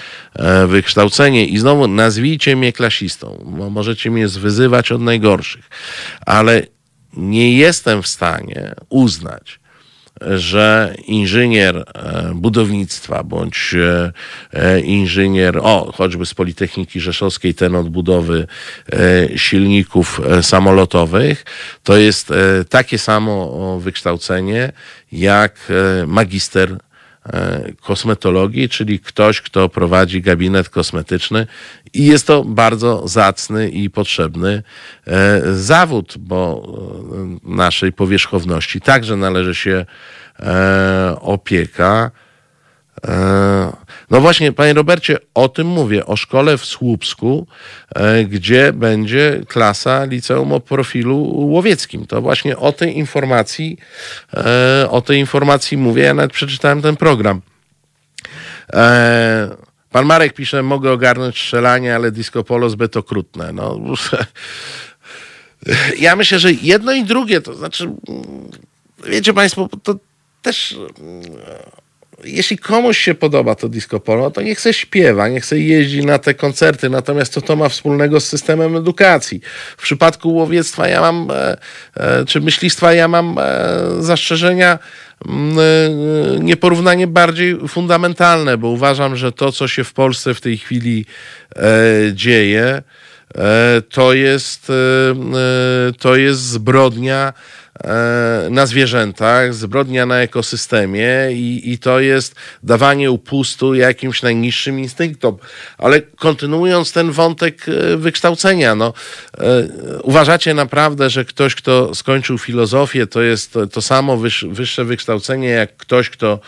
[0.66, 5.70] wykształcenie i znowu nazwijcie mnie klasistą, bo możecie mnie zwyzywać od najgorszych
[6.30, 6.62] ale
[7.16, 9.60] nie jestem w stanie uznać,
[10.20, 14.12] że inżynier e, budownictwa bądź e,
[14.52, 18.46] e, inżynier, o, choćby z Politechniki Rzeszowskiej, ten od budowy
[19.36, 21.44] silników samolotowych,
[21.82, 22.32] to jest
[22.68, 24.72] takie samo wykształcenie
[25.12, 25.72] jak
[26.06, 26.78] magister
[27.80, 31.46] kosmetologii, czyli ktoś, kto prowadzi gabinet kosmetyczny
[31.94, 34.62] i jest to bardzo zacny i potrzebny
[35.52, 36.62] zawód, bo
[37.44, 39.86] naszej powierzchowności także należy się
[41.20, 42.10] opieka.
[44.10, 47.46] No właśnie, panie Robercie, o tym mówię, o szkole w Słupsku,
[48.28, 52.06] gdzie będzie klasa liceum o profilu łowieckim.
[52.06, 53.78] To właśnie o tej informacji,
[54.90, 56.02] o tej informacji mówię.
[56.02, 57.40] Ja nawet przeczytałem ten program.
[59.90, 63.52] Pan Marek pisze, mogę ogarnąć strzelanie, ale disco polo zbyt okrutne.
[63.52, 63.80] No,
[65.98, 67.90] ja myślę, że jedno i drugie, to znaczy,
[69.06, 69.94] wiecie państwo, to
[70.42, 70.76] też
[72.24, 76.18] jeśli komuś się podoba to disco polo, to niech se śpiewa, niech se jeździ na
[76.18, 76.90] te koncerty.
[76.90, 79.40] Natomiast co to ma wspólnego z systemem edukacji?
[79.76, 81.56] W przypadku łowiectwa ja mam, e,
[81.96, 83.42] e, czy myślistwa ja mam e,
[83.98, 84.78] zastrzeżenia
[86.40, 91.06] nieporównanie bardziej fundamentalne, bo uważam, że to, co się w Polsce w tej chwili
[92.12, 92.82] dzieje,
[93.90, 94.72] to jest,
[95.98, 97.32] to jest zbrodnia
[98.50, 105.36] na zwierzętach, zbrodnia na ekosystemie i, i to jest dawanie upustu jakimś najniższym instynktom.
[105.78, 108.92] Ale kontynuując ten wątek e, wykształcenia, no,
[109.38, 109.68] e,
[110.02, 114.16] uważacie naprawdę, że ktoś, kto skończył filozofię, to jest to samo
[114.50, 116.40] wyższe wykształcenie, jak ktoś, kto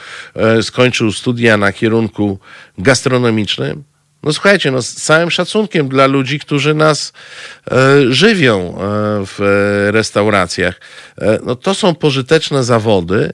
[0.63, 2.39] skończył studia na kierunku
[2.79, 3.92] gastronomicznym?
[4.23, 7.13] No słuchajcie, no z całym szacunkiem dla ludzi, którzy nas
[7.71, 7.77] e,
[8.13, 8.73] żywią e,
[9.27, 9.39] w
[9.93, 10.81] restauracjach.
[11.19, 13.33] E, no to są pożyteczne zawody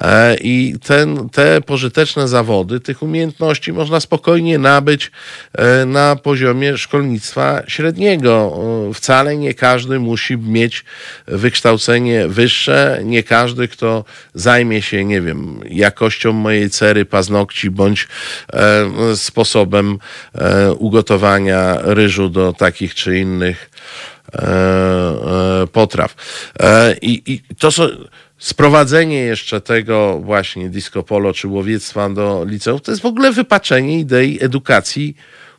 [0.00, 5.10] e, i ten, te pożyteczne zawody, tych umiejętności można spokojnie nabyć
[5.52, 8.58] e, na poziomie szkolnictwa średniego.
[8.90, 10.84] E, wcale nie każdy musi mieć
[11.26, 14.04] wykształcenie wyższe, nie każdy, kto
[14.34, 18.08] zajmie się, nie wiem, jakością mojej cery paznokci bądź
[19.14, 20.25] sposobem E,
[20.78, 23.70] ugotowania ryżu do takich czy innych
[24.34, 26.14] e, e, potraw.
[27.02, 27.88] I, i to są
[28.38, 33.98] sprowadzenie jeszcze tego właśnie disco polo czy łowiectwa do liceów, to jest w ogóle wypaczenie
[33.98, 35.16] idei edukacji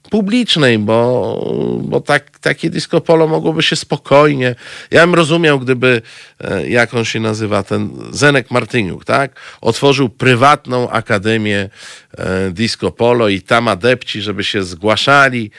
[0.10, 4.56] publicznej, bo, bo tak, takie disco polo mogłoby się spokojnie.
[4.92, 6.02] Ja bym rozumiał, gdyby,
[6.42, 9.40] e, jak on się nazywa, ten Zenek Martyniuk, tak?
[9.62, 11.70] Otworzył prywatną akademię
[12.18, 15.52] e, disco polo i tam adepci, żeby się zgłaszali.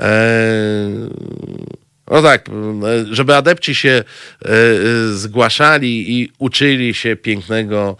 [0.00, 0.10] E,
[2.10, 2.44] no tak,
[3.10, 7.96] żeby adepci się e, e, zgłaszali i uczyli się pięknego,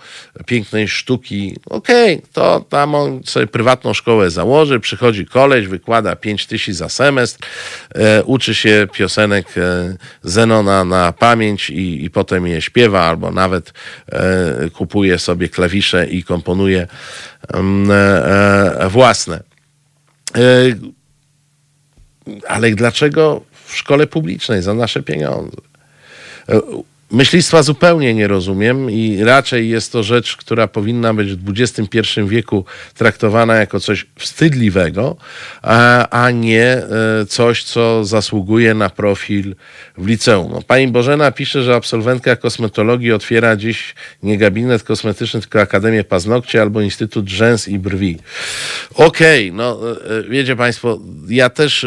[0.47, 6.47] pięknej sztuki, okej, okay, to tam on sobie prywatną szkołę założy, przychodzi koleś, wykłada 5
[6.47, 7.47] tysięcy za semestr,
[7.95, 9.47] e, uczy się piosenek
[10.23, 13.73] Zenona na pamięć i, i potem je śpiewa, albo nawet
[14.73, 16.87] kupuje sobie klawisze i komponuje
[17.53, 17.91] mm,
[18.91, 19.43] własne.
[22.49, 25.57] Ale dlaczego w szkole publicznej za nasze pieniądze.
[27.13, 31.99] E, myślistwa zupełnie nie rozumiem i raczej jest to rzecz, która powinna być w XXI
[32.27, 32.65] wieku
[32.95, 35.17] traktowana jako coś wstydliwego,
[35.63, 36.87] a, nie e,
[37.29, 39.55] coś, co zasługuje na profil
[39.99, 40.53] w liceum.
[40.53, 46.59] No, pani Bożena pisze, że absolwentka kosmetologii otwiera dziś nie gabinet kosmetyczny, tylko Akademię Paznokci
[46.59, 48.19] albo Instytut Rzęs i Brwi.
[48.95, 51.87] Okej, okay, no e, wiecie państwo, ja też,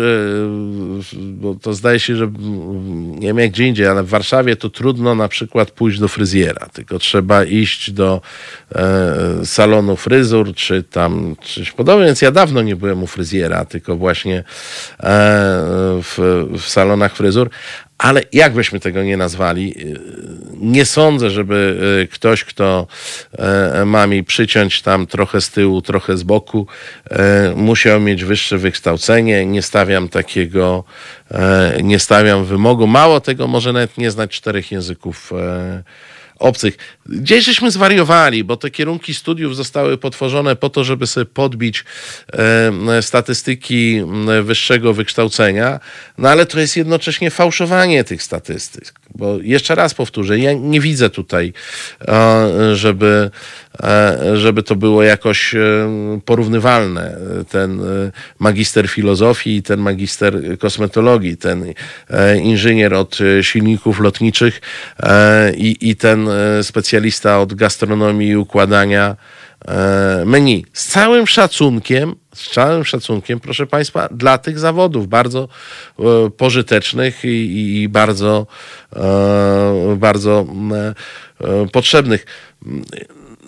[1.13, 2.31] bo to zdaje się, że
[3.19, 6.67] nie wiem jak gdzie indziej, ale w Warszawie to trudno na przykład pójść do fryzjera,
[6.73, 8.21] tylko trzeba iść do
[8.75, 12.05] e, salonu fryzur, czy tam coś podobnego.
[12.05, 14.43] Więc ja dawno nie byłem u fryzjera, tylko właśnie e,
[16.03, 17.49] w, w salonach fryzur.
[18.03, 19.83] Ale jak byśmy tego nie nazwali, e,
[20.53, 22.87] nie sądzę, żeby e, ktoś, kto
[23.31, 26.67] e, ma mi przyciąć tam trochę z tyłu, trochę z boku,
[27.55, 29.45] musiał mieć wyższe wykształcenie.
[29.45, 30.83] Nie stawiam takiego,
[31.83, 32.87] nie stawiam wymogu.
[32.87, 35.31] Mało tego, może nawet nie znać czterech języków
[36.43, 36.77] obcych.
[37.05, 41.85] Gdzieś żeśmy zwariowali, bo te kierunki studiów zostały potworzone po to, żeby sobie podbić
[42.33, 44.01] e, statystyki
[44.43, 45.79] wyższego wykształcenia,
[46.17, 48.93] no ale to jest jednocześnie fałszowanie tych statystyk.
[49.15, 51.53] Bo jeszcze raz powtórzę, ja nie widzę tutaj,
[52.07, 53.31] e, żeby,
[53.83, 55.55] e, żeby to było jakoś
[56.25, 57.17] porównywalne.
[57.49, 57.81] Ten
[58.39, 61.37] magister filozofii ten magister kosmetologii.
[61.37, 61.73] ten
[62.43, 64.61] inżynier od silników lotniczych
[65.57, 66.29] i, i ten
[66.63, 69.15] specjalista od gastronomii i układania
[69.67, 70.65] e, menu.
[70.73, 75.47] Z całym szacunkiem, z całym szacunkiem, proszę Państwa, dla tych zawodów bardzo
[75.99, 78.47] e, pożytecznych i, bardzo,
[78.95, 80.93] e, bardzo e,
[81.47, 82.25] e, potrzebnych.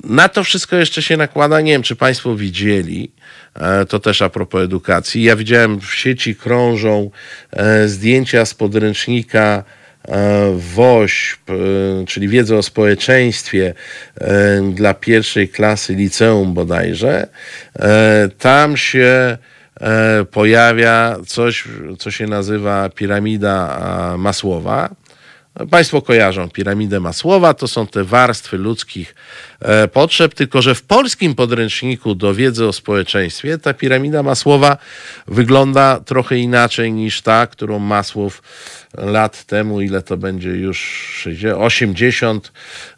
[0.04, 3.12] Na to wszystko jeszcze się nakłada, nie wiem, czy Państwo widzieli,
[3.54, 5.24] e, to też a propos edukacji.
[5.24, 7.12] Ja widziałem w sieci krążą
[7.52, 9.85] e, zdjęcia z podręcznika e,
[10.56, 13.74] WOŚP, e, czyli wiedzy o społeczeństwie
[14.16, 17.28] e, dla pierwszej klasy liceum bodajże.
[17.80, 19.38] E, Tam się
[19.82, 21.64] e, pojawia coś,
[22.00, 23.80] co się nazywa piramida
[24.18, 24.90] Masłowa.
[25.72, 29.55] Państwo kojarzą piramidę Masłowa, to są te warstwy ludzkich e,
[29.94, 34.78] potrzeb, tylko że w polskim podręczniku do wiedzy o społeczeństwie ta piramida Masłowa
[35.28, 38.42] wygląda trochę inaczej niż ta, którą Masłow
[38.98, 40.80] lat temu, ile to będzie już
[41.24, 42.52] 60, 80,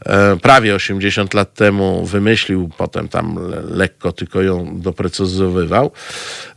[0.06, 5.92] e, prawie 80 lat temu wymyślił, potem tam le- lekko tylko ją doprecyzowywał.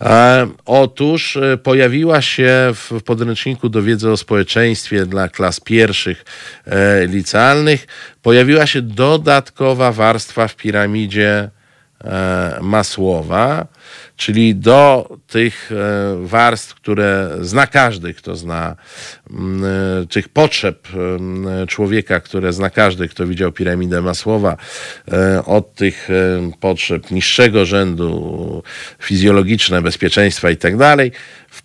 [0.00, 6.24] E, Otóż e, pojawiła się w podręczniku do wiedzy o społeczeństwie dla klas pierwszych
[6.66, 7.86] e, licealnych,
[8.22, 11.50] pojawiła się dodatkowa warstwa w piramidzie
[12.04, 13.66] e, Masłowa,
[14.16, 18.76] czyli do tych e, warstw, które zna każdy, kto zna
[19.30, 19.64] mm,
[20.02, 24.56] e, tych potrzeb mm, człowieka, które zna każdy, kto widział piramidę Masłowa,
[25.46, 26.08] od tych
[26.60, 28.62] potrzeb niższego rzędu,
[29.02, 31.12] fizjologiczne, bezpieczeństwa i tak dalej.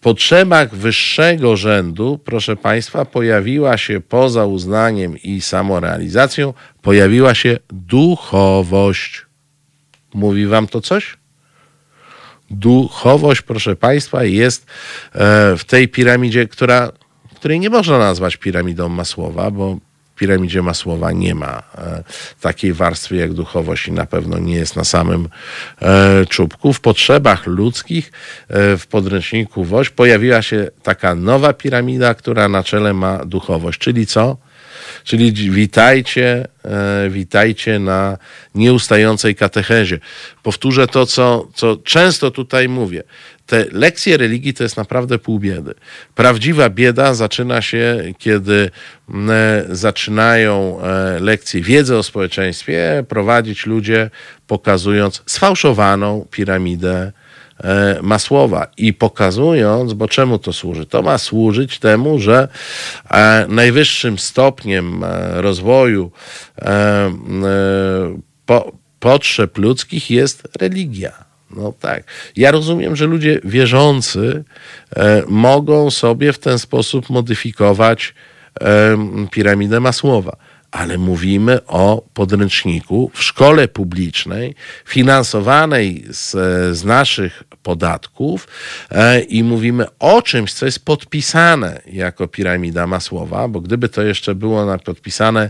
[0.06, 9.26] Potrzebach wyższego rzędu, proszę Państwa, pojawiła się poza uznaniem i samorealizacją, pojawiła się duchowość.
[10.14, 11.18] Mówi Wam to coś?
[12.52, 16.92] duchowość, proszę Państwa, jest e, w tej piramidzie, która,
[17.36, 19.78] której nie można nazwać piramidą Masłowa, bo
[20.16, 22.04] piramidzie Masłowa nie ma e,
[22.42, 25.30] takiej warstwy jak duchowość i na pewno nie jest na samym
[25.82, 26.74] e, czubku.
[26.74, 28.12] W potrzebach ludzkich
[28.48, 34.08] e, w podręczniku WOŚ pojawiła się taka nowa piramida, która na czele ma duchowość, czyli
[34.08, 34.38] co?
[35.04, 36.48] Czyli witajcie,
[37.10, 38.18] witajcie na
[38.56, 40.00] nieustającej katechezie.
[40.44, 43.04] Powtórzę to, co, co często tutaj mówię.
[43.46, 45.74] Te lekcje religii to jest naprawdę pół biedy.
[46.16, 48.72] Prawdziwa bieda zaczyna się, kiedy
[49.10, 54.10] m, e, zaczynają e, lekcje wiedzy o społeczeństwie prowadzić ludzie,
[54.48, 57.12] pokazując sfałszowaną piramidę
[57.64, 60.86] e, Masłowa i pokazując, bo czemu to służy?
[60.86, 62.48] To ma służyć temu, że
[63.48, 66.12] najwyższym stopniem rozwoju
[68.46, 71.25] po, potrzeb ludzkich jest religia.
[71.52, 72.04] No tak.
[72.36, 74.44] Ja rozumiem, że ludzie wierzący
[74.96, 78.14] e, mogą sobie w ten sposób modyfikować
[79.32, 80.38] piramidę Masłowa
[80.76, 86.32] ale mówimy o podręczniku w szkole publicznej, finansowanej z,
[86.78, 88.48] z naszych podatków
[88.92, 94.36] e, i mówimy o czymś, co jest podpisane jako piramida Masłowa, bo gdyby to jeszcze
[94.36, 95.50] było na podpisane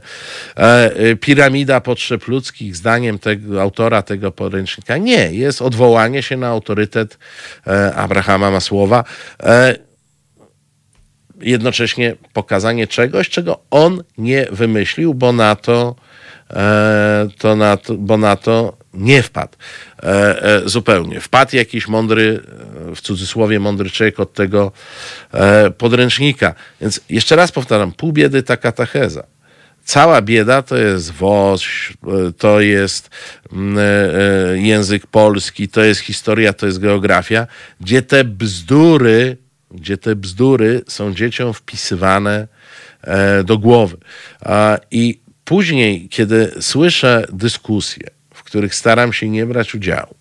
[0.57, 0.61] e,
[0.95, 7.17] e, piramida potrzeb ludzkich zdaniem tego autora tego podręcznika, nie, jest odwołanie się na autorytet
[7.67, 9.03] e, Abrahama Masłowa.
[11.41, 15.95] Jednocześnie pokazanie czegoś, czego on nie wymyślił, bo na to,
[16.49, 19.57] e, to, na to, bo na to nie wpadł
[20.03, 21.19] e, e, zupełnie.
[21.21, 22.41] Wpadł jakiś mądry,
[22.95, 24.71] w cudzysłowie mądry człowiek od tego
[25.77, 26.55] podręcznika.
[26.81, 29.23] Więc jeszcze raz powtarzam, pół biedy ta katecheza.
[29.85, 31.93] Cała bieda to jest woś,
[32.37, 33.09] to jest
[33.53, 33.77] mm,
[34.65, 37.47] język polski, to jest historia, to jest geografia,
[37.81, 39.37] gdzie te bzdury,
[39.75, 42.47] gdzie te bzdury są dzieciom wpisywane
[43.01, 43.97] e, do głowy.
[44.91, 50.15] I później, kiedy słyszę dyskusje, w których staram się nie brać udziału,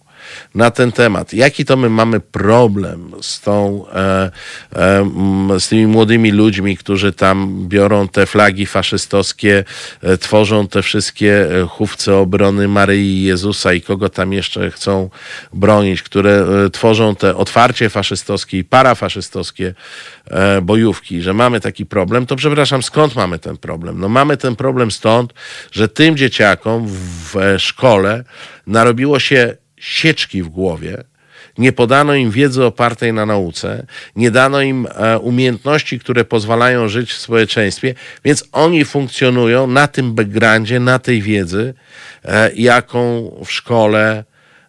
[0.55, 1.33] na ten temat.
[1.33, 4.31] Jaki to my mamy problem z tą, e,
[4.77, 9.65] e, z tymi młodymi ludźmi, którzy tam biorą te flagi faszystowskie,
[10.03, 15.11] e, tworzą te wszystkie chówce obrony Maryi i Jezusa i kogo tam jeszcze chcą
[15.53, 19.75] bronić, które tworzą te otwarcie faszystowskie i parafaszystowskie
[20.63, 24.01] bojówki, że mamy taki problem, to przepraszam, skąd mamy ten problem?
[24.01, 25.35] No mamy ten problem stąd,
[25.73, 28.25] że tym dzieciakom w szkole
[28.67, 31.05] narobiło się sieczki w głowie,
[31.59, 33.87] nie podano im wiedzy opartej na nauce,
[34.17, 37.95] nie dano im e, umiejętności, które pozwalają żyć w społeczeństwie,
[38.25, 41.75] więc oni funkcjonują na tym backgroundzie, na tej wiedzy,
[42.25, 44.25] e, jaką w szkole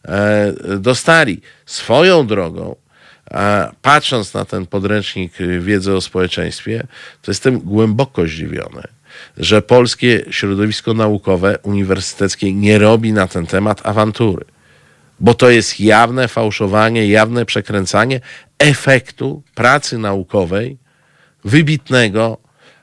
[0.06, 1.42] e, dostali.
[1.66, 2.76] Swoją drogą,
[3.82, 6.88] patrząc na ten podręcznik wiedzy o społeczeństwie,
[7.22, 8.84] to jestem głęboko zdziwiony,
[9.38, 14.46] że polskie środowisko naukowe, uniwersyteckie nie robi na ten temat awantury.
[15.20, 18.20] Bo to jest jawne fałszowanie, jawne przekręcanie
[18.60, 20.78] efektu pracy naukowej
[21.46, 22.38] wybitnego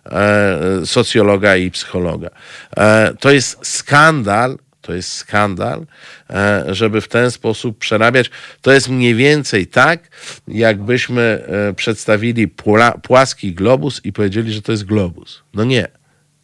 [0.07, 2.31] e, socjologa i psychologa.
[2.77, 5.87] E, to jest skandal, to jest skandal,
[6.31, 8.31] e, żeby w ten sposób przerabiać.
[8.61, 10.09] To jest mniej więcej tak,
[10.49, 15.43] jakbyśmy e, przedstawili pła, płaski globus i powiedzieli, że to jest globus.
[15.55, 15.89] No nie,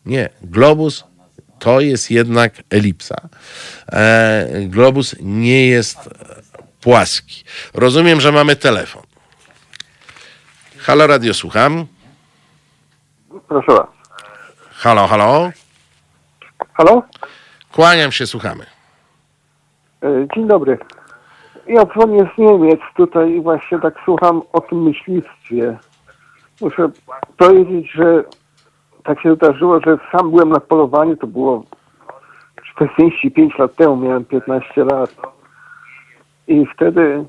[0.06, 0.28] nie.
[0.42, 1.04] Globus
[1.58, 3.16] to jest jednak elipsa.
[3.92, 6.10] E, globus nie jest
[6.80, 7.44] płaski.
[7.74, 9.02] Rozumiem, że mamy telefon.
[10.78, 11.86] Halo Radio, słucham.
[13.48, 13.86] Proszę was.
[14.72, 15.50] Halo, halo.
[16.74, 17.02] Halo?
[17.72, 18.66] Kłaniam się, słuchamy.
[20.02, 20.78] E, Dzień dobry.
[21.66, 25.78] Ja dzwonię z Niemiec tutaj i właśnie tak słucham o tym myślistwie.
[26.60, 26.90] Muszę
[27.36, 28.24] powiedzieć, że
[29.08, 31.64] tak się zdarzyło, że sam byłem na polowaniu, to było
[32.74, 35.16] 45 lat temu, miałem 15 lat.
[36.48, 37.24] I wtedy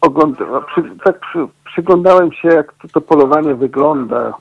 [0.00, 4.34] oglądałem, przy, tak przy, przyglądałem się, jak to, to polowanie wygląda.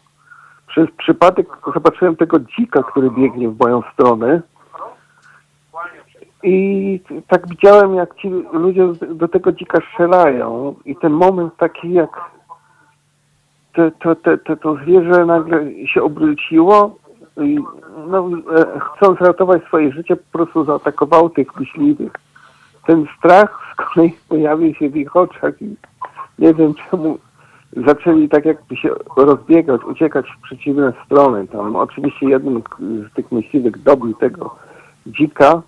[0.67, 4.41] Przez przypadek zobaczyłem tego dzika, który biegnie w moją stronę.
[6.43, 10.75] I tak widziałem, jak ci ludzie do tego dzika strzelają.
[10.85, 12.21] I ten moment taki, jak
[13.73, 16.95] to, to, to, to, to zwierzę nagle się obróciło
[17.37, 17.59] i
[18.07, 22.11] no, e, chcąc ratować swoje życie, po prostu zaatakowało tych myśliwych.
[22.87, 25.75] Ten strach z kolei pojawił się w ich oczach i
[26.39, 27.17] nie wiem czemu
[27.87, 31.47] zaczęli tak jakby się rozbiegać, uciekać w przeciwne strony.
[31.47, 34.55] Tam oczywiście jeden z tych myśliwych dobił tego
[35.07, 35.61] dzika,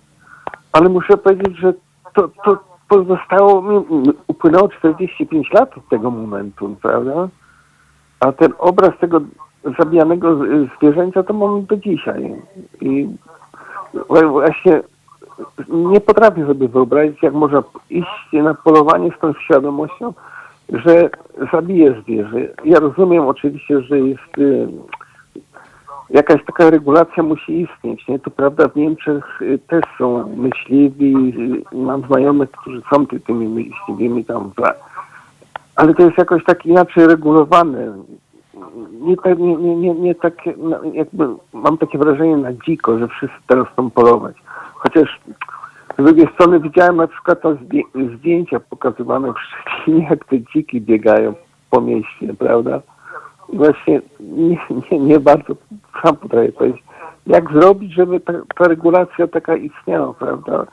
[0.72, 1.72] ale muszę powiedzieć, że
[2.14, 2.58] to, to
[2.88, 3.84] pozostało mi,
[4.26, 7.28] upłynęło 45 lat od tego momentu, prawda?
[8.20, 9.20] A ten obraz tego
[9.78, 10.38] zabijanego
[10.78, 12.34] zwierzęcia to mam do dzisiaj.
[12.80, 13.08] I
[14.10, 14.80] właśnie
[15.68, 20.12] nie potrafię sobie wyobrazić, jak można iść na polowanie z tą świadomością,
[20.68, 21.10] że
[21.52, 22.38] zabije zwierzę.
[22.64, 24.68] Ja rozumiem oczywiście, że jest y,
[26.10, 28.08] jakaś taka regulacja musi istnieć.
[28.08, 28.18] Nie?
[28.18, 31.14] To prawda, w Niemczech y, też są myśliwi,
[31.72, 34.62] y, mam znajomych, którzy są ty- tymi myśliwymi tam, w,
[35.76, 37.96] ale to jest jakoś tak inaczej regulowane.
[39.00, 40.14] Nie, tak- nie, nie, nie, nie
[40.56, 44.36] no, jakby mam takie wrażenie na dziko, że wszyscy teraz chcą polować.
[44.74, 45.20] Chociaż
[45.98, 51.34] z drugiej strony widziałem na przykład zdję- zdjęcia pokazywane w Szczecinie, jak te dziki biegają
[51.70, 52.80] po mieście, prawda?
[53.48, 54.58] I właśnie nie,
[54.90, 55.54] nie, nie bardzo
[56.02, 56.82] sam potrafię powiedzieć,
[57.26, 60.66] jak zrobić, żeby ta, ta regulacja taka istniała, prawda?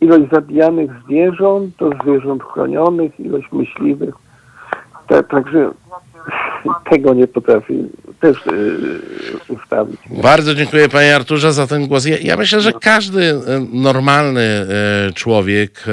[0.00, 4.14] Ilość zabijanych zwierząt, to zwierząt chronionych, ilość myśliwych.
[5.12, 5.70] Ta, także
[6.90, 7.74] tego nie potrafię
[8.22, 9.00] też yy,
[9.48, 10.00] ustawić.
[10.22, 12.04] Bardzo dziękuję panie Arturze za ten głos.
[12.04, 14.66] Ja, ja myślę, że każdy e, normalny
[15.14, 15.84] człowiek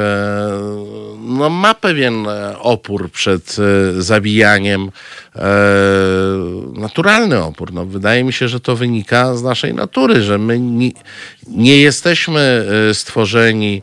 [1.29, 4.91] no, ma pewien e, opór przed e, zabijaniem.
[5.35, 5.41] E,
[6.73, 7.73] naturalny opór.
[7.73, 10.91] No, wydaje mi się, że to wynika z naszej natury, że my nie,
[11.47, 13.81] nie jesteśmy stworzeni,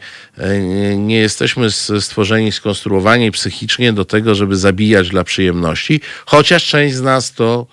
[0.97, 1.71] nie- jesteśmy
[2.01, 7.67] stworzeni, skonstruowani psychicznie do tego, żeby zabijać dla przyjemności, chociaż część z nas to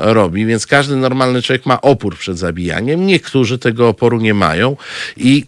[0.00, 3.06] robi, więc każdy normalny człowiek ma opór przed zabijaniem.
[3.06, 4.76] Niektórzy tego oporu nie mają
[5.16, 5.46] i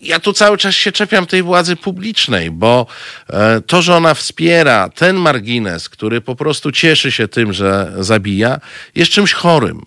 [0.00, 2.86] ja tu cały czas się czepiam tej władzy publicznej, bo
[3.30, 8.60] e, to, że ona wspiera ten margines, który po prostu cieszy się tym, że zabija,
[8.94, 9.82] jest czymś chorym.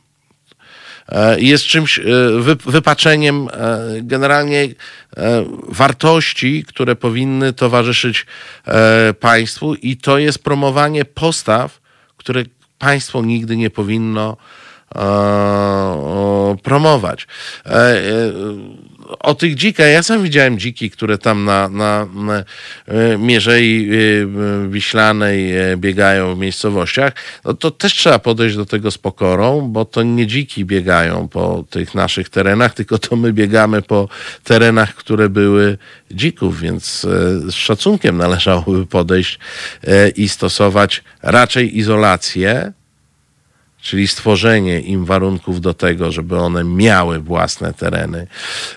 [1.10, 2.04] E, Jest czymś, e,
[2.40, 8.26] wy- wypaczeniem e, generalnie e, wartości, które powinny towarzyszyć
[8.68, 11.80] e, państwu, i to jest promowanie postaw,
[12.18, 12.44] które
[12.80, 14.38] państwo nigdy nie powinno
[14.96, 17.28] e, o, promować.
[19.20, 22.44] O tych dzikach, ja sam widziałem dziki, które tam na, na, na
[22.88, 27.14] e, Mierzei e, Wiślanej e, biegają w miejscowościach.
[27.46, 31.66] No to też trzeba podejść do tego z pokorą, bo to nie dziki biegają po
[31.70, 34.10] tych naszych terenach, tylko to my biegamy po
[34.44, 35.78] terenach, które były
[36.12, 37.02] dzików, więc
[37.48, 39.40] z szacunkiem należałoby podejść
[40.16, 42.74] i stosować raczej izolację,
[43.88, 48.28] czyli stworzenie im warunków do tego, żeby one miały własne tereny,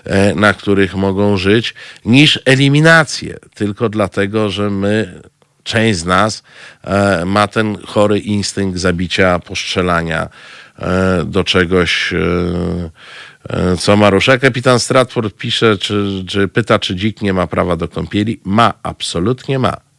[0.05, 1.73] e, na których mogą żyć,
[2.05, 5.21] niż eliminację, tylko dlatego, że my,
[5.63, 6.43] część z nas
[6.83, 10.29] e, ma ten chory instynkt zabicia, postrzelania
[10.79, 12.13] e, do czegoś,
[13.79, 14.37] co ma rusza.
[14.37, 18.39] Kapitan Stratford pisze, czy, czy pyta, czy dzik nie ma prawa do kąpieli.
[18.43, 19.90] Ma, absolutnie ma.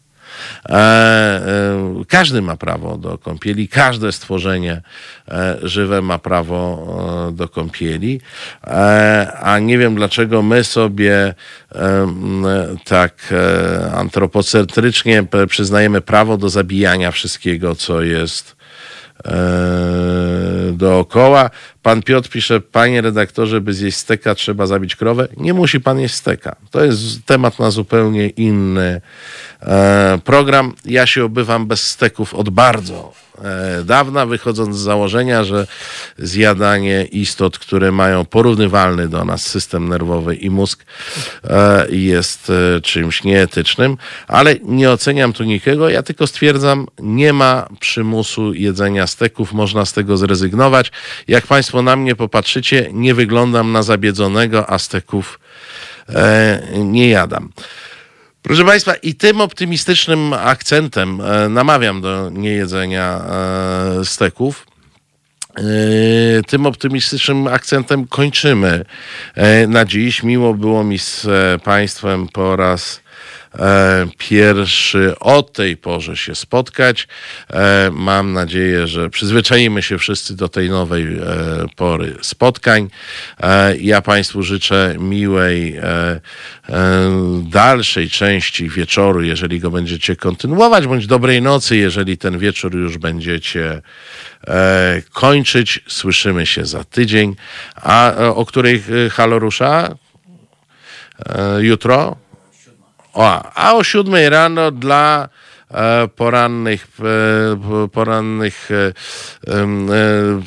[0.68, 4.80] E, e, każdy ma prawo do kąpieli, każde stworzenie
[5.28, 8.20] e, żywe ma prawo do kąpieli,
[9.42, 11.34] a nie wiem dlaczego my sobie
[12.84, 13.34] tak
[13.94, 18.61] antropocentrycznie przyznajemy prawo do zabijania wszystkiego, co jest
[20.72, 21.50] dookoła.
[21.82, 25.28] Pan Piotr pisze, panie redaktorze, by zjeść steka trzeba zabić krowę.
[25.36, 26.56] Nie musi pan jeść steka.
[26.70, 29.00] To jest temat na zupełnie inny
[29.62, 30.74] e, program.
[30.84, 33.12] Ja się obywam bez steków od bardzo
[33.84, 35.66] dawna, wychodząc z założenia, że
[36.18, 40.84] zjadanie istot, które mają porównywalny do nas system nerwowy i mózg
[41.44, 43.96] e, jest e, czymś nieetycznym,
[44.28, 49.92] ale nie oceniam tu nikogo, ja tylko stwierdzam, nie ma przymusu jedzenia steków, można z
[49.92, 50.92] tego zrezygnować.
[51.28, 55.40] Jak Państwo na mnie popatrzycie, nie wyglądam na zabiedzonego, a steków
[56.08, 57.52] e, nie jadam.
[58.42, 63.24] Proszę Państwa, i tym optymistycznym akcentem e, namawiam do niejedzenia
[64.00, 64.66] e, steków.
[65.56, 65.62] E,
[66.46, 68.84] Tym optymistycznym akcentem kończymy
[69.34, 70.22] e, na dziś.
[70.22, 73.01] Miło było mi z e, Państwem po raz
[74.18, 77.08] pierwszy o tej porze się spotkać.
[77.50, 81.20] E, Mam nadzieję, że przyzwyczaimy się wszyscy do tej nowej e,
[81.76, 82.88] pory spotkań.
[83.40, 86.20] E, Ja Państwu życzę miłej e, e,
[87.50, 93.82] dalszej części wieczoru, jeżeli go będziecie kontynuować, bądź dobrej nocy, jeżeli ten wieczór już będziecie
[94.48, 95.80] e, kończyć.
[95.88, 97.36] Słyszymy się za tydzień.
[97.74, 99.94] A e, o której e, halo rusza?
[101.26, 102.21] E, Jutro?
[103.12, 105.28] O, a o siódmej rano dla
[105.70, 106.86] e, porannych,
[107.84, 108.92] e, porannych e,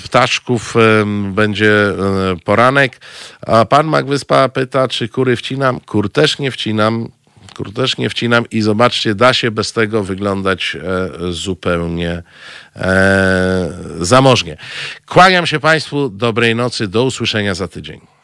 [0.04, 0.74] ptaszków
[1.32, 1.74] będzie
[2.46, 3.00] poranek.
[3.42, 5.80] A pan Magwyspa pyta, czy kury wcinam?
[5.80, 7.10] Kur też nie wcinam.
[7.56, 10.78] Kur też nie wcinam i zobaczcie, da się bez tego wyglądać
[11.30, 12.24] zupełnie
[14.00, 14.58] zamożnie.
[15.06, 18.15] Kłaniam się Państwu, dobrej nocy, do usłyszenia za tydzień.